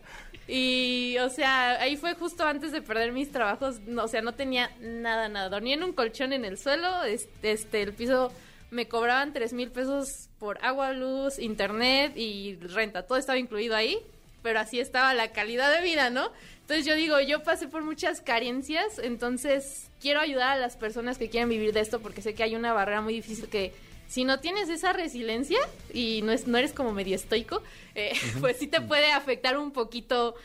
Y, 0.48 1.18
o 1.20 1.30
sea, 1.30 1.82
ahí 1.82 1.98
fue 1.98 2.14
justo 2.14 2.46
antes 2.46 2.72
de 2.72 2.82
perder 2.82 3.12
mis 3.12 3.32
trabajos. 3.32 3.80
No, 3.82 4.04
o 4.04 4.08
sea, 4.08 4.22
no 4.22 4.34
tenía 4.34 4.72
nada, 4.80 5.28
nada. 5.28 5.50
Dormía 5.50 5.76
en 5.76 5.84
un 5.84 5.94
colchón 5.94 6.34
en 6.34 6.46
el 6.46 6.58
suelo. 6.58 7.04
Este, 7.04 7.52
este 7.52 7.82
el 7.82 7.94
piso 7.94 8.32
me 8.70 8.88
cobraban 8.88 9.34
tres 9.34 9.54
mil 9.54 9.72
pesos 9.72 10.30
por 10.40 10.64
agua, 10.64 10.92
luz, 10.94 11.40
internet 11.40 12.14
y 12.16 12.56
renta. 12.58 13.04
Todo 13.04 13.18
estaba 13.18 13.40
incluido 13.40 13.76
ahí. 13.76 13.98
Pero 14.44 14.60
así 14.60 14.80
estaba 14.80 15.16
la 15.16 15.32
calidad 15.32 15.74
de 15.76 15.82
vida, 15.82 16.12
¿no? 16.12 16.32
Entonces 16.62 16.86
yo 16.86 16.96
digo, 16.96 17.20
yo 17.20 17.44
pasé 17.44 17.68
por 17.68 17.84
muchas 17.84 18.22
carencias, 18.22 18.98
entonces 18.98 19.88
quiero 20.02 20.20
ayudar 20.20 20.58
a 20.58 20.60
las 20.60 20.76
personas 20.76 21.20
que 21.20 21.30
quieren 21.30 21.48
vivir 21.48 21.74
de 21.74 21.80
esto 21.80 22.00
porque 22.00 22.24
sé 22.24 22.34
que 22.34 22.42
hay 22.42 22.56
una 22.56 22.74
barrera 22.74 23.02
muy 23.02 23.14
difícil 23.14 23.48
que 23.48 23.72
si 24.08 24.24
no 24.24 24.40
tienes 24.40 24.70
esa 24.70 24.94
resiliencia 24.94 25.60
y 25.94 26.22
no, 26.24 26.32
es, 26.32 26.48
no 26.48 26.58
eres 26.58 26.74
como 26.74 26.92
medio 26.94 27.16
estoico, 27.16 27.62
eh, 27.96 28.14
pues 28.40 28.58
sí 28.58 28.68
te 28.68 28.82
puede 28.82 29.12
afectar 29.12 29.58
un 29.58 29.72
poquito 29.72 30.36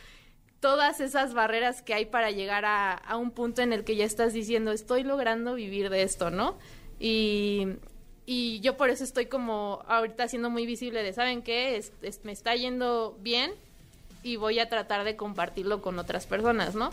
todas 0.59 0.99
esas 0.99 1.33
barreras 1.33 1.81
que 1.81 1.93
hay 1.93 2.05
para 2.05 2.29
llegar 2.31 2.65
a, 2.65 2.93
a 2.93 3.17
un 3.17 3.31
punto 3.31 3.61
en 3.63 3.73
el 3.73 3.83
que 3.83 3.95
ya 3.95 4.05
estás 4.05 4.31
diciendo, 4.33 4.71
estoy 4.71 5.03
logrando 5.03 5.55
vivir 5.55 5.89
de 5.89 6.03
esto, 6.03 6.29
¿no? 6.29 6.55
Y, 6.99 7.65
y 8.27 8.59
yo 8.59 8.77
por 8.77 8.91
eso 8.91 9.03
estoy 9.03 9.25
como 9.25 9.83
ahorita 9.87 10.27
siendo 10.27 10.51
muy 10.51 10.67
visible 10.67 11.01
de, 11.01 11.13
¿saben 11.13 11.41
qué? 11.41 11.77
Es- 11.77 11.91
es- 12.03 12.23
me 12.23 12.31
está 12.31 12.55
yendo 12.55 13.17
bien 13.21 13.51
y 14.21 14.35
voy 14.35 14.59
a 14.59 14.69
tratar 14.69 15.03
de 15.03 15.15
compartirlo 15.15 15.81
con 15.81 15.97
otras 15.97 16.27
personas, 16.27 16.75
¿no? 16.75 16.91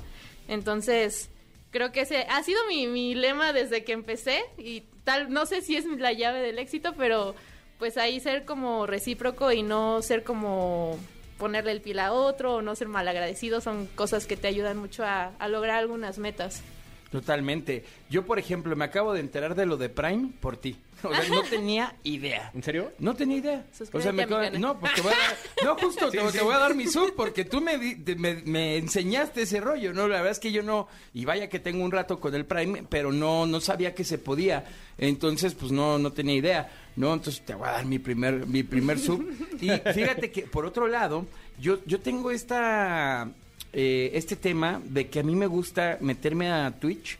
Entonces, 0.48 1.28
creo 1.70 1.92
que 1.92 2.00
ese 2.00 2.22
ha 2.30 2.42
sido 2.42 2.58
mi, 2.68 2.86
mi 2.86 3.14
lema 3.14 3.52
desde 3.52 3.84
que 3.84 3.92
empecé 3.92 4.40
y 4.56 4.84
tal, 5.08 5.30
no 5.32 5.46
sé 5.46 5.62
si 5.62 5.74
es 5.74 5.86
la 5.86 6.12
llave 6.12 6.42
del 6.42 6.58
éxito, 6.58 6.92
pero 6.94 7.34
pues 7.78 7.96
ahí 7.96 8.20
ser 8.20 8.44
como 8.44 8.86
recíproco 8.86 9.50
y 9.52 9.62
no 9.62 10.02
ser 10.02 10.22
como 10.22 10.98
ponerle 11.38 11.72
el 11.72 11.80
pila 11.80 12.08
a 12.08 12.12
otro 12.12 12.56
o 12.56 12.62
no 12.62 12.76
ser 12.76 12.88
malagradecido 12.88 13.62
son 13.62 13.86
cosas 13.86 14.26
que 14.26 14.36
te 14.36 14.48
ayudan 14.48 14.76
mucho 14.76 15.04
a, 15.04 15.32
a 15.38 15.48
lograr 15.48 15.78
algunas 15.78 16.18
metas. 16.18 16.62
Totalmente. 17.10 17.84
Yo, 18.10 18.26
por 18.26 18.38
ejemplo, 18.38 18.76
me 18.76 18.84
acabo 18.84 19.14
de 19.14 19.20
enterar 19.20 19.54
de 19.54 19.64
lo 19.66 19.76
de 19.78 19.88
Prime 19.88 20.30
por 20.40 20.56
ti. 20.56 20.76
O 21.00 21.14
sea, 21.14 21.28
no 21.28 21.42
tenía 21.48 21.94
idea. 22.02 22.50
¿En 22.54 22.62
serio? 22.64 22.90
No 22.98 23.14
tenía 23.14 23.36
idea. 23.36 23.64
Suscríbete 23.70 23.98
O 23.98 24.02
sea, 24.02 24.12
me 24.12 24.24
acabo- 24.24 24.58
no, 24.58 24.80
porque 24.80 25.00
voy 25.00 25.12
a 25.12 25.16
dar- 25.16 25.36
no, 25.64 25.76
justo 25.76 26.10
te, 26.10 26.18
te 26.18 26.42
voy 26.42 26.52
a 26.52 26.58
dar 26.58 26.74
mi 26.74 26.88
sub 26.88 27.14
porque 27.14 27.44
tú 27.44 27.60
me, 27.60 27.78
di- 27.78 27.94
te- 27.94 28.16
me, 28.16 28.34
me 28.44 28.76
enseñaste 28.78 29.42
ese 29.42 29.60
rollo, 29.60 29.92
¿no? 29.94 30.08
La 30.08 30.16
verdad 30.16 30.32
es 30.32 30.40
que 30.40 30.50
yo 30.50 30.64
no, 30.64 30.88
y 31.14 31.24
vaya 31.24 31.48
que 31.48 31.60
tengo 31.60 31.84
un 31.84 31.92
rato 31.92 32.18
con 32.18 32.34
el 32.34 32.44
Prime, 32.46 32.82
pero 32.88 33.12
no, 33.12 33.46
no 33.46 33.60
sabía 33.60 33.94
que 33.94 34.02
se 34.02 34.18
podía. 34.18 34.64
Entonces, 34.98 35.54
pues 35.54 35.70
no, 35.70 35.98
no 35.98 36.12
tenía 36.12 36.34
idea, 36.34 36.68
¿no? 36.96 37.14
Entonces 37.14 37.42
te 37.46 37.54
voy 37.54 37.68
a 37.68 37.72
dar 37.72 37.86
mi 37.86 38.00
primer, 38.00 38.44
mi 38.48 38.64
primer 38.64 38.98
sub. 38.98 39.24
Y 39.60 39.70
fíjate 39.70 40.32
que, 40.32 40.42
por 40.42 40.66
otro 40.66 40.88
lado, 40.88 41.26
yo, 41.60 41.78
yo 41.86 42.00
tengo 42.00 42.32
esta, 42.32 43.28
eh, 43.72 44.10
este 44.14 44.36
tema 44.36 44.80
de 44.84 45.08
que 45.08 45.20
a 45.20 45.22
mí 45.22 45.34
me 45.36 45.46
gusta 45.46 45.98
meterme 46.00 46.50
a 46.50 46.70
Twitch 46.78 47.18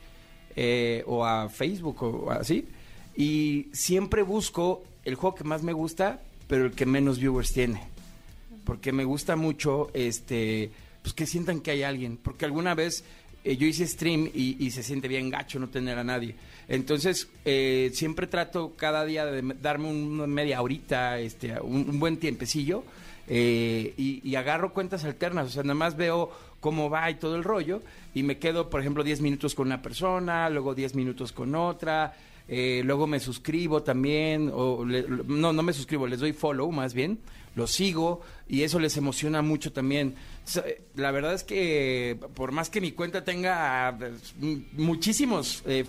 eh, 0.57 1.03
o 1.07 1.25
a 1.25 1.49
Facebook 1.49 2.03
o 2.03 2.31
así. 2.31 2.67
Y 3.17 3.67
siempre 3.73 4.23
busco 4.23 4.85
el 5.05 5.15
juego 5.15 5.35
que 5.37 5.45
más 5.45 5.63
me 5.63 5.73
gusta, 5.73 6.21
pero 6.47 6.67
el 6.67 6.73
que 6.73 6.87
menos 6.87 7.19
viewers 7.19 7.53
tiene. 7.53 7.81
Porque 8.65 8.93
me 8.93 9.05
gusta 9.05 9.35
mucho, 9.37 9.91
este, 9.95 10.71
pues 11.03 11.15
que 11.15 11.27
sientan 11.27 11.61
que 11.61 11.71
hay 11.71 11.83
alguien. 11.83 12.17
Porque 12.17 12.45
alguna 12.45 12.75
vez 12.75 13.05
eh, 13.45 13.57
yo 13.57 13.67
hice 13.67 13.87
stream 13.87 14.31
y, 14.35 14.71
se 14.71 14.83
siente 14.83 15.09
bien 15.09 15.31
gacho 15.31 15.59
no 15.59 15.69
tener 15.69 15.99
a 15.99 16.05
nadie. 16.05 16.35
Entonces, 16.69 17.29
eh, 17.45 17.91
siempre 17.95 18.27
trato 18.27 18.75
cada 18.77 19.05
día 19.05 19.25
de 19.25 19.41
me- 19.43 19.55
darme 19.55 19.89
un- 19.89 20.13
una 20.21 20.27
media 20.27 20.61
horita, 20.61 21.19
este, 21.19 21.59
un 21.61 21.99
buen 21.99 22.19
tiempecillo. 22.19 22.85
Eh, 23.29 23.95
y, 23.97 24.21
y 24.29 24.35
agarro 24.37 24.73
cuentas 24.73 25.05
alternas, 25.05 25.47
o 25.47 25.51
sea, 25.51 25.63
nada 25.63 25.75
más 25.75 25.97
veo 25.97 26.31
cómo 26.61 26.91
va 26.91 27.11
y 27.11 27.15
todo 27.17 27.37
el 27.37 27.45
rollo, 27.45 27.83
y 28.15 28.23
me 28.23 28.39
quedo, 28.39 28.69
por 28.71 28.81
ejemplo, 28.81 29.05
10 29.05 29.21
minutos 29.21 29.55
con 29.55 29.69
una 29.69 29.83
persona, 29.83 30.51
luego 30.51 30.75
10 30.75 30.95
minutos 30.95 31.33
con 31.33 31.55
otra, 31.55 32.15
eh, 32.49 32.81
luego 32.85 33.07
me 33.07 33.21
suscribo 33.21 33.83
también, 33.83 34.51
o 34.53 34.85
le- 34.85 35.05
no, 35.27 35.53
no 35.53 35.63
me 35.63 35.73
suscribo, 35.73 36.07
les 36.07 36.19
doy 36.21 36.33
follow 36.33 36.71
más 36.73 36.95
bien, 36.95 37.19
los 37.55 37.73
sigo 37.73 38.23
y 38.49 38.63
eso 38.63 38.79
les 38.79 38.97
emociona 38.97 39.43
mucho 39.43 39.73
también. 39.73 40.15
La 40.95 41.11
verdad 41.11 41.35
es 41.35 41.45
que 41.45 42.19
por 42.35 42.53
más 42.53 42.71
que 42.71 42.81
mi 42.81 42.93
cuenta 42.93 43.23
tenga 43.25 43.91
eh, 44.01 44.13
m- 44.41 44.63
muchísimos 44.73 45.63
eh, 45.67 45.85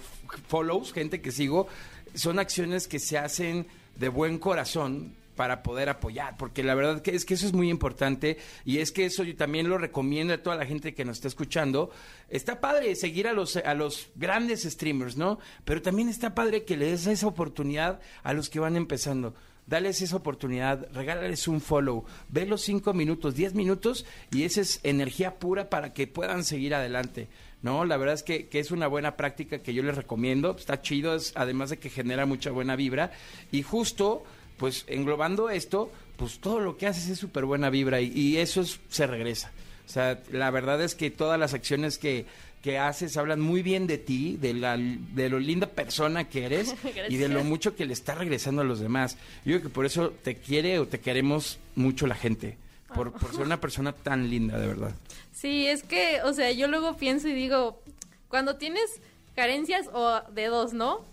follows, 0.47 0.91
gente 0.93 1.21
que 1.21 1.31
sigo, 1.31 1.67
son 2.13 2.39
acciones 2.39 2.87
que 2.87 2.99
se 2.99 3.17
hacen 3.17 3.67
de 3.97 4.09
buen 4.09 4.37
corazón 4.39 5.13
para 5.39 5.63
poder 5.63 5.87
apoyar, 5.87 6.35
porque 6.35 6.63
la 6.63 6.75
verdad 6.75 7.01
que 7.01 7.15
es 7.15 7.23
que 7.23 7.35
eso 7.35 7.45
es 7.45 7.53
muy 7.53 7.69
importante 7.69 8.37
y 8.65 8.79
es 8.79 8.91
que 8.91 9.05
eso 9.05 9.23
yo 9.23 9.37
también 9.37 9.69
lo 9.69 9.77
recomiendo 9.77 10.33
a 10.33 10.43
toda 10.43 10.57
la 10.57 10.65
gente 10.65 10.93
que 10.93 11.05
nos 11.05 11.15
está 11.15 11.29
escuchando. 11.29 11.91
Está 12.27 12.59
padre 12.59 12.93
seguir 12.97 13.25
a 13.25 13.31
los 13.31 13.55
a 13.55 13.73
los 13.73 14.09
grandes 14.15 14.63
streamers, 14.63 15.15
¿no? 15.15 15.39
Pero 15.63 15.81
también 15.81 16.09
está 16.09 16.35
padre 16.35 16.65
que 16.65 16.75
le 16.75 16.87
des 16.87 17.07
esa 17.07 17.25
oportunidad 17.25 18.01
a 18.21 18.33
los 18.33 18.49
que 18.49 18.59
van 18.59 18.75
empezando. 18.75 19.33
Dales 19.65 20.01
esa 20.01 20.17
oportunidad, 20.17 20.91
regálales 20.91 21.47
un 21.47 21.61
follow, 21.61 22.03
ve 22.27 22.45
los 22.45 22.59
cinco 22.59 22.93
minutos, 22.93 23.35
diez 23.35 23.53
minutos 23.53 24.05
y 24.31 24.43
esa 24.43 24.59
es 24.59 24.81
energía 24.83 25.39
pura 25.39 25.69
para 25.69 25.93
que 25.93 26.05
puedan 26.05 26.43
seguir 26.43 26.75
adelante. 26.75 27.29
No, 27.61 27.83
la 27.85 27.97
verdad 27.97 28.15
es 28.15 28.23
que, 28.23 28.49
es 28.51 28.71
una 28.71 28.87
buena 28.87 29.17
práctica 29.17 29.59
que 29.59 29.73
yo 29.73 29.83
les 29.83 29.95
recomiendo. 29.95 30.55
Está 30.57 30.81
chido, 30.81 31.15
además 31.35 31.69
de 31.69 31.77
que 31.77 31.89
genera 31.89 32.25
mucha 32.25 32.51
buena 32.51 32.75
vibra. 32.75 33.11
Y 33.51 33.63
justo, 33.63 34.23
pues 34.59 34.83
englobando 34.87 35.49
esto, 35.49 35.91
pues 36.17 36.37
todo 36.39 36.59
lo 36.59 36.77
que 36.77 36.85
haces 36.85 37.09
es 37.09 37.17
súper 37.17 37.45
buena 37.45 37.71
vibra 37.71 37.99
y, 38.01 38.11
y 38.13 38.37
eso 38.37 38.61
es- 38.61 38.79
se 38.89 39.07
regresa. 39.07 39.51
O 39.87 39.91
sea, 39.91 40.19
la 40.31 40.51
verdad 40.51 40.79
es 40.83 40.93
que 40.93 41.09
todas 41.09 41.39
las 41.39 41.55
acciones 41.55 41.97
que, 41.97 42.27
que 42.61 42.77
haces 42.77 43.17
hablan 43.17 43.39
muy 43.39 43.63
bien 43.63 43.87
de 43.87 43.97
ti, 43.97 44.37
de, 44.39 44.53
la, 44.53 44.77
de 44.77 45.29
lo 45.29 45.39
linda 45.39 45.65
persona 45.67 46.29
que 46.29 46.45
eres 46.45 46.75
y 47.09 47.15
de 47.17 47.29
lo 47.29 47.43
mucho 47.43 47.75
que 47.75 47.85
le 47.87 47.93
está 47.93 48.13
regresando 48.13 48.61
a 48.61 48.65
los 48.65 48.79
demás. 48.79 49.15
Yo 49.45 49.53
creo 49.53 49.61
que 49.63 49.69
por 49.69 49.85
eso 49.87 50.11
te 50.23 50.35
quiere 50.35 50.77
o 50.77 50.87
te 50.87 50.99
queremos 50.99 51.57
mucho 51.75 52.05
la 52.05 52.13
gente, 52.15 52.57
por, 52.93 53.13
por 53.13 53.31
ser 53.31 53.45
una 53.45 53.59
persona 53.61 53.93
tan 53.93 54.29
linda, 54.29 54.59
de 54.59 54.67
verdad. 54.67 54.93
Sí, 55.33 55.65
es 55.67 55.81
que, 55.83 56.21
o 56.23 56.33
sea, 56.33 56.51
yo 56.51 56.67
luego 56.67 56.97
pienso 56.97 57.27
y 57.29 57.33
digo, 57.33 57.81
cuando 58.27 58.57
tienes 58.57 58.99
carencias 59.35 59.87
o 59.93 60.21
de 60.33 60.47
dos, 60.47 60.73
¿no? 60.73 61.03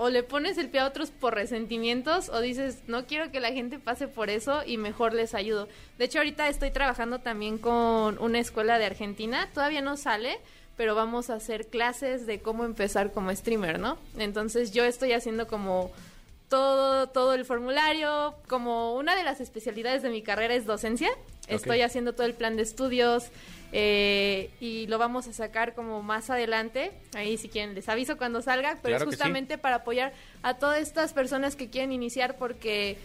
O 0.00 0.10
le 0.10 0.22
pones 0.22 0.56
el 0.58 0.68
pie 0.68 0.80
a 0.80 0.86
otros 0.86 1.10
por 1.10 1.34
resentimientos 1.34 2.28
o 2.28 2.40
dices, 2.40 2.78
no 2.86 3.06
quiero 3.06 3.32
que 3.32 3.40
la 3.40 3.52
gente 3.52 3.80
pase 3.80 4.06
por 4.06 4.30
eso 4.30 4.62
y 4.64 4.76
mejor 4.76 5.12
les 5.12 5.34
ayudo. 5.34 5.68
De 5.98 6.04
hecho, 6.04 6.18
ahorita 6.18 6.48
estoy 6.48 6.70
trabajando 6.70 7.18
también 7.18 7.58
con 7.58 8.16
una 8.20 8.38
escuela 8.38 8.78
de 8.78 8.86
Argentina, 8.86 9.48
todavía 9.52 9.80
no 9.80 9.96
sale, 9.96 10.38
pero 10.76 10.94
vamos 10.94 11.30
a 11.30 11.34
hacer 11.34 11.66
clases 11.66 12.26
de 12.26 12.40
cómo 12.40 12.64
empezar 12.64 13.10
como 13.10 13.34
streamer, 13.34 13.80
¿no? 13.80 13.98
Entonces 14.16 14.70
yo 14.70 14.84
estoy 14.84 15.12
haciendo 15.12 15.48
como 15.48 15.90
todo, 16.48 17.08
todo 17.08 17.34
el 17.34 17.44
formulario, 17.44 18.36
como 18.46 18.94
una 18.94 19.16
de 19.16 19.24
las 19.24 19.40
especialidades 19.40 20.02
de 20.02 20.10
mi 20.10 20.22
carrera 20.22 20.54
es 20.54 20.64
docencia. 20.64 21.10
Estoy 21.48 21.82
haciendo 21.82 22.14
todo 22.14 22.26
el 22.26 22.34
plan 22.34 22.56
de 22.56 22.62
estudios 22.62 23.24
eh, 23.72 24.50
y 24.60 24.86
lo 24.86 24.98
vamos 24.98 25.28
a 25.28 25.32
sacar 25.32 25.74
como 25.74 26.02
más 26.02 26.30
adelante. 26.30 26.92
Ahí 27.14 27.36
si 27.36 27.48
quieren 27.48 27.74
les 27.74 27.88
aviso 27.88 28.16
cuando 28.16 28.42
salga, 28.42 28.78
pero 28.82 28.96
Claro 28.96 28.96
es 28.96 29.00
sí. 29.02 29.06
justamente 29.06 29.58
para 29.58 29.76
apoyar 29.76 30.12
a 30.42 30.54
todas 30.54 30.80
estas 30.80 31.12
personas 31.12 31.56
que 31.56 31.68
quieren 31.68 31.92
iniciar 31.92 32.36
porque 32.36 32.96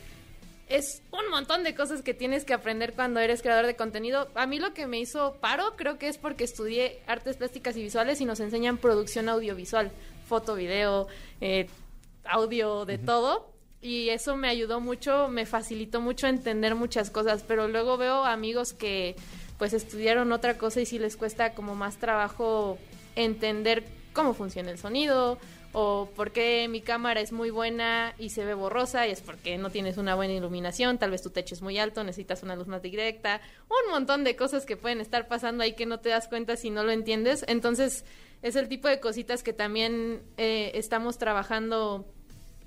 es 0.70 1.02
un 1.12 1.30
montón 1.30 1.64
de 1.64 1.76
cosas 1.76 2.02
que 2.02 2.14
tienes 2.14 2.46
que 2.46 2.54
aprender 2.54 2.94
cuando 2.94 3.20
eres 3.20 3.42
creador 3.42 3.66
de 3.68 3.76
contenido. 3.76 4.30
A 4.36 4.48
mí 4.48 4.60
lo 4.60 4.74
que 4.74 4.88
me 4.88 5.00
hizo 5.00 5.34
paro 5.42 5.76
creo 5.76 5.98
que 5.98 6.08
es 6.08 6.18
porque 6.18 6.46
estudié 6.46 7.02
artes 7.06 7.36
plásticas 7.38 7.76
y 7.76 7.84
visuales 7.84 8.22
y 8.22 8.26
nos 8.26 8.40
enseñan 8.40 8.78
producción 8.78 9.28
audiovisual, 9.30 9.92
foto, 10.28 10.56
video, 10.56 11.08
eh, 11.42 11.68
audio, 12.24 12.86
de 12.86 12.98
todo. 12.98 13.52
Y 13.82 14.10
eso 14.10 14.38
me 14.38 14.48
ayudó 14.48 14.80
mucho, 14.80 15.28
me 15.28 15.46
facilitó 15.46 16.00
mucho 16.00 16.28
entender 16.28 16.74
muchas 16.74 17.10
cosas, 17.10 17.44
pero 17.46 17.68
luego 17.68 17.98
veo 17.98 18.24
amigos 18.24 18.72
que 18.72 19.18
pues 19.64 19.72
estudiaron 19.72 20.34
otra 20.34 20.58
cosa 20.58 20.82
y 20.82 20.86
sí 20.86 21.00
les 21.00 21.16
cuesta 21.16 21.54
como 21.54 21.74
más 21.74 21.96
trabajo 21.96 22.78
entender 23.16 23.86
cómo 24.12 24.34
funciona 24.34 24.72
el 24.72 24.78
sonido 24.78 25.38
o 25.72 26.10
por 26.18 26.32
qué 26.32 26.68
mi 26.68 26.82
cámara 26.82 27.22
es 27.22 27.32
muy 27.32 27.50
buena 27.50 28.14
y 28.20 28.32
se 28.32 28.44
ve 28.44 28.56
borrosa 28.56 29.08
y 29.08 29.12
es 29.12 29.22
porque 29.22 29.58
no 29.58 29.70
tienes 29.70 29.96
una 29.96 30.16
buena 30.16 30.34
iluminación, 30.34 30.98
tal 30.98 31.12
vez 31.12 31.22
tu 31.22 31.30
techo 31.30 31.56
es 31.56 31.62
muy 31.62 31.80
alto, 31.80 32.04
necesitas 32.04 32.44
una 32.44 32.58
luz 32.58 32.68
más 32.68 32.82
directa, 32.82 33.40
un 33.70 33.90
montón 33.90 34.26
de 34.26 34.36
cosas 34.36 34.66
que 34.66 34.76
pueden 34.76 35.00
estar 35.00 35.30
pasando 35.30 35.64
ahí 35.64 35.76
que 35.76 35.86
no 35.86 36.02
te 36.02 36.10
das 36.10 36.28
cuenta 36.28 36.58
si 36.58 36.70
no 36.70 36.84
lo 36.84 36.92
entiendes. 36.92 37.46
Entonces 37.48 38.04
es 38.42 38.58
el 38.58 38.68
tipo 38.68 38.90
de 38.90 39.00
cositas 39.00 39.44
que 39.44 39.54
también 39.54 40.24
eh, 40.36 40.72
estamos 40.74 41.18
trabajando 41.18 42.06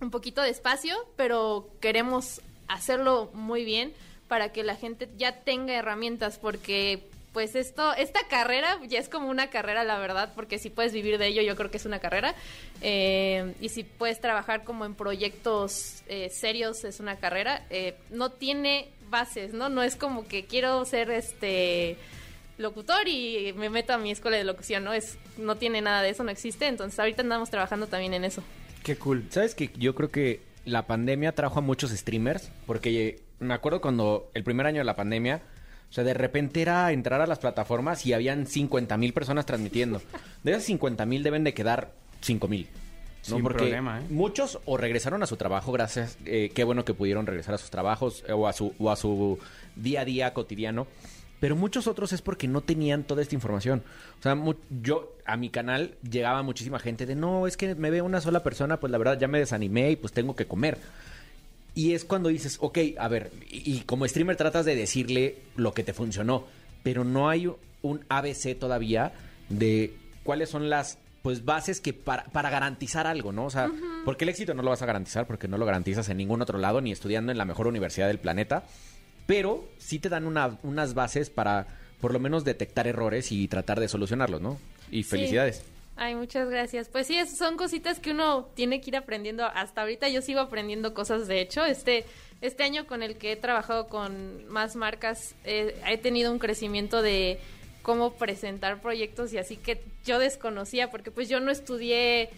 un 0.00 0.10
poquito 0.10 0.40
despacio, 0.40 0.96
pero 1.14 1.68
queremos 1.82 2.40
hacerlo 2.68 3.30
muy 3.34 3.66
bien 3.66 3.92
para 4.28 4.52
que 4.52 4.62
la 4.62 4.76
gente 4.76 5.08
ya 5.16 5.40
tenga 5.42 5.74
herramientas, 5.74 6.38
porque 6.38 7.02
pues 7.36 7.54
esto, 7.54 7.92
esta 7.92 8.20
carrera 8.28 8.78
ya 8.88 8.98
es 8.98 9.10
como 9.10 9.28
una 9.28 9.50
carrera, 9.50 9.84
la 9.84 9.98
verdad, 9.98 10.32
porque 10.34 10.58
si 10.58 10.70
puedes 10.70 10.94
vivir 10.94 11.18
de 11.18 11.26
ello, 11.26 11.42
yo 11.42 11.54
creo 11.54 11.70
que 11.70 11.76
es 11.76 11.84
una 11.84 11.98
carrera, 11.98 12.34
eh, 12.80 13.52
y 13.60 13.68
si 13.68 13.84
puedes 13.84 14.22
trabajar 14.22 14.64
como 14.64 14.86
en 14.86 14.94
proyectos 14.94 16.02
eh, 16.08 16.30
serios, 16.30 16.84
es 16.84 16.98
una 16.98 17.16
carrera, 17.16 17.66
eh, 17.68 17.94
no 18.08 18.30
tiene 18.30 18.88
bases, 19.10 19.52
¿no? 19.52 19.68
No 19.68 19.82
es 19.82 19.96
como 19.96 20.26
que 20.26 20.46
quiero 20.46 20.82
ser 20.86 21.10
este 21.10 21.98
locutor 22.56 23.06
y 23.06 23.52
me 23.54 23.68
meto 23.68 23.92
a 23.92 23.98
mi 23.98 24.10
escuela 24.10 24.38
de 24.38 24.44
locución, 24.44 24.84
¿no? 24.84 24.94
Es, 24.94 25.18
no 25.36 25.56
tiene 25.56 25.82
nada 25.82 26.00
de 26.00 26.08
eso, 26.08 26.24
no 26.24 26.30
existe, 26.30 26.66
entonces 26.66 26.98
ahorita 26.98 27.20
andamos 27.20 27.50
trabajando 27.50 27.86
también 27.86 28.14
en 28.14 28.24
eso. 28.24 28.42
Qué 28.82 28.96
cool. 28.96 29.26
¿Sabes 29.28 29.54
que 29.54 29.70
Yo 29.76 29.94
creo 29.94 30.10
que 30.10 30.40
la 30.66 30.86
pandemia 30.86 31.32
trajo 31.32 31.60
a 31.60 31.62
muchos 31.62 31.90
streamers, 31.92 32.50
porque 32.66 33.22
me 33.38 33.54
acuerdo 33.54 33.80
cuando 33.80 34.30
el 34.34 34.44
primer 34.44 34.66
año 34.66 34.78
de 34.78 34.84
la 34.84 34.96
pandemia, 34.96 35.40
o 35.88 35.92
sea, 35.92 36.04
de 36.04 36.12
repente 36.12 36.60
era 36.60 36.92
entrar 36.92 37.20
a 37.20 37.26
las 37.26 37.38
plataformas 37.38 38.04
y 38.04 38.12
habían 38.12 38.46
50 38.46 38.96
mil 38.98 39.14
personas 39.14 39.46
transmitiendo. 39.46 40.02
De 40.42 40.50
esas 40.50 40.64
50 40.64 41.06
mil 41.06 41.22
deben 41.22 41.44
de 41.44 41.54
quedar 41.54 41.92
5 42.20 42.48
mil. 42.48 42.68
¿no? 43.28 43.36
Sin 43.36 43.42
Porque 43.42 43.58
problema, 43.58 44.00
¿eh? 44.00 44.04
muchos 44.10 44.60
o 44.66 44.76
regresaron 44.76 45.22
a 45.22 45.26
su 45.26 45.36
trabajo, 45.36 45.72
gracias, 45.72 46.18
eh, 46.26 46.50
qué 46.54 46.64
bueno 46.64 46.84
que 46.84 46.94
pudieron 46.94 47.26
regresar 47.26 47.54
a 47.54 47.58
sus 47.58 47.70
trabajos 47.70 48.24
eh, 48.28 48.32
o, 48.32 48.46
a 48.46 48.52
su, 48.52 48.74
o 48.78 48.90
a 48.90 48.96
su 48.96 49.38
día 49.76 50.02
a 50.02 50.04
día 50.04 50.34
cotidiano. 50.34 50.86
Pero 51.40 51.54
muchos 51.56 51.86
otros 51.86 52.12
es 52.12 52.22
porque 52.22 52.48
no 52.48 52.62
tenían 52.62 53.04
toda 53.04 53.20
esta 53.22 53.34
información. 53.34 53.82
O 54.18 54.22
sea, 54.22 54.34
mu- 54.34 54.54
yo 54.82 55.12
a 55.26 55.36
mi 55.36 55.50
canal 55.50 55.94
llegaba 56.08 56.42
muchísima 56.42 56.78
gente 56.78 57.04
de 57.06 57.14
no, 57.14 57.46
es 57.46 57.56
que 57.56 57.74
me 57.74 57.90
ve 57.90 58.00
una 58.02 58.20
sola 58.20 58.42
persona, 58.42 58.80
pues 58.80 58.90
la 58.90 58.98
verdad 58.98 59.18
ya 59.18 59.28
me 59.28 59.38
desanimé 59.38 59.90
y 59.90 59.96
pues 59.96 60.12
tengo 60.12 60.34
que 60.34 60.46
comer. 60.46 60.78
Y 61.74 61.92
es 61.92 62.04
cuando 62.06 62.30
dices, 62.30 62.56
ok, 62.60 62.78
a 62.98 63.08
ver, 63.08 63.30
y, 63.50 63.76
y 63.76 63.80
como 63.80 64.08
streamer 64.08 64.36
tratas 64.36 64.64
de 64.64 64.74
decirle 64.74 65.36
lo 65.56 65.72
que 65.74 65.82
te 65.84 65.92
funcionó, 65.92 66.44
pero 66.82 67.04
no 67.04 67.28
hay 67.28 67.50
un 67.82 68.00
ABC 68.08 68.58
todavía 68.58 69.12
de 69.50 69.94
cuáles 70.22 70.48
son 70.48 70.70
las 70.70 70.98
pues 71.22 71.44
bases 71.44 71.80
que 71.80 71.92
para, 71.92 72.24
para 72.26 72.48
garantizar 72.50 73.06
algo, 73.06 73.32
¿no? 73.32 73.44
O 73.46 73.50
sea, 73.50 73.70
porque 74.04 74.24
el 74.24 74.28
éxito 74.30 74.54
no 74.54 74.62
lo 74.62 74.70
vas 74.70 74.80
a 74.82 74.86
garantizar 74.86 75.26
porque 75.26 75.48
no 75.48 75.58
lo 75.58 75.66
garantizas 75.66 76.08
en 76.08 76.16
ningún 76.18 76.40
otro 76.40 76.56
lado 76.56 76.80
ni 76.80 76.92
estudiando 76.92 77.30
en 77.32 77.36
la 77.38 77.44
mejor 77.44 77.66
universidad 77.66 78.06
del 78.06 78.20
planeta, 78.20 78.62
pero 79.26 79.64
sí 79.78 79.98
te 79.98 80.08
dan 80.08 80.26
una- 80.26 80.58
unas 80.62 80.94
bases 80.94 81.30
para 81.30 81.66
por 82.00 82.12
lo 82.12 82.20
menos 82.20 82.44
detectar 82.44 82.86
errores 82.86 83.32
y 83.32 83.48
tratar 83.48 83.80
de 83.80 83.88
solucionarlos, 83.88 84.40
¿no? 84.40 84.58
Y 84.90 85.02
Sí. 85.02 85.10
felicidades. 85.10 85.64
Ay, 85.96 86.14
muchas 86.14 86.48
gracias. 86.50 86.88
Pues 86.90 87.06
sí, 87.06 87.16
son 87.26 87.56
cositas 87.56 88.00
que 88.00 88.10
uno 88.10 88.48
tiene 88.54 88.82
que 88.82 88.90
ir 88.90 88.96
aprendiendo. 88.96 89.44
Hasta 89.46 89.80
ahorita 89.80 90.08
yo 90.10 90.20
sigo 90.20 90.40
aprendiendo 90.40 90.92
cosas, 90.92 91.26
de 91.26 91.40
hecho. 91.40 91.64
Este, 91.64 92.04
este 92.42 92.64
año 92.64 92.86
con 92.86 93.02
el 93.02 93.16
que 93.16 93.32
he 93.32 93.36
trabajado 93.36 93.88
con 93.88 94.46
más 94.48 94.76
marcas, 94.76 95.34
eh, 95.44 95.74
he 95.88 95.96
tenido 95.96 96.30
un 96.32 96.38
crecimiento 96.38 97.00
de 97.00 97.38
cómo 97.80 98.12
presentar 98.12 98.82
proyectos 98.82 99.32
y 99.32 99.38
así 99.38 99.56
que 99.56 99.80
yo 100.04 100.18
desconocía, 100.18 100.90
porque 100.90 101.10
pues 101.10 101.30
yo 101.30 101.40
no 101.40 101.50
estudié 101.50 102.28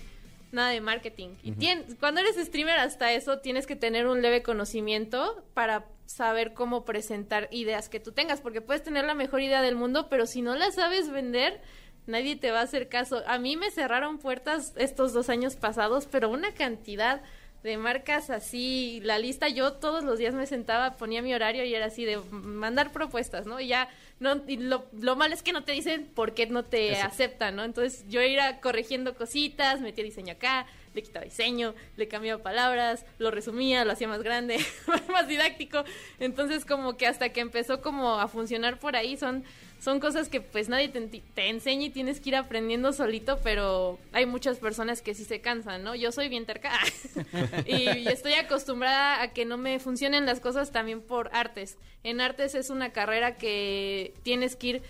nada 0.52 0.70
de 0.70 0.80
marketing. 0.80 1.30
Y 1.42 1.52
tien- 1.52 1.96
cuando 2.00 2.20
eres 2.20 2.36
streamer 2.36 2.78
hasta 2.78 3.12
eso 3.12 3.38
tienes 3.40 3.66
que 3.66 3.76
tener 3.76 4.06
un 4.06 4.22
leve 4.22 4.42
conocimiento 4.42 5.44
para 5.54 5.86
saber 6.06 6.54
cómo 6.54 6.84
presentar 6.84 7.48
ideas 7.50 7.88
que 7.88 8.00
tú 8.00 8.12
tengas, 8.12 8.40
porque 8.40 8.60
puedes 8.60 8.82
tener 8.82 9.04
la 9.04 9.14
mejor 9.14 9.40
idea 9.42 9.60
del 9.62 9.76
mundo, 9.76 10.08
pero 10.08 10.26
si 10.26 10.40
no 10.42 10.54
la 10.56 10.70
sabes 10.70 11.10
vender, 11.10 11.60
nadie 12.06 12.36
te 12.36 12.50
va 12.50 12.60
a 12.60 12.64
hacer 12.64 12.88
caso. 12.88 13.22
A 13.26 13.38
mí 13.38 13.56
me 13.56 13.70
cerraron 13.70 14.18
puertas 14.18 14.72
estos 14.76 15.12
dos 15.12 15.28
años 15.28 15.56
pasados, 15.56 16.06
pero 16.10 16.30
una 16.30 16.54
cantidad 16.54 17.20
de 17.62 17.76
marcas 17.76 18.30
así, 18.30 19.00
la 19.02 19.18
lista, 19.18 19.48
yo 19.48 19.72
todos 19.72 20.04
los 20.04 20.18
días 20.18 20.34
me 20.34 20.46
sentaba, 20.46 20.96
ponía 20.96 21.22
mi 21.22 21.34
horario 21.34 21.64
y 21.64 21.74
era 21.74 21.86
así 21.86 22.04
de 22.04 22.18
mandar 22.30 22.92
propuestas, 22.92 23.46
¿no? 23.46 23.58
Y 23.60 23.68
ya, 23.68 23.88
no, 24.20 24.42
y 24.46 24.56
lo, 24.56 24.86
lo 24.92 25.16
malo 25.16 25.34
es 25.34 25.42
que 25.42 25.52
no 25.52 25.64
te 25.64 25.72
dicen 25.72 26.06
por 26.14 26.34
qué 26.34 26.46
no 26.46 26.64
te 26.64 26.96
aceptan, 26.96 27.56
¿no? 27.56 27.64
Entonces 27.64 28.04
yo 28.08 28.22
iba 28.22 28.60
corrigiendo 28.60 29.14
cositas, 29.16 29.80
metía 29.80 30.04
diseño 30.04 30.34
acá, 30.34 30.66
le 30.94 31.02
quitaba 31.02 31.24
diseño, 31.24 31.74
le 31.96 32.08
cambiaba 32.08 32.42
palabras, 32.42 33.04
lo 33.18 33.30
resumía, 33.30 33.84
lo 33.84 33.92
hacía 33.92 34.08
más 34.08 34.22
grande, 34.22 34.58
más 35.12 35.28
didáctico. 35.28 35.84
Entonces 36.18 36.64
como 36.64 36.96
que 36.96 37.06
hasta 37.06 37.30
que 37.30 37.40
empezó 37.40 37.80
como 37.80 38.20
a 38.20 38.28
funcionar 38.28 38.78
por 38.78 38.96
ahí 38.96 39.16
son 39.16 39.44
son 39.80 40.00
cosas 40.00 40.28
que 40.28 40.40
pues 40.40 40.68
nadie 40.68 40.88
te, 40.88 41.48
enseña 41.48 41.86
y 41.86 41.90
tienes 41.90 42.20
que 42.20 42.30
ir 42.30 42.36
aprendiendo 42.36 42.92
solito, 42.92 43.38
pero 43.42 43.98
hay 44.12 44.26
muchas 44.26 44.58
personas 44.58 45.02
que 45.02 45.14
sí 45.14 45.24
se 45.24 45.40
cansan, 45.40 45.84
¿no? 45.84 45.94
Yo 45.94 46.10
soy 46.10 46.28
bien 46.28 46.46
terca 46.46 46.72
y 47.66 48.08
estoy 48.08 48.34
acostumbrada 48.34 49.22
a 49.22 49.32
que 49.32 49.44
no 49.44 49.56
me 49.56 49.78
funcionen 49.78 50.26
las 50.26 50.40
cosas 50.40 50.72
también 50.72 51.00
por 51.00 51.30
artes. 51.32 51.78
En 52.02 52.20
artes 52.20 52.54
es 52.54 52.70
una 52.70 52.90
carrera 52.90 53.36
que 53.36 54.14
tienes 54.24 54.56
que 54.56 54.66
ir 54.66 54.82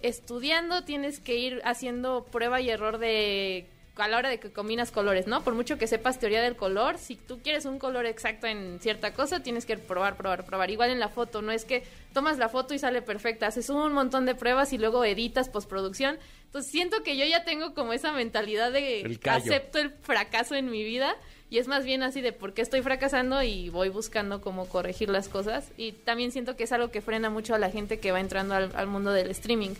estudiando, 0.00 0.84
tienes 0.84 1.20
que 1.20 1.36
ir 1.36 1.60
haciendo 1.64 2.24
prueba 2.24 2.60
y 2.60 2.70
error 2.70 2.98
de 2.98 3.66
a 4.02 4.08
la 4.08 4.18
hora 4.18 4.28
de 4.28 4.38
que 4.38 4.50
combinas 4.50 4.90
colores, 4.90 5.26
¿no? 5.26 5.42
Por 5.42 5.54
mucho 5.54 5.78
que 5.78 5.86
sepas 5.86 6.18
teoría 6.18 6.42
del 6.42 6.56
color, 6.56 6.98
si 6.98 7.16
tú 7.16 7.40
quieres 7.42 7.64
un 7.64 7.78
color 7.78 8.06
exacto 8.06 8.46
en 8.46 8.78
cierta 8.80 9.12
cosa, 9.14 9.42
tienes 9.42 9.66
que 9.66 9.76
probar, 9.76 10.16
probar, 10.16 10.44
probar. 10.44 10.70
Igual 10.70 10.90
en 10.90 11.00
la 11.00 11.08
foto, 11.08 11.42
no 11.42 11.52
es 11.52 11.64
que 11.64 11.84
tomas 12.12 12.38
la 12.38 12.48
foto 12.48 12.74
y 12.74 12.78
sale 12.78 13.02
perfecta, 13.02 13.46
haces 13.46 13.70
un 13.70 13.92
montón 13.92 14.26
de 14.26 14.34
pruebas 14.34 14.72
y 14.72 14.78
luego 14.78 15.04
editas 15.04 15.48
postproducción. 15.48 16.18
Entonces 16.46 16.70
siento 16.70 17.02
que 17.02 17.16
yo 17.16 17.24
ya 17.24 17.44
tengo 17.44 17.74
como 17.74 17.92
esa 17.92 18.12
mentalidad 18.12 18.72
de 18.72 19.02
El 19.02 19.20
acepto 19.24 19.78
el 19.78 19.90
fracaso 19.90 20.54
en 20.54 20.70
mi 20.70 20.82
vida 20.82 21.14
y 21.48 21.58
es 21.58 21.68
más 21.68 21.84
bien 21.84 22.02
así 22.02 22.20
de 22.20 22.32
por 22.32 22.54
qué 22.54 22.62
estoy 22.62 22.82
fracasando 22.82 23.42
y 23.42 23.70
voy 23.70 23.88
buscando 23.88 24.40
cómo 24.40 24.68
corregir 24.68 25.10
las 25.10 25.28
cosas. 25.28 25.68
Y 25.76 25.92
también 25.92 26.32
siento 26.32 26.56
que 26.56 26.64
es 26.64 26.72
algo 26.72 26.90
que 26.90 27.00
frena 27.00 27.30
mucho 27.30 27.54
a 27.54 27.58
la 27.58 27.70
gente 27.70 27.98
que 27.98 28.12
va 28.12 28.20
entrando 28.20 28.54
al, 28.54 28.70
al 28.74 28.86
mundo 28.86 29.12
del 29.12 29.30
streaming 29.30 29.74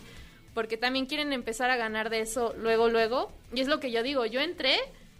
porque 0.53 0.77
también 0.77 1.05
quieren 1.05 1.33
empezar 1.33 1.69
a 1.69 1.77
ganar 1.77 2.09
de 2.09 2.21
eso 2.21 2.53
luego, 2.57 2.89
luego. 2.89 3.31
Y 3.53 3.61
es 3.61 3.67
lo 3.67 3.79
que 3.79 3.91
yo 3.91 4.03
digo, 4.03 4.25
yo 4.25 4.41
entré 4.41 4.77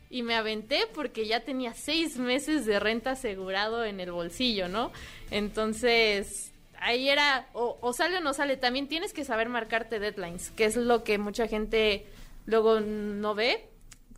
y 0.10 0.24
me 0.24 0.36
aventé 0.36 0.82
porque 0.94 1.26
ya 1.26 1.42
tenía 1.42 1.74
seis 1.74 2.18
meses 2.18 2.66
de 2.66 2.80
renta 2.80 3.12
asegurado 3.12 3.86
en 3.86 4.00
el 4.00 4.12
bolsillo, 4.12 4.68
¿no? 4.68 4.92
Entonces, 5.32 6.52
ahí 6.80 7.10
era, 7.10 7.48
o, 7.54 7.94
sale 7.94 8.18
o 8.18 8.22
no 8.22 8.34
sale, 8.34 8.58
también 8.58 8.88
tienes 8.88 9.14
que 9.14 9.24
saber 9.24 9.48
marcarte 9.48 10.00
deadlines, 10.00 10.52
que 10.52 10.66
es 10.66 10.76
lo 10.76 11.04
que 11.04 11.18
mucha 11.18 11.48
gente 11.48 12.06
luego 12.46 12.82
no 12.82 13.34
ve. 13.36 13.66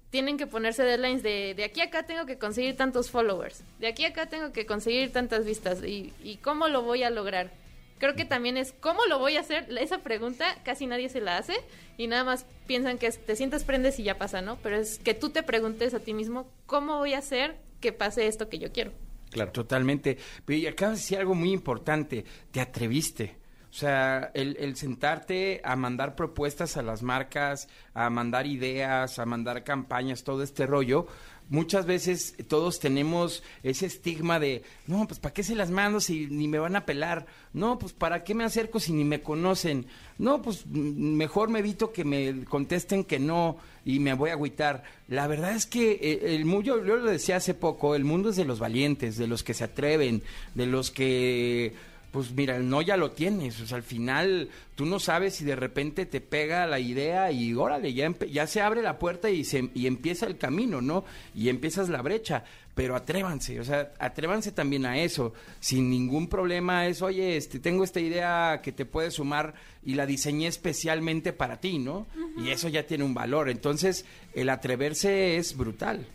Tienen 0.10 0.38
que 0.38 0.46
ponerse 0.46 0.84
deadlines 0.84 1.24
de, 1.24 1.54
de 1.56 1.64
aquí 1.64 1.82
a 1.82 1.86
acá 1.86 2.04
tengo 2.04 2.26
que 2.26 2.38
conseguir 2.38 2.78
tantos 2.78 3.10
followers, 3.10 3.64
de 3.80 3.88
aquí 3.88 4.06
a 4.06 4.10
acá 4.10 4.28
tengo 4.28 4.52
que 4.52 4.66
conseguir 4.66 5.12
tantas 5.12 5.44
vistas 5.44 5.84
y, 5.84 6.14
y 6.24 6.38
cómo 6.38 6.68
lo 6.68 6.84
voy 6.84 7.04
a 7.04 7.10
lograr. 7.10 7.63
Creo 8.04 8.18
que 8.18 8.26
también 8.26 8.58
es 8.58 8.74
cómo 8.74 9.06
lo 9.06 9.18
voy 9.18 9.38
a 9.38 9.40
hacer. 9.40 9.66
Esa 9.80 10.00
pregunta 10.00 10.58
casi 10.66 10.88
nadie 10.88 11.08
se 11.08 11.22
la 11.22 11.38
hace 11.38 11.54
y 11.98 12.08
nada 12.08 12.26
más 12.26 12.46
piensan 12.68 12.98
que 12.98 13.10
te 13.10 13.38
sientas, 13.38 13.64
prendes 13.64 13.98
y 13.98 14.04
ya 14.04 14.18
pasa, 14.18 14.42
¿no? 14.42 14.58
Pero 14.62 14.76
es 14.76 15.00
que 15.00 15.14
tú 15.14 15.30
te 15.30 15.42
preguntes 15.42 15.94
a 15.94 16.02
ti 16.02 16.14
mismo 16.14 16.52
cómo 16.66 16.98
voy 16.98 17.14
a 17.14 17.20
hacer 17.20 17.56
que 17.80 17.94
pase 17.94 18.28
esto 18.28 18.50
que 18.50 18.60
yo 18.60 18.74
quiero. 18.74 18.92
Claro. 19.32 19.54
Totalmente. 19.54 20.18
Pero 20.44 20.60
y 20.60 20.68
acabas 20.68 20.96
de 20.96 21.02
decir 21.02 21.18
algo 21.18 21.34
muy 21.34 21.54
importante. 21.54 22.26
Te 22.52 22.60
atreviste. 22.60 23.38
O 23.74 23.76
sea, 23.76 24.30
el, 24.36 24.56
el, 24.60 24.76
sentarte 24.76 25.60
a 25.64 25.76
mandar 25.76 26.16
propuestas 26.16 26.78
a 26.78 26.84
las 26.84 27.02
marcas, 27.02 27.68
a 27.96 28.12
mandar 28.12 28.46
ideas, 28.46 29.18
a 29.18 29.26
mandar 29.26 29.64
campañas, 29.64 30.24
todo 30.24 30.44
este 30.44 30.68
rollo, 30.68 31.08
muchas 31.50 31.88
veces 31.88 32.36
todos 32.48 32.80
tenemos 32.80 33.42
ese 33.64 33.88
estigma 33.88 34.40
de, 34.40 34.62
no, 34.86 35.08
pues 35.08 35.20
¿para 35.20 35.34
qué 35.34 35.42
se 35.42 35.56
las 35.56 35.72
mando 35.72 36.00
si 36.00 36.28
ni 36.28 36.48
me 36.48 36.60
van 36.60 36.76
a 36.76 36.86
pelar? 36.86 37.26
No, 37.54 37.80
pues 37.80 37.94
¿para 37.94 38.24
qué 38.24 38.36
me 38.36 38.44
acerco 38.44 38.80
si 38.80 38.94
ni 38.94 39.04
me 39.04 39.22
conocen? 39.22 39.88
No, 40.18 40.44
pues 40.44 40.68
mejor 40.68 41.50
me 41.50 41.60
evito 41.60 41.92
que 41.92 42.06
me 42.06 42.46
contesten 42.46 43.04
que 43.04 43.18
no 43.18 43.58
y 43.86 44.00
me 44.00 44.14
voy 44.14 44.30
a 44.30 44.34
agüitar. 44.34 44.84
La 45.08 45.28
verdad 45.28 45.56
es 45.56 45.66
que 45.66 45.94
eh, 45.94 46.36
el 46.36 46.46
mundo, 46.46 46.78
yo 46.78 46.78
lo 46.78 47.06
decía 47.06 47.38
hace 47.38 47.54
poco, 47.54 47.96
el 47.96 48.04
mundo 48.04 48.30
es 48.30 48.36
de 48.36 48.46
los 48.46 48.60
valientes, 48.60 49.18
de 49.18 49.28
los 49.28 49.44
que 49.44 49.56
se 49.56 49.64
atreven, 49.64 50.22
de 50.54 50.68
los 50.68 50.92
que 50.92 51.74
pues 52.14 52.32
mira, 52.32 52.56
el 52.56 52.70
no 52.70 52.84
ya 52.84 52.96
lo 52.96 53.10
tienes. 53.12 53.60
O 53.60 53.66
sea, 53.66 53.78
al 53.78 53.84
final 53.84 54.48
tú 54.76 54.86
no 54.86 55.00
sabes 55.00 55.34
si 55.34 55.46
de 55.46 55.56
repente 55.56 56.06
te 56.06 56.22
pega 56.22 56.68
la 56.68 56.80
idea 56.80 57.32
y 57.32 57.56
órale, 57.56 57.92
ya, 57.92 58.14
ya 58.32 58.46
se 58.46 58.62
abre 58.62 58.84
la 58.84 59.00
puerta 59.00 59.32
y, 59.32 59.44
se, 59.44 59.72
y 59.74 59.88
empieza 59.88 60.28
el 60.28 60.38
camino, 60.38 60.80
¿no? 60.80 61.04
Y 61.34 61.50
empiezas 61.50 61.90
la 61.90 62.04
brecha. 62.04 62.44
Pero 62.76 62.96
atrévanse, 62.96 63.60
o 63.60 63.64
sea, 63.64 63.94
atrévanse 64.00 64.52
también 64.52 64.86
a 64.86 65.00
eso. 65.00 65.34
Sin 65.60 65.90
ningún 65.90 66.28
problema 66.28 66.86
es, 66.86 67.02
oye, 67.02 67.36
este, 67.36 67.60
tengo 67.60 67.84
esta 67.84 68.00
idea 68.00 68.62
que 68.64 68.72
te 68.72 68.86
puede 68.86 69.10
sumar 69.10 69.56
y 69.84 69.96
la 69.96 70.06
diseñé 70.06 70.48
especialmente 70.48 71.34
para 71.34 71.60
ti, 71.60 71.80
¿no? 71.80 72.06
Uh 72.16 72.40
-huh. 72.42 72.46
Y 72.46 72.52
eso 72.52 72.70
ya 72.70 72.86
tiene 72.86 73.04
un 73.04 73.16
valor. 73.16 73.50
Entonces, 73.50 74.06
el 74.36 74.50
atreverse 74.50 75.38
es 75.38 75.58
brutal. 75.58 76.06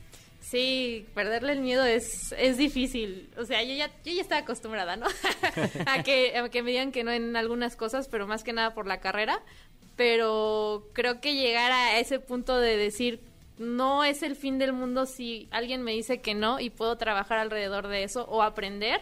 Sí, 0.41 1.07
perderle 1.14 1.53
el 1.53 1.61
miedo 1.61 1.84
es, 1.84 2.32
es 2.39 2.57
difícil. 2.57 3.28
O 3.36 3.45
sea, 3.45 3.62
yo 3.62 3.74
ya, 3.74 3.89
yo 4.05 4.12
ya 4.12 4.22
estaba 4.22 4.41
acostumbrada, 4.41 4.97
¿no? 4.97 5.07
a, 5.86 6.03
que, 6.03 6.36
a 6.36 6.49
que 6.49 6.62
me 6.62 6.70
digan 6.70 6.93
que 6.93 7.05
no 7.05 7.12
en 7.12 7.36
algunas 7.36 7.76
cosas, 7.76 8.09
pero 8.09 8.26
más 8.26 8.45
que 8.45 8.53
nada 8.53 8.74
por 8.74 8.86
la 8.86 9.01
carrera. 9.01 9.43
Pero 9.97 10.89
creo 10.93 11.20
que 11.20 11.34
llegar 11.34 11.72
a 11.72 11.99
ese 11.99 12.20
punto 12.20 12.59
de 12.59 12.76
decir, 12.76 13.20
no 13.59 14.05
es 14.05 14.22
el 14.22 14.36
fin 14.36 14.59
del 14.59 14.72
mundo 14.72 15.07
si 15.07 15.49
alguien 15.51 15.82
me 15.82 15.93
dice 15.93 16.20
que 16.20 16.34
no 16.34 16.61
y 16.61 16.70
puedo 16.70 16.97
trabajar 16.97 17.39
alrededor 17.39 17.89
de 17.89 18.05
eso 18.05 18.24
o 18.24 18.43
aprender, 18.43 19.01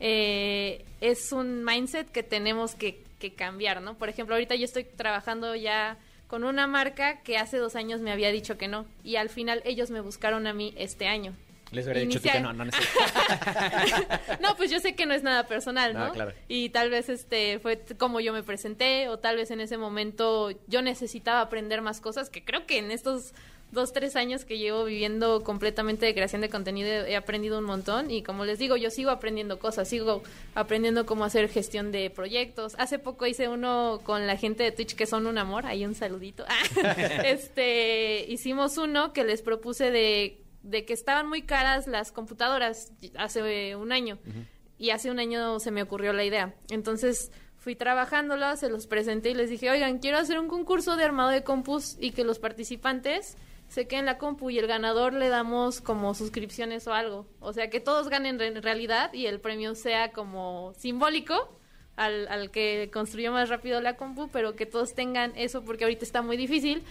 eh, 0.00 0.84
es 1.02 1.32
un 1.32 1.62
mindset 1.62 2.10
que 2.10 2.22
tenemos 2.22 2.74
que, 2.74 3.04
que 3.18 3.34
cambiar, 3.34 3.82
¿no? 3.82 3.98
Por 3.98 4.08
ejemplo, 4.08 4.34
ahorita 4.34 4.54
yo 4.54 4.64
estoy 4.64 4.84
trabajando 4.84 5.54
ya 5.54 5.98
con 6.30 6.44
una 6.44 6.68
marca 6.68 7.22
que 7.22 7.38
hace 7.38 7.58
dos 7.58 7.74
años 7.74 8.00
me 8.00 8.12
había 8.12 8.30
dicho 8.30 8.56
que 8.56 8.68
no. 8.68 8.86
Y 9.02 9.16
al 9.16 9.30
final 9.30 9.62
ellos 9.64 9.90
me 9.90 10.00
buscaron 10.00 10.46
a 10.46 10.54
mí 10.54 10.72
este 10.76 11.08
año. 11.08 11.34
Les 11.72 11.84
hubiera 11.84 12.00
dicho 12.00 12.22
que 12.22 12.38
no, 12.38 12.52
no, 12.52 12.64
no, 12.64 12.70
no, 14.40 14.56
pues 14.56 14.70
yo 14.70 14.78
sé 14.78 14.94
que 14.94 15.06
no 15.06 15.14
es 15.14 15.24
nada 15.24 15.48
personal, 15.48 15.92
¿no? 15.92 16.06
No, 16.06 16.12
claro. 16.12 16.32
Y 16.46 16.68
tal 16.68 16.88
vez 16.88 17.08
este 17.08 17.58
fue 17.58 17.80
como 17.98 18.20
yo 18.20 18.32
me 18.32 18.44
presenté 18.44 19.08
o 19.08 19.18
tal 19.18 19.36
vez 19.36 19.50
en 19.50 19.60
ese 19.60 19.76
momento 19.76 20.52
yo 20.68 20.82
necesitaba 20.82 21.40
aprender 21.40 21.82
más 21.82 22.00
cosas 22.00 22.30
que 22.30 22.44
creo 22.44 22.64
que 22.64 22.78
en 22.78 22.92
estos 22.92 23.34
dos, 23.72 23.92
tres 23.92 24.16
años 24.16 24.44
que 24.44 24.58
llevo 24.58 24.84
viviendo 24.84 25.42
completamente 25.42 26.06
de 26.06 26.14
creación 26.14 26.40
de 26.40 26.48
contenido 26.48 26.88
he 26.88 27.16
aprendido 27.16 27.58
un 27.58 27.64
montón 27.64 28.10
y 28.10 28.22
como 28.22 28.44
les 28.44 28.58
digo, 28.58 28.76
yo 28.76 28.90
sigo 28.90 29.10
aprendiendo 29.10 29.58
cosas, 29.58 29.88
sigo 29.88 30.22
aprendiendo 30.54 31.06
cómo 31.06 31.24
hacer 31.24 31.48
gestión 31.48 31.92
de 31.92 32.10
proyectos. 32.10 32.74
Hace 32.78 32.98
poco 32.98 33.26
hice 33.26 33.48
uno 33.48 34.00
con 34.02 34.26
la 34.26 34.36
gente 34.36 34.62
de 34.62 34.72
Twitch 34.72 34.94
que 34.94 35.06
son 35.06 35.26
un 35.26 35.38
amor, 35.38 35.66
ahí 35.66 35.84
un 35.84 35.94
saludito. 35.94 36.44
este, 37.24 38.24
hicimos 38.28 38.76
uno 38.78 39.12
que 39.12 39.24
les 39.24 39.42
propuse 39.42 39.90
de, 39.90 40.42
de 40.62 40.84
que 40.84 40.92
estaban 40.92 41.28
muy 41.28 41.42
caras 41.42 41.86
las 41.86 42.12
computadoras 42.12 42.92
hace 43.16 43.76
un 43.76 43.92
año 43.92 44.18
uh 44.26 44.28
-huh. 44.28 44.46
y 44.78 44.90
hace 44.90 45.10
un 45.10 45.18
año 45.18 45.60
se 45.60 45.70
me 45.70 45.82
ocurrió 45.82 46.12
la 46.12 46.24
idea. 46.24 46.54
Entonces 46.70 47.30
fui 47.56 47.76
trabajándolo, 47.76 48.56
se 48.56 48.70
los 48.70 48.86
presenté 48.86 49.30
y 49.30 49.34
les 49.34 49.50
dije, 49.50 49.70
oigan, 49.70 49.98
quiero 49.98 50.18
hacer 50.18 50.38
un 50.38 50.48
concurso 50.48 50.96
de 50.96 51.04
armado 51.04 51.28
de 51.28 51.44
compus 51.44 51.96
y 52.00 52.12
que 52.12 52.24
los 52.24 52.38
participantes 52.38 53.36
se 53.70 53.86
queden 53.86 54.04
la 54.04 54.18
compu 54.18 54.50
y 54.50 54.58
el 54.58 54.66
ganador 54.66 55.12
le 55.12 55.28
damos 55.28 55.80
como 55.80 56.12
suscripciones 56.14 56.88
o 56.88 56.92
algo. 56.92 57.26
O 57.38 57.52
sea, 57.52 57.70
que 57.70 57.78
todos 57.78 58.08
ganen 58.08 58.40
en 58.40 58.60
realidad 58.62 59.12
y 59.14 59.26
el 59.26 59.40
premio 59.40 59.76
sea 59.76 60.10
como 60.10 60.74
simbólico 60.76 61.56
al, 61.94 62.26
al 62.28 62.50
que 62.50 62.90
construyó 62.92 63.30
más 63.30 63.48
rápido 63.48 63.80
la 63.80 63.96
compu, 63.96 64.28
pero 64.32 64.56
que 64.56 64.66
todos 64.66 64.94
tengan 64.94 65.32
eso 65.36 65.64
porque 65.64 65.84
ahorita 65.84 66.04
está 66.04 66.20
muy 66.20 66.36
difícil. 66.36 66.82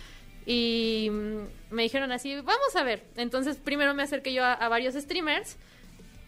Y 0.45 1.09
me 1.69 1.83
dijeron 1.83 2.13
así, 2.13 2.33
vamos 2.35 2.73
a 2.77 2.83
ver. 2.83 3.03
Entonces 3.17 3.57
primero 3.57 3.93
me 3.93 4.03
acerqué 4.03 4.33
yo 4.33 4.45
a, 4.45 4.53
a 4.53 4.69
varios 4.69 4.95
streamers 4.95 5.57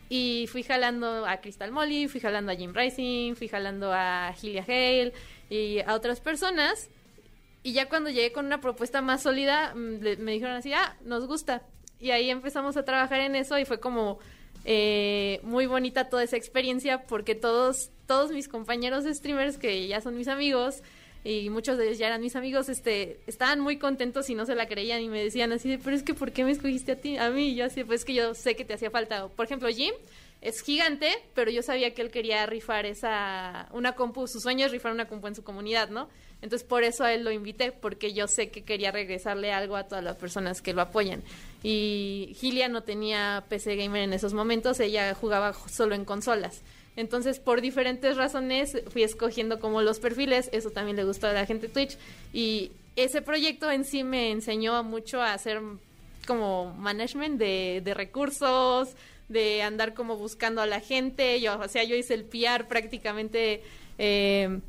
y 0.10 0.48
fui 0.52 0.64
jalando 0.64 1.26
a 1.26 1.38
Crystal 1.38 1.72
Molly, 1.72 2.10
fui 2.10 2.20
jalando 2.20 2.52
a 2.52 2.56
Jim 2.56 2.74
Rising, 2.74 3.36
fui 3.36 3.48
jalando 3.48 3.94
a 3.94 4.34
Gilia 4.38 4.66
Hale 4.68 5.14
y 5.50 5.80
a 5.80 5.94
otras 5.94 6.20
personas 6.20 6.90
y 7.64 7.74
ya 7.74 7.90
cuando 7.90 8.10
llegué 8.10 8.32
con 8.32 8.46
una 8.46 8.62
propuesta 8.62 9.02
más 9.02 9.24
sólida, 9.24 9.74
me 9.76 10.32
dijeron 10.32 10.56
así, 10.56 10.74
ah, 10.74 10.98
nos 11.04 11.28
gusta. 11.28 11.64
Y 12.00 12.12
ahí 12.12 12.30
empezamos 12.30 12.78
a 12.78 12.84
trabajar 12.84 13.22
en 13.22 13.36
eso 13.36 13.60
y 13.60 13.66
fue 13.66 13.80
como 13.80 14.20
eh, 14.66 15.40
muy 15.44 15.68
bonita 15.68 16.10
toda 16.10 16.24
esa 16.24 16.38
experiencia 16.38 17.04
porque 17.04 17.36
todos, 17.36 17.92
todos 18.08 18.32
mis 18.32 18.48
compañeros 18.48 19.06
streamers, 19.06 19.58
que 19.58 19.88
ya 19.88 20.02
son 20.02 20.18
mis 20.18 20.28
amigos, 20.28 20.82
y 21.24 21.52
muchos 21.52 21.78
de 21.78 21.86
ellos 21.86 22.00
ya 22.00 22.08
eran 22.08 22.22
mis 22.22 22.36
amigos, 22.36 22.68
este, 22.70 23.20
estaban 23.28 23.60
muy 23.60 23.78
contentos 23.78 24.30
y 24.32 24.36
no 24.36 24.46
se 24.48 24.56
la 24.56 24.68
creían 24.68 25.02
y 25.02 25.10
me 25.10 25.24
decían 25.24 25.52
así 25.52 25.78
pero 25.78 25.96
es 25.96 26.02
que 26.02 26.16
¿por 26.16 26.32
qué 26.32 26.44
me 26.44 26.52
escogiste 26.52 26.94
a 26.94 26.96
ti, 26.96 27.18
a 27.18 27.30
mí? 27.30 27.50
Y 27.50 27.56
yo 27.56 27.66
así, 27.66 27.84
pues 27.84 28.02
es 28.02 28.06
que 28.06 28.16
yo 28.16 28.34
sé 28.34 28.56
que 28.56 28.66
te 28.66 28.74
hacía 28.74 28.90
falta. 28.90 29.28
Por 29.28 29.46
ejemplo, 29.46 29.70
Jim 29.70 29.94
es 30.42 30.62
gigante, 30.62 31.12
pero 31.36 31.52
yo 31.52 31.62
sabía 31.62 31.94
que 31.94 32.02
él 32.02 32.10
quería 32.10 32.46
rifar 32.48 32.88
esa, 32.88 33.70
una 33.72 33.94
compu, 33.94 34.28
su 34.28 34.40
sueño 34.40 34.66
es 34.66 34.72
rifar 34.72 34.92
una 34.92 35.08
compu 35.08 35.28
en 35.28 35.36
su 35.36 35.44
comunidad, 35.44 35.90
¿no? 35.90 36.10
Entonces 36.42 36.68
por 36.68 36.84
eso 36.84 37.04
a 37.04 37.14
él 37.14 37.24
lo 37.24 37.32
invité, 37.32 37.72
porque 37.72 38.14
yo 38.14 38.28
sé 38.28 38.50
que 38.50 38.64
quería 38.64 38.92
regresarle 38.92 39.52
algo 39.52 39.76
a 39.76 39.84
todas 39.84 40.04
las 40.04 40.18
personas 40.18 40.64
que 40.64 40.74
lo 40.74 40.82
apoyan. 40.82 41.22
Y 41.62 42.36
Gilia 42.40 42.70
no 42.70 42.82
tenía 42.82 43.46
PC 43.50 43.76
gamer 43.76 44.02
en 44.02 44.14
esos 44.14 44.34
momentos, 44.34 44.80
ella 44.80 45.14
jugaba 45.14 45.54
solo 45.54 45.94
en 45.94 46.06
consolas. 46.06 46.64
Entonces, 46.96 47.40
por 47.40 47.62
diferentes 47.62 48.18
razones, 48.18 48.82
fui 48.90 49.04
escogiendo 49.04 49.60
como 49.60 49.82
los 49.82 50.00
perfiles, 50.00 50.50
eso 50.52 50.72
también 50.72 50.98
le 50.98 51.04
gustó 51.04 51.28
a 51.28 51.34
la 51.34 51.46
gente 51.46 51.70
Twitch. 51.70 51.98
Y 52.34 52.72
ese 52.96 53.22
proyecto 53.22 53.72
en 53.72 53.86
sí 53.86 54.04
me 54.04 54.32
enseñó 54.32 54.84
mucho 54.84 55.22
a 55.22 55.34
hacer 55.34 55.62
como 56.32 56.74
management 56.76 57.38
de, 57.38 57.94
recursos, 57.94 58.96
de 59.28 59.64
andar 59.64 59.94
como 59.94 60.16
buscando 60.16 60.62
a 60.62 60.66
la 60.66 60.80
gente. 60.80 61.42
Yo, 61.42 61.60
o 61.60 61.68
sea, 61.68 61.84
yo 61.84 61.94
hice 61.94 62.14
el 62.14 62.24
PR 62.24 62.70
prácticamente 62.70 63.62
eh, 63.98 64.62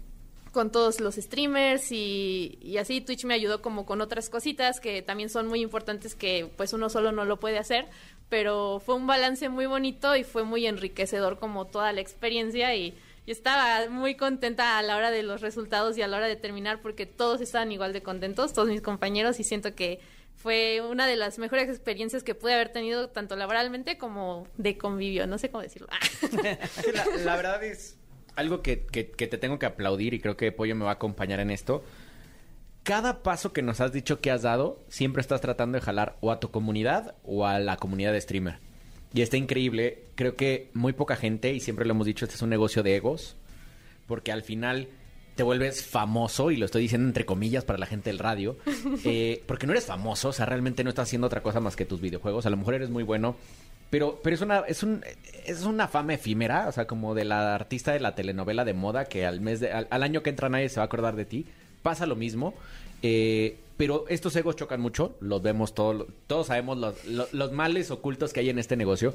con 0.51 0.73
todos 0.73 0.99
los 0.99 1.15
streamers 1.15 1.93
y, 1.93 2.77
así 2.81 3.01
Twitch 3.01 3.25
me 3.27 3.35
ayudó 3.35 3.63
como 3.63 3.87
con 3.87 4.01
otras 4.01 4.29
cositas 4.29 4.81
que 4.81 5.03
también 5.03 5.31
son 5.31 5.47
muy 5.47 5.61
importantes 5.61 6.17
que 6.17 6.51
pues 6.57 6.73
uno 6.73 6.91
solo 6.91 7.13
no 7.13 7.25
lo 7.25 7.39
puede 7.39 7.59
hacer 7.59 7.87
pero 8.29 8.83
fue 8.85 8.97
un 8.97 9.07
balance 9.07 9.49
muy 9.49 9.67
bonito 9.67 10.17
y 10.17 10.25
fue 10.25 10.43
muy 10.43 10.67
enriquecedor 10.67 11.39
como 11.39 11.69
toda 11.69 11.93
la 11.93 12.01
experiencia 12.01 12.75
y 12.75 12.95
estaba 13.27 13.89
muy 13.89 14.17
contenta 14.17 14.79
a 14.79 14.83
la 14.83 14.97
hora 14.97 15.13
de 15.13 15.23
los 15.23 15.41
resultados 15.41 15.97
y 15.97 16.03
a 16.03 16.09
la 16.09 16.17
hora 16.17 16.27
de 16.27 16.37
terminar 16.37 16.83
porque 16.83 17.07
todos 17.07 17.41
estaban 17.41 17.71
igual 17.71 17.93
de 17.93 18.03
contentos, 18.03 18.53
todos 18.53 18.69
mis 18.69 18.83
compañeros 18.83 19.39
y 19.39 19.45
siento 19.45 19.75
que 19.75 20.01
fue 20.43 20.81
una 20.81 21.07
de 21.07 21.17
las 21.17 21.39
mejores 21.39 21.69
experiencias 21.69 22.23
que 22.23 22.35
pude 22.35 22.55
haber 22.55 22.71
tenido 22.71 23.09
tanto 23.09 23.37
laboralmente 23.37 23.99
como 23.99 24.47
de 24.57 24.77
convivio, 24.77 25.27
no 25.27 25.39
sé 25.39 25.51
cómo 25.51 25.63
decirlo. 25.63 25.89
la, 27.25 27.37
verdad 27.37 27.63
es 27.63 27.97
algo 28.35 28.63
que, 28.63 28.85
que, 28.87 29.11
que 29.11 29.27
te 29.27 29.39
tengo 29.39 29.59
que 29.59 29.67
aplaudir 29.67 30.15
y 30.15 30.21
creo 30.21 30.37
que 30.37 30.51
Pollo 30.53 30.75
me 30.75 30.85
va 30.85 30.91
a 30.91 30.95
acompañar 30.95 31.41
en 31.41 31.51
esto 31.51 31.85
cada 32.83 33.23
paso 33.23 33.53
que 33.53 33.63
nos 33.63 33.81
has 33.81 33.93
dicho 33.93 34.21
que 34.21 34.31
has 34.31 34.43
dado, 34.43 34.81
siempre 34.89 35.21
estás 35.21 35.41
tratando 35.41 35.79
de 35.79 35.85
jalar 35.85 36.17
o 36.21 36.31
a 36.33 36.41
tu 36.41 36.51
comunidad 36.51 37.15
o 37.23 37.47
a 37.47 37.59
la 37.61 37.77
comunidad 37.77 38.13
de 38.13 38.21
streamer. 38.21 38.59
Y 39.15 39.23
está 39.23 39.37
increíble. 39.37 40.05
Creo 40.15 40.37
que 40.37 40.71
muy 40.75 40.93
poca 40.93 41.17
gente, 41.17 41.53
y 41.53 41.61
siempre 41.61 41.85
lo 41.85 41.93
hemos 41.93 42.07
dicho, 42.07 42.25
este 42.25 42.37
es 42.37 42.43
un 42.43 42.51
negocio 42.51 42.83
de 42.83 42.97
egos. 42.97 43.37
Porque 44.07 44.33
al 44.33 44.43
final 44.43 44.89
te 45.35 45.43
vuelves 45.43 45.85
famoso, 45.85 46.51
y 46.51 46.57
lo 46.57 46.67
estoy 46.67 46.83
diciendo 46.83 47.09
entre 47.09 47.25
comillas 47.25 47.65
para 47.65 47.79
la 47.79 47.87
gente 47.87 48.11
del 48.11 48.19
radio, 48.19 48.57
eh, 49.05 49.43
porque 49.47 49.67
no 49.67 49.73
eres 49.73 49.87
famoso, 49.87 50.29
o 50.29 50.33
sea, 50.33 50.47
realmente 50.47 50.85
no 50.85 50.91
estás 50.91 51.09
haciendo 51.09 51.27
otra 51.27 51.43
cosa 51.43 51.61
más 51.61 51.77
que 51.77 51.85
tus 51.85 52.01
videojuegos. 52.01 52.47
A 52.47 52.51
lo 52.51 52.57
mejor 52.57 52.75
eres 52.75 52.91
muy 52.91 53.03
bueno, 53.03 53.37
pero, 53.91 54.21
pero 54.23 54.35
es 54.35 54.43
una, 54.43 54.61
es 54.61 54.83
un, 54.83 55.03
es 55.45 55.63
una 55.65 55.89
fama 55.89 56.15
efímera, 56.15 56.69
o 56.69 56.73
sea, 56.73 56.87
como 56.87 57.15
de 57.15 57.25
la 57.25 57.55
artista 57.55 57.93
de 57.93 58.01
la 58.01 58.15
telenovela 58.15 58.65
de 58.65 58.75
moda 58.75 59.07
que 59.07 59.27
al 59.27 59.41
mes 59.41 59.61
de, 59.61 59.73
al, 59.73 59.87
al 59.91 60.03
año 60.03 60.23
que 60.23 60.31
entra 60.31 60.49
nadie 60.49 60.69
se 60.69 60.77
va 60.77 60.85
a 60.85 60.87
acordar 60.87 61.17
de 61.17 61.25
ti. 61.25 61.47
Pasa 61.83 62.07
lo 62.07 62.17
mismo. 62.17 62.55
eh, 63.03 63.59
pero 63.77 64.05
estos 64.09 64.37
egos 64.37 64.55
chocan 64.55 64.81
mucho, 64.81 65.17
los 65.21 65.43
vemos 65.43 65.75
todos, 65.75 66.07
todos 66.29 66.47
sabemos 66.47 66.79
los, 66.79 67.05
los, 67.05 67.33
los 67.33 67.51
males 67.51 67.91
ocultos 67.91 68.33
que 68.33 68.39
hay 68.39 68.49
en 68.51 68.61
este 68.61 68.77
negocio, 68.77 69.13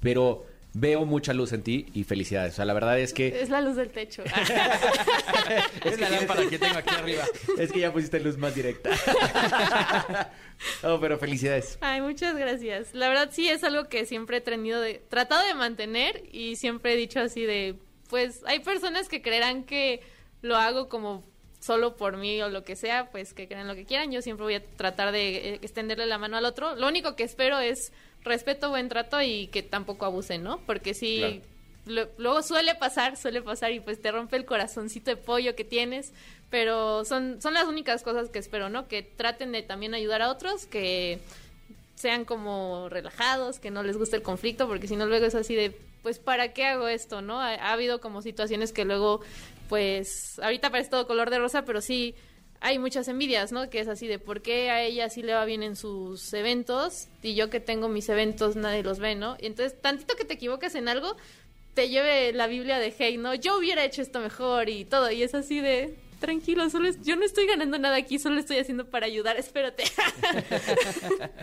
pero 0.00 0.46
veo 0.74 1.04
mucha 1.04 1.32
luz 1.32 1.52
en 1.52 1.62
ti 1.62 1.86
y 1.94 2.04
felicidades. 2.04 2.54
O 2.54 2.56
sea, 2.56 2.64
la 2.64 2.74
verdad 2.74 2.98
es 2.98 3.12
que 3.12 3.40
Es 3.40 3.50
la 3.50 3.60
luz 3.60 3.76
del 3.76 3.90
techo. 3.90 4.22
Es 5.84 5.98
la 5.98 6.10
lámpara 6.10 6.48
que 6.48 6.58
tengo 6.58 6.76
aquí 6.76 6.94
arriba. 6.94 7.24
es 7.58 7.72
que 7.72 7.80
ya 7.80 7.92
pusiste 7.92 8.20
luz 8.20 8.36
más 8.36 8.54
directa. 8.54 8.90
oh, 10.82 10.98
pero 11.00 11.18
felicidades. 11.18 11.78
Ay, 11.80 12.00
muchas 12.00 12.36
gracias. 12.36 12.94
La 12.94 13.08
verdad 13.08 13.30
sí 13.32 13.48
es 13.48 13.64
algo 13.64 13.88
que 13.88 14.04
siempre 14.04 14.38
he 14.38 14.40
tenido 14.40 14.80
de, 14.80 15.02
tratado 15.08 15.46
de 15.46 15.54
mantener 15.54 16.24
y 16.30 16.56
siempre 16.56 16.92
he 16.92 16.96
dicho 16.96 17.20
así 17.20 17.42
de, 17.44 17.76
pues 18.10 18.42
hay 18.46 18.60
personas 18.60 19.08
que 19.08 19.22
creerán 19.22 19.64
que 19.64 20.02
lo 20.42 20.56
hago 20.56 20.88
como 20.88 21.24
solo 21.60 21.96
por 21.96 22.16
mí 22.16 22.40
o 22.42 22.48
lo 22.48 22.64
que 22.64 22.76
sea, 22.76 23.10
pues 23.10 23.34
que 23.34 23.48
crean 23.48 23.68
lo 23.68 23.74
que 23.74 23.84
quieran. 23.84 24.12
Yo 24.12 24.22
siempre 24.22 24.44
voy 24.44 24.54
a 24.54 24.64
tratar 24.64 25.12
de 25.12 25.54
eh, 25.54 25.58
extenderle 25.62 26.06
la 26.06 26.18
mano 26.18 26.36
al 26.36 26.44
otro. 26.44 26.76
Lo 26.76 26.88
único 26.88 27.16
que 27.16 27.24
espero 27.24 27.58
es 27.58 27.92
respeto, 28.28 28.68
buen 28.70 28.88
trato 28.88 29.20
y 29.22 29.48
que 29.48 29.62
tampoco 29.62 30.04
abusen, 30.06 30.42
¿no? 30.42 30.58
Porque 30.66 30.94
sí, 30.94 31.16
Claro. 31.18 31.42
lo- 31.86 32.08
luego 32.18 32.42
suele 32.42 32.74
pasar, 32.74 33.16
suele 33.16 33.42
pasar 33.42 33.72
y 33.72 33.80
pues 33.80 34.00
te 34.00 34.12
rompe 34.12 34.36
el 34.36 34.44
corazoncito 34.44 35.10
de 35.10 35.16
pollo 35.16 35.56
que 35.56 35.64
tienes, 35.64 36.12
pero 36.50 37.04
son, 37.04 37.40
son 37.42 37.54
las 37.54 37.64
únicas 37.64 38.02
cosas 38.02 38.28
que 38.30 38.38
espero, 38.38 38.68
¿no? 38.68 38.86
Que 38.88 39.02
traten 39.02 39.52
de 39.52 39.62
también 39.62 39.94
ayudar 39.94 40.22
a 40.22 40.30
otros, 40.30 40.66
que 40.66 41.18
sean 41.94 42.24
como 42.24 42.88
relajados, 42.88 43.58
que 43.58 43.70
no 43.70 43.82
les 43.82 43.96
guste 43.96 44.16
el 44.16 44.22
conflicto, 44.22 44.68
porque 44.68 44.86
si 44.86 44.94
no 44.96 45.06
luego 45.06 45.26
es 45.26 45.34
así 45.34 45.54
de, 45.56 45.76
pues, 46.02 46.18
¿para 46.20 46.52
qué 46.52 46.64
hago 46.66 46.86
esto, 46.88 47.22
no? 47.22 47.40
Ha, 47.40 47.54
ha 47.54 47.72
habido 47.72 48.00
como 48.00 48.22
situaciones 48.22 48.72
que 48.72 48.84
luego, 48.84 49.20
pues, 49.68 50.38
ahorita 50.38 50.70
parece 50.70 50.90
todo 50.90 51.06
color 51.06 51.28
de 51.30 51.38
rosa, 51.40 51.64
pero 51.64 51.80
sí 51.80 52.14
hay 52.60 52.78
muchas 52.78 53.08
envidias, 53.08 53.52
¿no? 53.52 53.70
Que 53.70 53.80
es 53.80 53.88
así 53.88 54.06
de, 54.06 54.18
¿por 54.18 54.42
qué 54.42 54.70
a 54.70 54.82
ella 54.82 55.08
sí 55.10 55.22
le 55.22 55.34
va 55.34 55.44
bien 55.44 55.62
en 55.62 55.76
sus 55.76 56.32
eventos 56.32 57.08
y 57.22 57.34
yo 57.34 57.50
que 57.50 57.60
tengo 57.60 57.88
mis 57.88 58.08
eventos 58.08 58.56
nadie 58.56 58.82
los 58.82 58.98
ve, 58.98 59.14
¿no? 59.14 59.36
Y 59.40 59.46
entonces, 59.46 59.80
tantito 59.80 60.16
que 60.16 60.24
te 60.24 60.34
equivoques 60.34 60.74
en 60.74 60.88
algo, 60.88 61.16
te 61.74 61.88
lleve 61.88 62.32
la 62.32 62.46
Biblia 62.48 62.78
de 62.78 62.92
hey, 62.96 63.16
¿no? 63.18 63.34
Yo 63.34 63.56
hubiera 63.58 63.84
hecho 63.84 64.02
esto 64.02 64.20
mejor 64.20 64.68
y 64.68 64.84
todo, 64.84 65.10
y 65.10 65.22
es 65.22 65.34
así 65.34 65.60
de... 65.60 65.94
Tranquilo, 66.18 66.68
solo 66.68 66.88
es- 66.88 67.00
yo 67.04 67.14
no 67.14 67.24
estoy 67.24 67.46
ganando 67.46 67.78
nada 67.78 67.94
aquí, 67.94 68.18
solo 68.18 68.40
estoy 68.40 68.58
haciendo 68.58 68.86
para 68.86 69.06
ayudar, 69.06 69.36
espérate. 69.36 69.84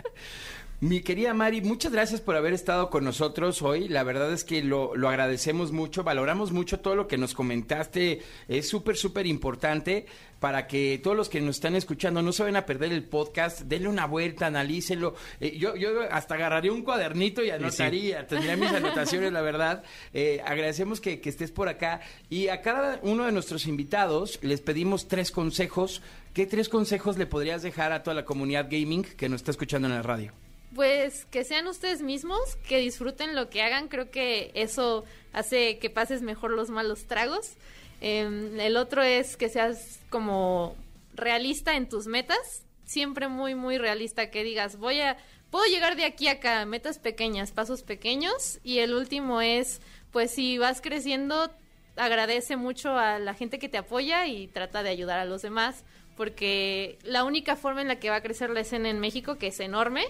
Mi 0.78 1.00
querida 1.00 1.32
Mari, 1.32 1.62
muchas 1.62 1.90
gracias 1.90 2.20
por 2.20 2.36
haber 2.36 2.52
estado 2.52 2.90
con 2.90 3.02
nosotros 3.02 3.62
hoy. 3.62 3.88
La 3.88 4.02
verdad 4.02 4.30
es 4.30 4.44
que 4.44 4.62
lo, 4.62 4.94
lo 4.94 5.08
agradecemos 5.08 5.72
mucho, 5.72 6.04
valoramos 6.04 6.52
mucho 6.52 6.80
todo 6.80 6.94
lo 6.94 7.08
que 7.08 7.16
nos 7.16 7.32
comentaste. 7.32 8.20
Es 8.46 8.68
súper, 8.68 8.98
súper 8.98 9.26
importante 9.26 10.04
para 10.38 10.66
que 10.66 11.00
todos 11.02 11.16
los 11.16 11.30
que 11.30 11.40
nos 11.40 11.56
están 11.56 11.76
escuchando 11.76 12.20
no 12.20 12.30
se 12.30 12.42
vayan 12.42 12.56
a 12.56 12.66
perder 12.66 12.92
el 12.92 13.04
podcast. 13.04 13.62
Denle 13.62 13.88
una 13.88 14.04
vuelta, 14.04 14.48
analícenlo. 14.48 15.14
Eh, 15.40 15.56
yo, 15.56 15.76
yo 15.76 16.02
hasta 16.10 16.34
agarraría 16.34 16.72
un 16.72 16.82
cuadernito 16.82 17.42
y 17.42 17.48
anotaría, 17.48 18.26
tendría 18.26 18.58
mis 18.58 18.70
anotaciones, 18.70 19.32
la 19.32 19.40
verdad. 19.40 19.82
Eh, 20.12 20.42
agradecemos 20.44 21.00
que, 21.00 21.22
que 21.22 21.30
estés 21.30 21.52
por 21.52 21.70
acá. 21.70 22.02
Y 22.28 22.48
a 22.48 22.60
cada 22.60 23.00
uno 23.02 23.24
de 23.24 23.32
nuestros 23.32 23.66
invitados 23.66 24.38
les 24.42 24.60
pedimos 24.60 25.08
tres 25.08 25.30
consejos. 25.30 26.02
¿Qué 26.34 26.44
tres 26.44 26.68
consejos 26.68 27.16
le 27.16 27.24
podrías 27.24 27.62
dejar 27.62 27.92
a 27.92 28.02
toda 28.02 28.12
la 28.12 28.26
comunidad 28.26 28.68
gaming 28.70 29.04
que 29.04 29.30
nos 29.30 29.40
está 29.40 29.52
escuchando 29.52 29.88
en 29.88 29.94
la 29.94 30.02
radio? 30.02 30.34
Pues 30.76 31.24
que 31.24 31.42
sean 31.42 31.66
ustedes 31.68 32.02
mismos, 32.02 32.38
que 32.68 32.76
disfruten 32.76 33.34
lo 33.34 33.48
que 33.48 33.62
hagan, 33.62 33.88
creo 33.88 34.10
que 34.10 34.50
eso 34.52 35.04
hace 35.32 35.78
que 35.78 35.88
pases 35.88 36.20
mejor 36.20 36.50
los 36.50 36.68
malos 36.68 37.06
tragos. 37.06 37.54
Em, 38.02 38.60
el 38.60 38.76
otro 38.76 39.02
es 39.02 39.38
que 39.38 39.48
seas 39.48 40.00
como 40.10 40.76
realista 41.14 41.76
en 41.76 41.88
tus 41.88 42.06
metas, 42.06 42.62
siempre 42.84 43.26
muy, 43.28 43.54
muy 43.54 43.78
realista, 43.78 44.30
que 44.30 44.44
digas, 44.44 44.76
voy 44.76 45.00
a, 45.00 45.16
puedo 45.50 45.64
llegar 45.64 45.96
de 45.96 46.04
aquí 46.04 46.28
a 46.28 46.32
acá, 46.32 46.66
metas 46.66 46.98
pequeñas, 46.98 47.52
pasos 47.52 47.82
pequeños. 47.82 48.60
Y 48.62 48.80
el 48.80 48.92
último 48.92 49.40
es, 49.40 49.80
pues 50.10 50.32
si 50.32 50.58
vas 50.58 50.82
creciendo, 50.82 51.50
agradece 51.96 52.56
mucho 52.56 52.98
a 52.98 53.18
la 53.18 53.32
gente 53.32 53.58
que 53.58 53.70
te 53.70 53.78
apoya 53.78 54.26
y 54.26 54.46
trata 54.48 54.82
de 54.82 54.90
ayudar 54.90 55.20
a 55.20 55.24
los 55.24 55.40
demás, 55.40 55.84
porque 56.18 56.98
la 57.02 57.24
única 57.24 57.56
forma 57.56 57.82
en 57.82 57.88
la 57.88 57.98
que 57.98 58.10
va 58.10 58.16
a 58.16 58.22
crecer 58.22 58.50
la 58.50 58.60
escena 58.60 58.90
en 58.90 59.00
México, 59.00 59.36
que 59.36 59.48
es 59.48 59.60
enorme, 59.60 60.04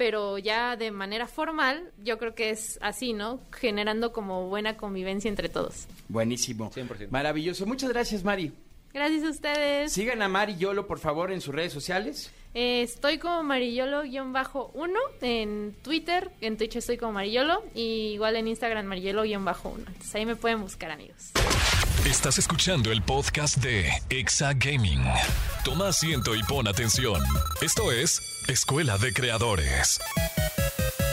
pero 0.00 0.38
ya 0.38 0.76
de 0.76 0.90
manera 0.90 1.26
formal, 1.26 1.92
yo 2.02 2.16
creo 2.16 2.34
que 2.34 2.48
es 2.48 2.78
así, 2.80 3.12
¿no? 3.12 3.38
Generando 3.52 4.14
como 4.14 4.48
buena 4.48 4.78
convivencia 4.78 5.28
entre 5.28 5.50
todos. 5.50 5.88
Buenísimo. 6.08 6.70
100%. 6.70 7.10
Maravilloso. 7.10 7.66
Muchas 7.66 7.90
gracias, 7.90 8.24
Mari. 8.24 8.50
Gracias 8.94 9.24
a 9.24 9.28
ustedes. 9.28 9.92
Sigan 9.92 10.22
a 10.22 10.28
Mari 10.28 10.56
Yolo, 10.56 10.86
por 10.86 11.00
favor, 11.00 11.30
en 11.30 11.42
sus 11.42 11.54
redes 11.54 11.74
sociales. 11.74 12.32
Eh, 12.54 12.80
estoy 12.80 13.18
como 13.18 13.42
Marillolo-1 13.42 14.96
en 15.20 15.76
Twitter, 15.82 16.30
en 16.40 16.56
Twitch 16.56 16.76
estoy 16.76 16.96
como 16.96 17.12
Marillolo, 17.12 17.62
y 17.74 18.12
igual 18.14 18.36
en 18.36 18.48
Instagram 18.48 18.86
Marillolo-1. 18.86 19.74
Entonces 19.86 20.14
ahí 20.14 20.24
me 20.24 20.34
pueden 20.34 20.62
buscar, 20.62 20.90
amigos. 20.92 21.30
Estás 22.06 22.38
escuchando 22.38 22.90
el 22.90 23.02
podcast 23.02 23.58
de 23.58 23.90
Exa 24.08 24.54
Gaming. 24.54 25.04
Toma 25.64 25.88
asiento 25.88 26.34
y 26.34 26.42
pon 26.42 26.66
atención. 26.66 27.20
Esto 27.60 27.92
es 27.92 28.22
Escuela 28.48 28.96
de 28.96 29.12
Creadores. 29.12 30.00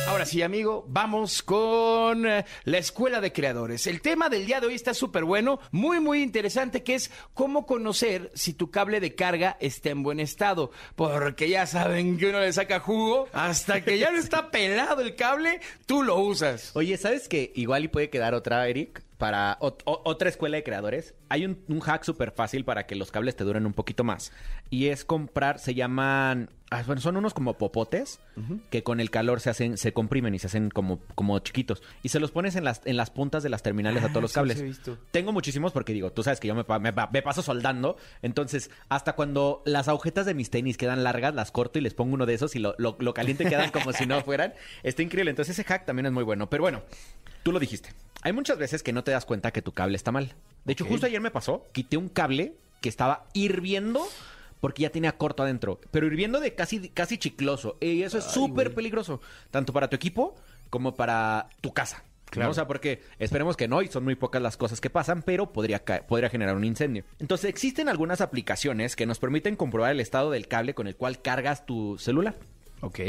Ahora 0.07 0.25
sí, 0.25 0.41
amigo, 0.41 0.85
vamos 0.87 1.43
con 1.43 2.25
eh, 2.25 2.45
la 2.63 2.77
Escuela 2.77 3.19
de 3.19 3.33
Creadores. 3.33 3.85
El 3.85 3.99
tema 3.99 4.29
del 4.29 4.45
día 4.45 4.61
de 4.61 4.67
hoy 4.67 4.75
está 4.75 4.93
súper 4.93 5.25
bueno, 5.25 5.59
muy, 5.71 5.99
muy 5.99 6.23
interesante, 6.23 6.81
que 6.83 6.95
es 6.95 7.11
cómo 7.33 7.65
conocer 7.65 8.31
si 8.33 8.53
tu 8.53 8.71
cable 8.71 9.01
de 9.01 9.13
carga 9.13 9.57
está 9.59 9.89
en 9.89 10.03
buen 10.03 10.21
estado. 10.21 10.71
Porque 10.95 11.49
ya 11.49 11.67
saben 11.67 12.17
que 12.17 12.29
uno 12.29 12.39
le 12.39 12.53
saca 12.53 12.79
jugo, 12.79 13.27
hasta 13.33 13.83
que 13.83 13.99
ya 13.99 14.09
no 14.09 14.17
está 14.19 14.49
pelado 14.51 15.01
el 15.01 15.15
cable, 15.17 15.59
tú 15.85 16.01
lo 16.01 16.17
usas. 16.17 16.71
Oye, 16.75 16.97
¿sabes 16.97 17.27
que 17.27 17.51
igual 17.55 17.83
y 17.83 17.87
puede 17.89 18.09
quedar 18.09 18.33
otra, 18.33 18.65
Eric? 18.69 19.03
Para 19.17 19.57
o- 19.61 19.75
otra 19.85 20.29
escuela 20.29 20.57
de 20.57 20.63
creadores. 20.63 21.15
Hay 21.29 21.43
un, 21.43 21.59
un 21.67 21.79
hack 21.79 22.03
súper 22.03 22.31
fácil 22.31 22.63
para 22.65 22.85
que 22.85 22.95
los 22.95 23.11
cables 23.11 23.35
te 23.35 23.43
duren 23.43 23.65
un 23.65 23.73
poquito 23.73 24.03
más. 24.03 24.31
Y 24.69 24.87
es 24.87 25.05
comprar, 25.05 25.57
se 25.57 25.73
llaman... 25.73 26.51
ah, 26.69 26.83
bueno, 26.85 27.01
son 27.01 27.17
unos 27.17 27.33
como 27.33 27.57
popotes 27.57 28.19
que 28.69 28.83
con 28.83 28.99
el 28.99 29.09
calor 29.09 29.39
se 29.39 29.49
hacen, 29.49 29.77
se 29.77 29.91
comprimen 29.91 30.35
y 30.35 30.39
se 30.39 30.45
hacen 30.45 30.69
como, 30.69 30.99
como 31.15 31.39
chiquitos. 31.39 31.81
Y 32.03 32.09
se 32.09 32.19
los 32.19 32.29
pones 32.29 32.55
en 32.55 32.63
las, 32.63 32.81
en 32.85 32.95
las 32.95 33.09
puntas 33.09 33.41
de 33.41 33.49
las 33.49 33.63
terminales 33.63 34.03
a 34.03 34.07
Ah, 34.07 34.09
todos 34.09 34.21
los 34.21 34.31
sí, 34.31 34.35
cables. 34.35 34.57
sí 34.59 34.63
he 34.63 34.67
visto. 34.67 34.97
Tengo 35.09 35.31
muchísimos 35.33 35.71
porque 35.71 35.93
digo, 35.93 36.11
tú 36.11 36.21
sabes 36.21 36.39
que 36.39 36.47
yo 36.47 36.53
me, 36.53 36.63
pa- 36.63 36.77
me 36.77 36.93
pa- 36.93 37.09
me 37.11 37.23
paso 37.23 37.41
soldando. 37.41 37.97
Entonces, 38.21 38.69
hasta 38.89 39.13
cuando 39.13 39.63
las 39.65 39.87
agujetas 39.87 40.27
de 40.27 40.35
mis 40.35 40.51
tenis 40.51 40.77
quedan 40.77 41.03
largas, 41.03 41.33
las 41.33 41.49
corto 41.51 41.79
y 41.79 41.81
les 41.81 41.95
pongo 41.95 42.13
uno 42.13 42.27
de 42.27 42.35
esos 42.35 42.55
y 42.55 42.59
lo, 42.59 42.75
lo, 42.77 42.95
lo 42.99 43.13
caliente 43.15 43.45
quedan 43.45 43.71
como 43.71 43.93
si 43.93 44.05
no 44.05 44.21
fueran. 44.21 44.53
Está 44.83 45.01
increíble. 45.01 45.31
Entonces, 45.31 45.57
ese 45.57 45.67
hack 45.67 45.85
también 45.87 46.05
es 46.05 46.11
muy 46.11 46.23
bueno. 46.23 46.47
Pero 46.51 46.61
bueno, 46.61 46.83
tú 47.41 47.51
lo 47.51 47.57
dijiste. 47.59 47.89
Hay 48.27 48.33
muchas 48.33 48.57
veces 48.57 48.83
que 48.83 48.91
no 48.91 49.05
te 49.05 49.11
das 49.11 49.23
cuenta 49.23 49.53
que 49.53 49.61
tu 49.61 49.71
cable 49.71 49.95
está 49.95 50.11
mal. 50.11 50.35
De 50.65 50.73
hecho, 50.73 50.83
justo 50.83 51.05
ayer 51.05 51.21
me 51.21 51.31
pasó, 51.31 51.65
quité 51.71 51.95
un 51.95 52.09
cable 52.09 52.55
que 52.81 52.89
estaba 52.89 53.23
hirviendo 53.31 54.05
porque 54.59 54.81
ya 54.81 54.89
tenía 54.89 55.17
corto 55.17 55.43
adentro, 55.43 55.79
pero 55.91 56.07
hirviendo 56.07 56.41
de 56.41 56.53
casi, 56.53 56.89
casi 56.89 57.17
chicloso. 57.17 57.77
Y 57.79 58.03
eso 58.03 58.17
es 58.17 58.25
súper 58.25 58.73
peligroso, 58.73 59.21
tanto 59.49 59.71
para 59.71 59.89
tu 59.89 59.95
equipo 59.95 60.35
como 60.69 60.93
para 60.93 61.47
tu 61.61 61.71
casa. 61.71 62.03
¿no? 62.03 62.31
Claro. 62.31 62.51
O 62.51 62.53
sea, 62.53 62.67
porque 62.67 63.01
esperemos 63.17 63.55
que 63.55 63.69
no, 63.69 63.81
y 63.81 63.87
son 63.87 64.03
muy 64.03 64.15
pocas 64.15 64.41
las 64.41 64.57
cosas 64.57 64.81
que 64.81 64.89
pasan, 64.89 65.21
pero 65.21 65.53
podría, 65.53 65.85
podría 65.85 66.29
generar 66.29 66.57
un 66.57 66.65
incendio. 66.65 67.05
Entonces, 67.19 67.49
existen 67.49 67.87
algunas 67.87 68.19
aplicaciones 68.19 68.97
que 68.97 69.05
nos 69.05 69.19
permiten 69.19 69.55
comprobar 69.55 69.93
el 69.93 70.01
estado 70.01 70.31
del 70.31 70.49
cable 70.49 70.73
con 70.73 70.87
el 70.87 70.97
cual 70.97 71.21
cargas 71.21 71.65
tu 71.65 71.97
celular. 71.97 72.35
Ok. 72.81 72.99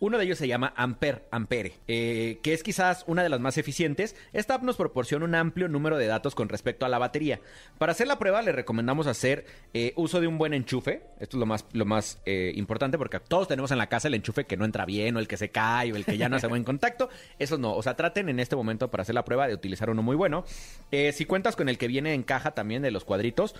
Uno 0.00 0.16
de 0.16 0.24
ellos 0.24 0.38
se 0.38 0.48
llama 0.48 0.72
Ampere, 0.76 1.22
Ampere 1.30 1.74
eh, 1.86 2.38
que 2.42 2.54
es 2.54 2.62
quizás 2.62 3.04
una 3.06 3.22
de 3.22 3.28
las 3.28 3.38
más 3.38 3.58
eficientes. 3.58 4.16
Esta 4.32 4.54
app 4.54 4.62
nos 4.62 4.76
proporciona 4.76 5.26
un 5.26 5.34
amplio 5.34 5.68
número 5.68 5.98
de 5.98 6.06
datos 6.06 6.34
con 6.34 6.48
respecto 6.48 6.86
a 6.86 6.88
la 6.88 6.98
batería. 6.98 7.40
Para 7.76 7.92
hacer 7.92 8.06
la 8.06 8.18
prueba 8.18 8.40
le 8.40 8.52
recomendamos 8.52 9.06
hacer 9.06 9.44
eh, 9.74 9.92
uso 9.96 10.22
de 10.22 10.26
un 10.26 10.38
buen 10.38 10.54
enchufe. 10.54 11.02
Esto 11.20 11.36
es 11.36 11.40
lo 11.40 11.44
más, 11.44 11.66
lo 11.72 11.84
más 11.84 12.18
eh, 12.24 12.50
importante 12.56 12.96
porque 12.96 13.20
todos 13.20 13.46
tenemos 13.46 13.72
en 13.72 13.78
la 13.78 13.88
casa 13.88 14.08
el 14.08 14.14
enchufe 14.14 14.46
que 14.46 14.56
no 14.56 14.64
entra 14.64 14.86
bien 14.86 15.16
o 15.16 15.18
el 15.18 15.28
que 15.28 15.36
se 15.36 15.50
cae 15.50 15.92
o 15.92 15.96
el 15.96 16.06
que 16.06 16.16
ya 16.16 16.30
no 16.30 16.36
hace 16.36 16.46
buen 16.46 16.64
contacto. 16.64 17.10
Eso 17.38 17.58
no, 17.58 17.74
o 17.74 17.82
sea, 17.82 17.94
traten 17.94 18.30
en 18.30 18.40
este 18.40 18.56
momento 18.56 18.90
para 18.90 19.02
hacer 19.02 19.14
la 19.14 19.26
prueba 19.26 19.48
de 19.48 19.54
utilizar 19.54 19.90
uno 19.90 20.02
muy 20.02 20.16
bueno. 20.16 20.44
Si 20.90 21.26
cuentas 21.26 21.56
con 21.56 21.68
el 21.68 21.76
que 21.76 21.88
viene 21.88 22.14
en 22.14 22.22
caja 22.22 22.52
también 22.52 22.80
de 22.80 22.90
los 22.90 23.04
cuadritos, 23.04 23.54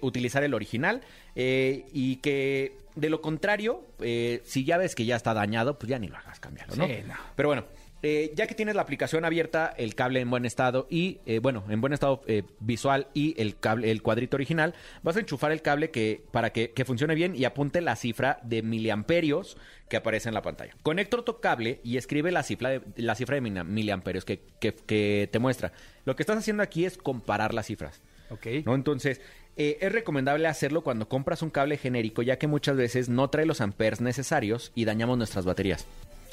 utilizar 0.00 0.42
el 0.42 0.54
original 0.54 1.02
y 1.34 2.16
que 2.16 2.85
de 2.96 3.08
lo 3.10 3.20
contrario, 3.20 3.84
eh, 4.00 4.40
si 4.44 4.64
ya 4.64 4.76
ves 4.78 4.94
que 4.96 5.04
ya 5.04 5.14
está 5.16 5.32
dañado, 5.34 5.78
pues 5.78 5.88
ya 5.88 5.98
ni 5.98 6.08
lo 6.08 6.16
hagas 6.16 6.40
cambiarlo, 6.40 6.74
¿no? 6.76 6.86
Sí, 6.86 6.94
no. 7.06 7.14
Pero 7.36 7.48
bueno, 7.50 7.64
Eh, 8.02 8.32
ya 8.36 8.46
que 8.46 8.54
tienes 8.54 8.74
la 8.76 8.82
aplicación 8.82 9.24
abierta, 9.24 9.72
el 9.78 9.94
cable 9.94 10.20
en 10.20 10.28
buen 10.30 10.44
estado 10.44 10.86
y, 10.90 11.18
eh, 11.24 11.38
bueno, 11.40 11.64
en 11.70 11.80
buen 11.80 11.94
estado 11.94 12.20
eh, 12.26 12.42
visual 12.60 13.08
y 13.14 13.34
el 13.40 13.58
cable, 13.58 13.90
el 13.90 14.02
cuadrito 14.02 14.36
original, 14.36 14.74
vas 15.02 15.16
a 15.16 15.20
enchufar 15.20 15.50
el 15.50 15.62
cable 15.62 15.90
que, 15.90 16.22
para 16.30 16.50
que, 16.50 16.72
que 16.72 16.84
funcione 16.84 17.14
bien 17.14 17.34
y 17.34 17.44
apunte 17.46 17.80
la 17.80 17.96
cifra 17.96 18.38
de 18.44 18.60
miliamperios 18.62 19.56
que 19.88 19.96
aparece 19.96 20.28
en 20.28 20.34
la 20.34 20.42
pantalla. 20.42 20.74
Conecta 20.82 21.16
otro 21.18 21.40
cable 21.40 21.80
y 21.84 21.96
escribe 21.96 22.30
la 22.32 22.42
cifra 22.42 22.68
de, 22.70 22.82
la 22.96 23.14
cifra 23.14 23.40
de 23.40 23.40
miliamperios 23.64 24.24
que, 24.24 24.40
que- 24.60 24.74
que 24.74 25.28
te 25.32 25.38
muestra. 25.38 25.72
Lo 26.04 26.14
que 26.16 26.22
estás 26.22 26.36
haciendo 26.36 26.62
aquí 26.62 26.84
es 26.84 26.98
comparar 26.98 27.54
las 27.54 27.66
cifras. 27.66 28.02
Ok. 28.30 28.46
¿no? 28.66 28.74
Entonces, 28.74 29.20
eh, 29.56 29.78
es 29.80 29.92
recomendable 29.92 30.46
hacerlo 30.48 30.82
cuando 30.82 31.08
compras 31.08 31.42
un 31.42 31.50
cable 31.50 31.78
genérico, 31.78 32.22
ya 32.22 32.38
que 32.38 32.46
muchas 32.46 32.76
veces 32.76 33.08
no 33.08 33.28
trae 33.30 33.46
los 33.46 33.60
amperes 33.60 34.00
necesarios 34.00 34.72
y 34.74 34.84
dañamos 34.84 35.16
nuestras 35.18 35.44
baterías. 35.44 35.86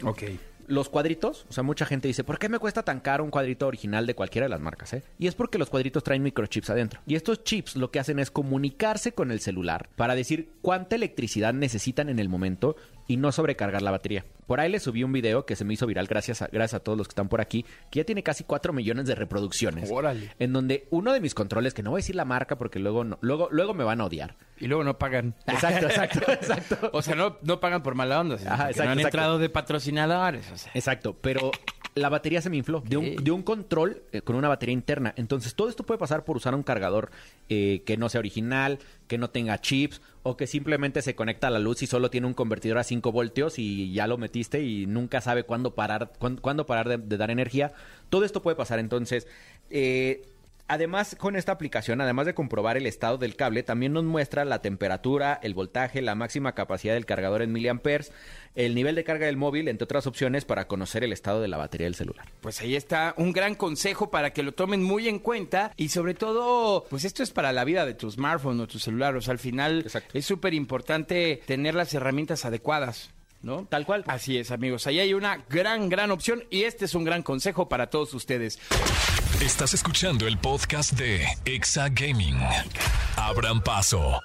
Ok. 0.04 0.24
Los 0.68 0.88
cuadritos, 0.88 1.46
o 1.50 1.54
sea, 1.54 1.62
mucha 1.62 1.86
gente 1.86 2.08
dice, 2.08 2.24
¿por 2.24 2.40
qué 2.40 2.48
me 2.48 2.58
cuesta 2.58 2.84
tan 2.84 3.02
caro 3.02 3.24
un 3.24 3.32
cuadrito 3.32 3.68
original 3.68 4.06
de 4.06 4.16
cualquiera 4.16 4.46
de 4.46 4.50
las 4.50 4.62
marcas? 4.62 4.94
eh?" 4.94 5.04
Y 5.20 5.28
es 5.28 5.36
porque 5.36 5.58
los 5.58 5.70
cuadritos 5.70 6.04
traen 6.04 6.24
microchips 6.24 6.70
adentro. 6.70 7.02
Y 7.06 7.16
estos 7.16 7.44
chips 7.44 7.76
lo 7.76 7.92
que 7.92 8.00
hacen 8.00 8.18
es 8.20 8.32
comunicarse 8.32 9.14
con 9.14 9.32
el 9.32 9.42
celular 9.42 9.90
para 9.98 10.16
decir 10.16 10.50
cuánta 10.62 10.96
electricidad 10.96 11.54
necesitan 11.54 12.08
en 12.08 12.20
el 12.20 12.30
momento 12.30 12.78
y 13.08 13.18
no 13.18 13.32
sobrecargar 13.32 13.82
la 13.82 13.92
batería. 13.92 14.26
Por 14.48 14.60
ahí 14.60 14.70
les 14.72 14.84
subí 14.84 15.04
un 15.04 15.12
video 15.14 15.46
que 15.46 15.56
se 15.56 15.64
me 15.66 15.74
hizo 15.74 15.86
viral 15.88 16.06
gracias 16.08 16.42
a, 16.42 16.48
gracias 16.48 16.82
a 16.82 16.84
todos 16.84 16.98
los 16.98 17.08
que 17.08 17.12
están 17.12 17.30
por 17.30 17.42
aquí, 17.42 17.66
que 17.90 18.00
ya 18.00 18.04
tiene 18.06 18.24
casi 18.24 18.44
4 18.44 18.74
millones 18.74 19.06
de 19.08 19.16
reproducciones. 19.16 19.90
Órale. 19.92 20.32
En 20.40 20.54
donde 20.54 20.88
uno 20.90 21.14
de 21.14 21.20
mis 21.22 21.34
controles, 21.34 21.74
que 21.74 21.84
no 21.84 21.92
voy 21.92 22.00
a 22.00 22.02
decir 22.02 22.16
la 22.16 22.26
marca 22.26 22.58
porque 22.58 22.80
luego, 22.80 23.04
no- 23.04 23.18
luego, 23.22 23.48
luego 23.52 23.74
me 23.74 23.84
van 23.84 24.02
a 24.02 24.06
odiar. 24.06 24.36
Y 24.60 24.68
luego 24.68 24.84
no 24.84 24.98
pagan. 24.98 25.36
Exacto, 25.48 25.88
exacto, 25.88 26.20
exacto. 26.32 26.90
O 26.94 27.02
sea, 27.02 27.16
no, 27.16 27.38
no 27.42 27.60
pagan 27.60 27.84
por 27.84 27.96
mala 27.96 28.20
onda. 28.20 28.38
sino 28.38 28.52
Ajá, 28.52 28.64
porque 28.66 28.72
exacto, 28.72 28.86
no 28.86 28.92
han 28.92 29.00
exacto. 29.00 29.18
entrado 29.18 29.38
de 29.40 29.50
patrocinadores. 29.50 30.52
o 30.52 30.58
sea. 30.58 30.72
Exacto, 30.76 31.18
pero 31.20 31.52
la 31.96 32.10
batería 32.10 32.42
se 32.42 32.50
me 32.50 32.58
infló 32.58 32.82
de 32.82 32.98
un, 32.98 33.16
de 33.18 33.32
un 33.32 33.44
control 33.44 34.02
eh, 34.12 34.22
con 34.22 34.36
una 34.36 34.48
batería 34.48 34.74
interna. 34.74 35.14
Entonces, 35.18 35.56
todo 35.56 35.70
esto 35.70 35.84
puede 35.84 36.00
pasar 36.00 36.24
por 36.24 36.38
usar 36.38 36.56
un 36.56 36.64
cargador 36.64 37.12
eh, 37.50 37.84
que 37.86 37.98
no 37.98 38.10
sea 38.10 38.20
original, 38.20 38.80
que 39.08 39.18
no 39.18 39.30
tenga 39.30 39.60
chips 39.62 40.02
o 40.24 40.36
que 40.38 40.48
simplemente 40.48 41.02
se 41.02 41.16
conecta 41.16 41.48
a 41.48 41.52
la 41.52 41.60
luz 41.60 41.84
y 41.84 41.88
solo 41.88 42.10
tiene 42.10 42.28
un 42.28 42.34
convertidor 42.34 42.78
a 42.78 42.84
5 42.84 43.12
voltios 43.12 43.60
y 43.60 43.94
ya 43.94 44.08
lo 44.08 44.18
metiste 44.18 44.64
y 44.64 44.88
nunca 44.88 45.22
sabe 45.22 45.44
cuándo 45.44 45.76
parar, 45.76 46.14
cuándo, 46.18 46.42
cuándo 46.42 46.66
parar 46.66 46.90
de, 46.90 46.98
de 46.98 47.18
dar 47.18 47.30
energía. 47.30 47.74
Todo 48.10 48.26
esto 48.26 48.42
puede 48.42 48.56
pasar. 48.56 48.80
Entonces, 48.80 49.28
eh, 49.70 50.26
Además, 50.68 51.16
con 51.20 51.36
esta 51.36 51.52
aplicación, 51.52 52.00
además 52.00 52.26
de 52.26 52.34
comprobar 52.34 52.78
el 52.78 52.88
estado 52.88 53.18
del 53.18 53.36
cable, 53.36 53.64
también 53.64 53.92
nos 53.94 54.06
muestra 54.06 54.46
la 54.46 54.62
temperatura, 54.62 55.40
el 55.44 55.54
voltaje, 55.54 56.02
la 56.02 56.16
máxima 56.16 56.56
capacidad 56.56 56.94
del 56.94 57.06
cargador 57.06 57.42
en 57.42 57.52
miliamperes, 57.52 58.12
el 58.56 58.74
nivel 58.74 58.96
de 58.96 59.04
carga 59.04 59.26
del 59.26 59.36
móvil, 59.36 59.68
entre 59.68 59.84
otras 59.84 60.08
opciones, 60.08 60.46
para 60.46 60.68
conocer 60.68 61.04
el 61.04 61.12
estado 61.12 61.42
de 61.42 61.50
la 61.50 61.58
batería 61.58 61.86
del 61.86 61.96
celular. 61.96 62.28
Pues 62.40 62.62
ahí 62.62 62.76
está 62.76 63.14
un 63.18 63.34
gran 63.34 63.56
consejo 63.56 64.10
para 64.10 64.32
que 64.32 64.42
lo 64.42 64.54
tomen 64.54 64.82
muy 64.82 65.10
en 65.10 65.20
cuenta 65.20 65.74
y 65.76 65.90
sobre 65.90 66.14
todo, 66.14 66.86
pues 66.90 67.04
esto 67.04 67.24
es 67.24 67.32
para 67.32 67.52
la 67.52 67.66
vida 67.66 67.86
de 67.86 67.94
tu 67.94 68.10
smartphone 68.10 68.60
o 68.62 68.68
tu 68.68 68.80
celular. 68.80 69.16
O 69.18 69.22
sea, 69.22 69.34
al 69.34 69.40
final 69.40 69.82
Exacto. 69.82 70.18
es 70.18 70.26
súper 70.26 70.54
importante 70.54 71.42
tener 71.46 71.76
las 71.76 71.94
herramientas 71.94 72.46
adecuadas. 72.46 73.12
¿No? 73.42 73.66
Tal 73.66 73.86
cual. 73.86 74.06
Así 74.08 74.38
es, 74.38 74.52
amigos. 74.52 74.88
Ahí 74.88 75.00
hay 75.02 75.14
una 75.14 75.44
gran, 75.50 75.90
gran 75.90 76.12
opción 76.12 76.46
y 76.50 76.64
este 76.64 76.86
es 76.86 76.96
un 76.96 77.04
gran 77.04 77.24
consejo 77.24 77.68
para 77.68 77.90
todos 77.90 78.14
ustedes. 78.14 78.58
Estás 79.44 79.74
escuchando 79.74 80.26
el 80.26 80.38
podcast 80.38 80.94
de 80.94 81.28
Exa 81.44 81.90
Gaming. 81.90 82.40
Abran 83.18 83.62
paso. 83.62 84.22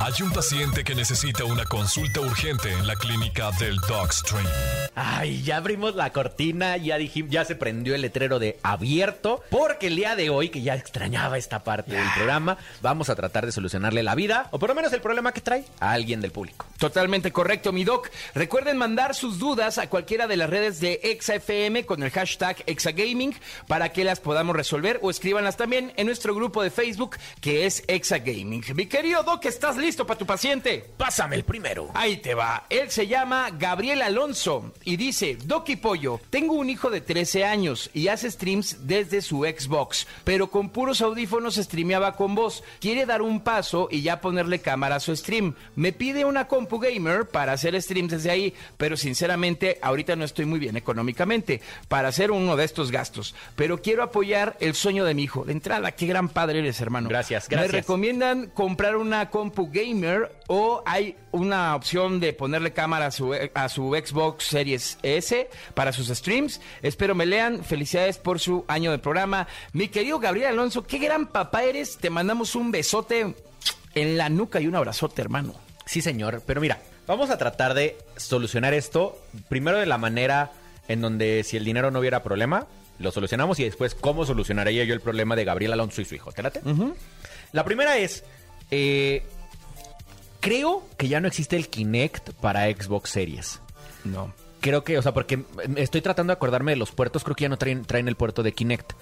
Hay 0.00 0.12
un 0.22 0.30
paciente 0.30 0.82
que 0.82 0.94
necesita 0.94 1.44
una 1.44 1.64
consulta 1.64 2.20
urgente 2.20 2.72
en 2.72 2.86
la 2.86 2.96
clínica 2.96 3.50
del 3.58 3.76
Dogstream. 3.88 4.46
Ay, 4.94 5.42
ya 5.42 5.58
abrimos 5.58 5.94
la 5.94 6.10
cortina, 6.12 6.76
ya 6.76 6.96
dijimos, 6.96 7.30
ya 7.30 7.44
se 7.44 7.54
prendió 7.54 7.94
el 7.94 8.02
letrero 8.02 8.38
de 8.38 8.58
abierto, 8.62 9.42
porque 9.50 9.88
el 9.88 9.96
día 9.96 10.16
de 10.16 10.30
hoy, 10.30 10.48
que 10.48 10.62
ya 10.62 10.74
extrañaba 10.74 11.38
esta 11.38 11.64
parte 11.64 11.94
del 11.94 12.08
programa, 12.14 12.56
vamos 12.82 13.10
a 13.10 13.16
tratar 13.16 13.46
de 13.46 13.52
solucionarle 13.52 14.02
la 14.02 14.14
vida, 14.14 14.48
o 14.52 14.58
por 14.58 14.68
lo 14.68 14.74
menos 14.74 14.92
el 14.92 15.00
problema 15.00 15.32
que 15.32 15.40
trae, 15.40 15.64
a 15.80 15.92
alguien 15.92 16.20
del 16.20 16.30
público. 16.30 16.66
Totalmente 16.78 17.32
correcto, 17.32 17.72
mi 17.72 17.84
doc. 17.84 18.08
Recuerden 18.34 18.78
mandar 18.78 19.14
sus 19.14 19.38
dudas 19.38 19.78
a 19.78 19.88
cualquiera 19.88 20.26
de 20.26 20.36
las 20.36 20.48
redes 20.48 20.80
de 20.80 21.00
ExaFM 21.02 21.84
con 21.84 22.02
el 22.02 22.10
hashtag 22.10 22.62
ExaGaming 22.66 23.34
para 23.66 23.90
que 23.90 24.04
las 24.04 24.20
podamos 24.20 24.45
resolver 24.52 24.98
o 25.02 25.10
escríbanlas 25.10 25.56
también 25.56 25.92
en 25.96 26.06
nuestro 26.06 26.34
grupo 26.34 26.62
de 26.62 26.70
Facebook 26.70 27.16
que 27.40 27.66
es 27.66 27.82
ExaGaming. 27.88 28.64
Mi 28.74 28.86
querido 28.86 29.22
doc, 29.22 29.44
¿estás 29.44 29.76
listo 29.76 30.06
para 30.06 30.18
tu 30.18 30.26
paciente? 30.26 30.84
Pásame 30.96 31.36
el 31.36 31.44
primero. 31.44 31.90
Ahí 31.94 32.18
te 32.18 32.34
va. 32.34 32.66
Él 32.70 32.90
se 32.90 33.06
llama 33.06 33.50
Gabriel 33.50 34.02
Alonso 34.02 34.72
y 34.84 34.96
dice, 34.96 35.36
Doc 35.44 35.68
y 35.68 35.76
Pollo, 35.76 36.20
tengo 36.30 36.54
un 36.54 36.70
hijo 36.70 36.90
de 36.90 37.00
13 37.00 37.44
años 37.44 37.90
y 37.94 38.08
hace 38.08 38.30
streams 38.30 38.86
desde 38.86 39.22
su 39.22 39.44
Xbox, 39.44 40.06
pero 40.24 40.50
con 40.50 40.70
puros 40.70 41.00
audífonos 41.00 41.56
streameaba 41.56 42.16
con 42.16 42.34
voz. 42.34 42.62
Quiere 42.80 43.06
dar 43.06 43.22
un 43.22 43.40
paso 43.40 43.88
y 43.90 44.02
ya 44.02 44.20
ponerle 44.20 44.60
cámara 44.60 44.96
a 44.96 45.00
su 45.00 45.14
stream. 45.16 45.54
Me 45.74 45.92
pide 45.92 46.24
una 46.24 46.48
compu 46.48 46.78
gamer 46.78 47.26
para 47.28 47.52
hacer 47.52 47.80
streams 47.80 48.12
desde 48.12 48.30
ahí, 48.30 48.54
pero 48.76 48.96
sinceramente 48.96 49.78
ahorita 49.82 50.16
no 50.16 50.24
estoy 50.24 50.44
muy 50.44 50.58
bien 50.58 50.76
económicamente 50.76 51.60
para 51.88 52.08
hacer 52.08 52.30
uno 52.30 52.56
de 52.56 52.64
estos 52.64 52.90
gastos. 52.90 53.34
Pero 53.56 53.82
quiero 53.82 54.02
apoyar 54.02 54.35
el 54.60 54.74
sueño 54.74 55.04
de 55.04 55.14
mi 55.14 55.22
hijo. 55.24 55.44
De 55.44 55.52
entrada, 55.52 55.92
qué 55.92 56.06
gran 56.06 56.28
padre 56.28 56.58
eres, 56.60 56.80
hermano. 56.80 57.08
Gracias, 57.08 57.48
Me 57.48 57.56
gracias. 57.56 57.72
recomiendan 57.72 58.46
comprar 58.48 58.96
una 58.96 59.30
compu 59.30 59.70
gamer 59.72 60.30
o 60.48 60.82
hay 60.86 61.16
una 61.32 61.74
opción 61.74 62.20
de 62.20 62.32
ponerle 62.32 62.72
cámara 62.72 63.06
a 63.06 63.10
su, 63.10 63.34
a 63.54 63.68
su 63.68 63.90
Xbox 63.94 64.44
Series 64.44 64.98
S 65.02 65.48
para 65.74 65.92
sus 65.92 66.08
streams. 66.08 66.60
Espero 66.82 67.14
me 67.14 67.26
lean. 67.26 67.64
Felicidades 67.64 68.18
por 68.18 68.38
su 68.40 68.64
año 68.68 68.90
de 68.90 68.98
programa. 68.98 69.46
Mi 69.72 69.88
querido 69.88 70.18
Gabriel 70.18 70.48
Alonso, 70.48 70.86
qué 70.86 70.98
gran 70.98 71.26
papá 71.26 71.64
eres. 71.64 71.96
Te 71.98 72.10
mandamos 72.10 72.54
un 72.54 72.70
besote 72.70 73.34
en 73.94 74.16
la 74.16 74.28
nuca 74.28 74.60
y 74.60 74.66
un 74.66 74.76
abrazote, 74.76 75.22
hermano. 75.22 75.54
Sí, 75.86 76.02
señor, 76.02 76.42
pero 76.46 76.60
mira, 76.60 76.80
vamos 77.06 77.30
a 77.30 77.38
tratar 77.38 77.74
de 77.74 77.96
solucionar 78.16 78.74
esto 78.74 79.18
primero 79.48 79.78
de 79.78 79.86
la 79.86 79.98
manera 79.98 80.52
en 80.88 81.00
donde 81.00 81.42
si 81.44 81.56
el 81.56 81.64
dinero 81.64 81.90
no 81.90 81.98
hubiera 82.00 82.22
problema, 82.22 82.66
lo 82.98 83.10
solucionamos 83.10 83.58
y 83.60 83.64
después 83.64 83.94
cómo 83.94 84.24
solucionaría 84.24 84.84
yo 84.84 84.94
el 84.94 85.00
problema 85.00 85.36
de 85.36 85.44
Gabriel 85.44 85.72
Alonso 85.72 86.00
y 86.00 86.04
su 86.04 86.14
hijo. 86.14 86.32
¿Te 86.32 86.42
late? 86.42 86.60
La 87.52 87.64
primera 87.64 87.98
es, 87.98 88.24
eh, 88.70 89.22
creo 90.40 90.84
que 90.96 91.08
ya 91.08 91.20
no 91.20 91.28
existe 91.28 91.56
el 91.56 91.68
Kinect 91.68 92.30
para 92.32 92.70
Xbox 92.70 93.10
Series. 93.10 93.60
No. 94.04 94.32
Creo 94.60 94.84
que, 94.84 94.98
o 94.98 95.02
sea, 95.02 95.12
porque 95.12 95.44
estoy 95.76 96.00
tratando 96.00 96.32
de 96.32 96.36
acordarme 96.36 96.72
de 96.72 96.76
los 96.76 96.92
puertos, 96.92 97.24
creo 97.24 97.36
que 97.36 97.42
ya 97.42 97.48
no 97.48 97.58
traen, 97.58 97.84
traen 97.84 98.08
el 98.08 98.16
puerto 98.16 98.42
de 98.42 98.52
Kinect. 98.52 98.92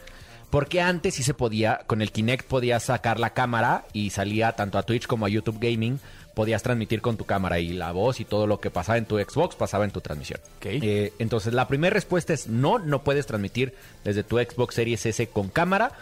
Porque 0.50 0.80
antes 0.80 1.14
sí 1.14 1.22
se 1.22 1.34
podía, 1.34 1.80
con 1.86 2.02
el 2.02 2.12
Kinect 2.12 2.46
podías 2.46 2.84
sacar 2.84 3.18
la 3.18 3.30
cámara 3.30 3.86
y 3.92 4.10
salía 4.10 4.52
tanto 4.52 4.78
a 4.78 4.82
Twitch 4.82 5.06
como 5.06 5.26
a 5.26 5.28
YouTube 5.28 5.58
Gaming, 5.58 5.98
podías 6.34 6.62
transmitir 6.62 7.00
con 7.00 7.16
tu 7.16 7.24
cámara 7.24 7.58
y 7.60 7.72
la 7.72 7.92
voz 7.92 8.20
y 8.20 8.24
todo 8.24 8.46
lo 8.46 8.60
que 8.60 8.70
pasaba 8.70 8.98
en 8.98 9.06
tu 9.06 9.18
Xbox 9.18 9.54
pasaba 9.54 9.84
en 9.84 9.90
tu 9.90 10.00
transmisión. 10.00 10.40
Eh, 10.62 11.12
entonces 11.18 11.54
la 11.54 11.68
primera 11.68 11.94
respuesta 11.94 12.32
es 12.32 12.48
no, 12.48 12.78
no 12.78 13.02
puedes 13.02 13.26
transmitir 13.26 13.74
desde 14.04 14.24
tu 14.24 14.38
Xbox 14.38 14.74
Series 14.74 15.06
S 15.06 15.26
con 15.28 15.48
cámara. 15.48 15.92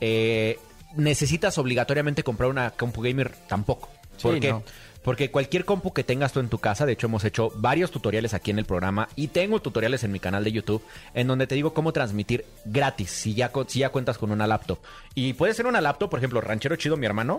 Eh, 0.00 0.58
necesitas 0.96 1.58
obligatoriamente 1.58 2.22
comprar 2.22 2.50
una 2.50 2.70
compu 2.70 3.02
gamer 3.02 3.32
tampoco. 3.48 3.88
¿Por 4.20 4.40
qué? 4.40 4.50
no. 4.50 4.62
Porque 5.06 5.30
cualquier 5.30 5.64
compu 5.64 5.92
que 5.92 6.02
tengas 6.02 6.32
tú 6.32 6.40
en 6.40 6.48
tu 6.48 6.58
casa, 6.58 6.84
de 6.84 6.94
hecho 6.94 7.06
hemos 7.06 7.24
hecho 7.24 7.52
varios 7.54 7.92
tutoriales 7.92 8.34
aquí 8.34 8.50
en 8.50 8.58
el 8.58 8.64
programa 8.64 9.08
y 9.14 9.28
tengo 9.28 9.62
tutoriales 9.62 10.02
en 10.02 10.10
mi 10.10 10.18
canal 10.18 10.42
de 10.42 10.50
YouTube 10.50 10.82
en 11.14 11.28
donde 11.28 11.46
te 11.46 11.54
digo 11.54 11.72
cómo 11.72 11.92
transmitir 11.92 12.44
gratis 12.64 13.12
si 13.12 13.32
ya, 13.32 13.52
si 13.68 13.78
ya 13.78 13.90
cuentas 13.90 14.18
con 14.18 14.32
una 14.32 14.48
laptop. 14.48 14.80
Y 15.14 15.34
puede 15.34 15.54
ser 15.54 15.66
una 15.66 15.80
laptop, 15.80 16.10
por 16.10 16.18
ejemplo, 16.18 16.40
Ranchero 16.40 16.74
Chido, 16.74 16.96
mi 16.96 17.06
hermano, 17.06 17.38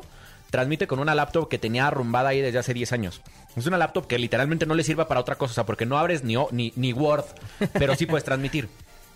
transmite 0.49 0.87
con 0.87 0.99
una 0.99 1.15
laptop 1.15 1.49
que 1.49 1.57
tenía 1.57 1.87
arrumbada 1.87 2.29
ahí 2.29 2.41
desde 2.41 2.59
hace 2.59 2.73
10 2.73 2.91
años. 2.93 3.21
Es 3.55 3.65
una 3.65 3.77
laptop 3.77 4.07
que 4.07 4.19
literalmente 4.19 4.65
no 4.65 4.75
le 4.75 4.83
sirva 4.83 5.07
para 5.07 5.19
otra 5.19 5.35
cosa, 5.35 5.51
o 5.51 5.55
sea, 5.55 5.65
porque 5.65 5.85
no 5.85 5.97
abres 5.97 6.23
ni, 6.23 6.35
ni, 6.51 6.73
ni 6.75 6.93
Word, 6.93 7.25
pero 7.73 7.95
sí 7.95 8.05
puedes 8.05 8.23
transmitir. 8.23 8.69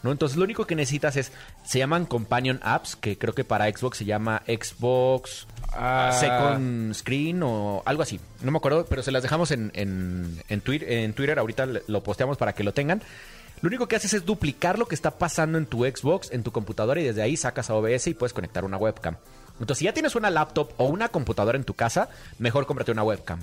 ¿no? 0.03 0.11
Entonces 0.11 0.37
lo 0.37 0.43
único 0.43 0.65
que 0.65 0.75
necesitas 0.75 1.15
es, 1.15 1.31
se 1.63 1.79
llaman 1.79 2.05
Companion 2.05 2.59
Apps, 2.63 2.95
que 2.95 3.17
creo 3.17 3.35
que 3.35 3.43
para 3.43 3.71
Xbox 3.71 3.99
se 3.99 4.05
llama 4.05 4.41
Xbox 4.47 5.47
Ah. 5.73 6.11
Second 6.19 6.93
Screen 6.93 7.41
o 7.43 7.81
algo 7.85 8.03
así. 8.03 8.19
No 8.41 8.51
me 8.51 8.57
acuerdo, 8.57 8.85
pero 8.85 9.03
se 9.03 9.11
las 9.11 9.23
dejamos 9.23 9.51
en, 9.51 9.71
en, 9.73 10.41
en, 10.49 10.61
Twitter, 10.61 10.91
en 10.91 11.13
Twitter. 11.13 11.39
Ahorita 11.39 11.67
lo 11.87 12.03
posteamos 12.03 12.37
para 12.37 12.53
que 12.53 12.63
lo 12.63 12.73
tengan. 12.73 13.01
Lo 13.61 13.67
único 13.67 13.87
que 13.87 13.95
haces 13.95 14.13
es 14.13 14.25
duplicar 14.25 14.79
lo 14.79 14.87
que 14.87 14.95
está 14.95 15.11
pasando 15.11 15.57
en 15.57 15.65
tu 15.65 15.85
Xbox, 15.85 16.31
en 16.31 16.43
tu 16.43 16.51
computadora 16.51 16.99
y 16.99 17.03
desde 17.03 17.21
ahí 17.21 17.37
sacas 17.37 17.69
a 17.69 17.75
OBS 17.75 18.07
y 18.07 18.13
puedes 18.13 18.33
conectar 18.33 18.65
una 18.65 18.77
webcam. 18.77 19.17
Entonces, 19.61 19.79
si 19.79 19.85
ya 19.85 19.93
tienes 19.93 20.15
una 20.15 20.29
laptop 20.29 20.71
o 20.77 20.85
una 20.85 21.09
computadora 21.09 21.57
en 21.57 21.63
tu 21.63 21.73
casa, 21.73 22.09
mejor 22.39 22.65
cómprate 22.65 22.91
una 22.91 23.03
webcam. 23.03 23.39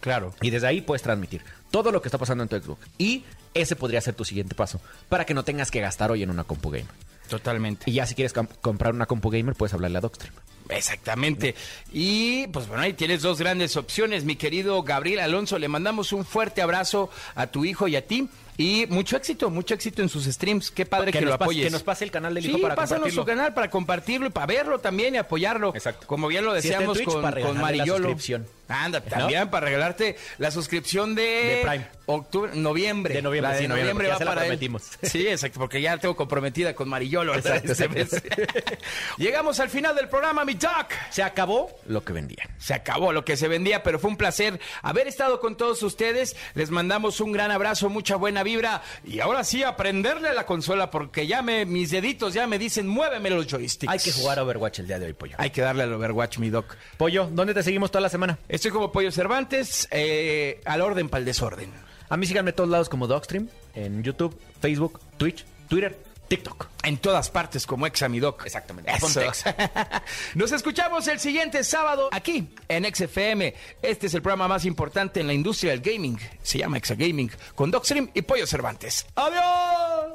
Claro. 0.00 0.32
Y 0.40 0.50
desde 0.50 0.66
ahí 0.66 0.80
puedes 0.80 1.02
transmitir 1.02 1.42
todo 1.70 1.92
lo 1.92 2.00
que 2.02 2.08
está 2.08 2.18
pasando 2.18 2.42
en 2.42 2.48
tu 2.48 2.56
Xbox. 2.56 2.80
Y 2.98 3.24
ese 3.54 3.76
podría 3.76 4.00
ser 4.00 4.14
tu 4.14 4.24
siguiente 4.24 4.54
paso, 4.54 4.80
para 5.08 5.24
que 5.26 5.34
no 5.34 5.44
tengas 5.44 5.70
que 5.70 5.80
gastar 5.80 6.10
hoy 6.10 6.22
en 6.22 6.30
una 6.30 6.44
compu 6.44 6.70
gamer. 6.70 6.88
Totalmente. 7.28 7.88
Y 7.90 7.94
ya 7.94 8.06
si 8.06 8.14
quieres 8.14 8.32
com- 8.32 8.48
comprar 8.60 8.94
una 8.94 9.06
compu 9.06 9.30
gamer, 9.30 9.54
puedes 9.54 9.74
hablarle 9.74 9.98
a 9.98 10.00
Docstream. 10.00 10.34
Exactamente. 10.68 11.54
Y 11.92 12.46
pues 12.48 12.66
bueno, 12.68 12.82
ahí 12.82 12.92
tienes 12.92 13.22
dos 13.22 13.38
grandes 13.38 13.76
opciones, 13.76 14.24
mi 14.24 14.36
querido 14.36 14.82
Gabriel 14.82 15.20
Alonso. 15.20 15.58
Le 15.58 15.68
mandamos 15.68 16.12
un 16.12 16.24
fuerte 16.24 16.62
abrazo 16.62 17.10
a 17.34 17.46
tu 17.48 17.64
hijo 17.64 17.88
y 17.88 17.96
a 17.96 18.06
ti. 18.06 18.28
Y 18.56 18.84
mucho 18.90 19.16
éxito, 19.16 19.48
mucho 19.48 19.72
éxito 19.72 20.02
en 20.02 20.10
sus 20.10 20.26
streams. 20.26 20.70
Qué 20.70 20.84
padre 20.84 21.12
que, 21.12 21.18
Que 21.20 21.24
lo 21.24 21.30
nos 21.30 21.38
pase- 21.38 21.44
apoyes. 21.44 21.64
que 21.64 21.70
nos 21.70 21.82
pase 21.82 22.04
el 22.04 22.10
canal 22.10 22.34
del 22.34 22.44
hijo 22.44 22.56
sí, 22.58 22.62
para 22.62 22.74
pásanos 22.74 23.04
compartirlo. 23.04 23.22
su 23.22 23.26
canal 23.26 23.54
para 23.54 23.70
compartirlo 23.70 24.26
y 24.26 24.30
para 24.30 24.46
verlo 24.46 24.78
también 24.80 25.14
y 25.14 25.18
apoyarlo. 25.18 25.72
Exacto. 25.74 26.06
Como 26.06 26.28
bien 26.28 26.44
lo 26.44 26.50
Si 26.60 26.68
decíamos 26.68 26.98
Twitch, 26.98 27.08
con, 27.08 27.22
para 27.22 27.40
con 27.40 27.56
suscripción. 27.86 28.46
Anda, 28.68 29.00
también 29.00 29.48
para 29.50 29.66
regalarte 29.66 30.16
la 30.38 30.50
suscripción 30.52 31.14
de, 31.16 31.22
De 31.22 31.60
Prime. 31.66 31.86
octubre, 32.06 32.52
noviembre. 32.54 33.14
De 33.14 33.22
noviembre, 33.22 33.50
La 33.50 33.56
de 33.56 33.62
sí, 33.62 33.68
noviembre, 33.68 34.06
ya 34.06 34.12
va 34.12 34.18
se 34.18 34.24
la 34.26 34.30
para 34.34 34.46
él. 34.46 34.60
Sí, 35.02 35.26
exacto, 35.26 35.58
porque 35.58 35.80
ya 35.80 35.92
la 35.96 35.98
tengo 36.00 36.14
comprometida 36.14 36.74
con. 36.74 36.92
Exacto, 36.92 37.72
Este 37.72 37.84
exacto. 37.86 37.94
mes. 37.96 38.22
Llegamos 39.18 39.58
al 39.58 39.70
final 39.70 39.96
del 39.96 40.08
programa, 40.08 40.44
Doc. 40.54 40.92
Se 41.10 41.22
acabó 41.22 41.70
lo 41.86 42.04
que 42.04 42.12
vendían. 42.12 42.48
Se 42.58 42.74
acabó 42.74 43.12
lo 43.12 43.24
que 43.24 43.36
se 43.36 43.48
vendía, 43.48 43.82
pero 43.82 43.98
fue 43.98 44.10
un 44.10 44.16
placer 44.16 44.60
haber 44.82 45.08
estado 45.08 45.40
con 45.40 45.56
todos 45.56 45.82
ustedes. 45.82 46.36
Les 46.54 46.70
mandamos 46.70 47.20
un 47.20 47.32
gran 47.32 47.50
abrazo, 47.50 47.88
mucha 47.88 48.16
buena 48.16 48.42
vibra. 48.42 48.82
Y 49.04 49.20
ahora 49.20 49.44
sí, 49.44 49.62
aprenderle 49.62 50.28
a 50.28 50.34
la 50.34 50.46
consola, 50.46 50.90
porque 50.90 51.26
ya 51.26 51.42
me, 51.42 51.64
mis 51.64 51.90
deditos 51.90 52.34
ya 52.34 52.46
me 52.46 52.58
dicen, 52.58 52.86
muéveme 52.86 53.30
los 53.30 53.46
joysticks. 53.46 53.92
Hay 53.92 53.98
que 53.98 54.12
jugar 54.12 54.38
a 54.38 54.44
Overwatch 54.44 54.80
el 54.80 54.86
día 54.86 54.98
de 54.98 55.06
hoy, 55.06 55.12
Pollo. 55.12 55.36
Hay 55.38 55.50
que 55.50 55.60
darle 55.60 55.82
al 55.84 55.92
Overwatch, 55.92 56.38
mi 56.38 56.50
Doc. 56.50 56.76
Pollo, 56.96 57.28
¿dónde 57.30 57.54
te 57.54 57.62
seguimos 57.62 57.90
toda 57.90 58.02
la 58.02 58.08
semana? 58.08 58.38
Estoy 58.48 58.70
como 58.70 58.92
Pollo 58.92 59.10
Cervantes, 59.12 59.88
eh, 59.90 60.60
al 60.64 60.80
orden 60.80 61.08
para 61.08 61.20
el 61.20 61.24
desorden. 61.24 61.72
A 62.08 62.16
mí 62.16 62.26
síganme 62.26 62.50
a 62.50 62.54
todos 62.54 62.68
lados 62.68 62.88
como 62.88 63.06
Dogstream, 63.06 63.48
en 63.74 64.02
YouTube, 64.02 64.36
Facebook, 64.60 65.00
Twitch, 65.16 65.44
Twitter, 65.68 65.96
TikTok. 66.30 66.68
En 66.84 66.96
todas 66.98 67.28
partes 67.28 67.66
como 67.66 67.88
ex 67.88 68.08
mi 68.08 68.20
Doc. 68.20 68.46
Exactamente. 68.46 68.92
Eso. 68.92 69.20
Nos 70.36 70.52
escuchamos 70.52 71.08
el 71.08 71.18
siguiente 71.18 71.64
sábado 71.64 72.08
aquí 72.12 72.54
en 72.68 72.84
XFM. 72.94 73.52
Este 73.82 74.06
es 74.06 74.14
el 74.14 74.22
programa 74.22 74.46
más 74.46 74.64
importante 74.64 75.18
en 75.18 75.26
la 75.26 75.32
industria 75.32 75.72
del 75.72 75.80
gaming. 75.80 76.20
Se 76.40 76.58
llama 76.58 76.78
Exa 76.78 76.94
Gaming 76.94 77.32
con 77.56 77.72
Docstream 77.72 78.10
y 78.14 78.22
Pollo 78.22 78.46
Cervantes. 78.46 79.06
¡Adiós! 79.16 80.12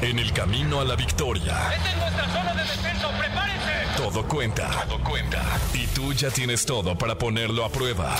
En 0.00 0.18
el 0.18 0.32
camino 0.32 0.80
a 0.80 0.84
la 0.86 0.96
victoria, 0.96 1.74
Esta 1.76 1.90
es 1.90 1.96
nuestra 1.98 2.28
zona 2.30 2.54
de 2.54 2.62
defensa, 2.62 3.18
prepárense. 3.18 3.72
todo 3.98 4.26
cuenta. 4.26 4.70
Todo 4.88 5.04
cuenta. 5.04 5.42
Y 5.74 5.86
tú 5.88 6.14
ya 6.14 6.30
tienes 6.30 6.64
todo 6.64 6.96
para 6.96 7.16
ponerlo 7.18 7.66
a 7.66 7.68
prueba. 7.70 8.16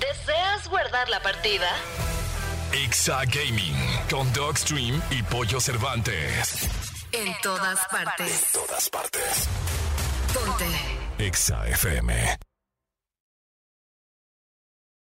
¿Deseas 0.00 0.68
guardar 0.68 1.08
la 1.08 1.22
partida? 1.22 1.68
Exa 2.72 3.24
Gaming 3.24 3.74
con 4.10 4.30
Dogstream 4.32 5.00
y 5.10 5.22
Pollo 5.22 5.60
Cervantes. 5.60 6.68
En 7.12 7.34
todas 7.42 7.78
partes. 7.90 8.52
Todas 8.52 8.90
partes. 8.90 9.48
Ponte. 10.34 10.66
Exa 11.18 11.66
FM. 11.68 12.47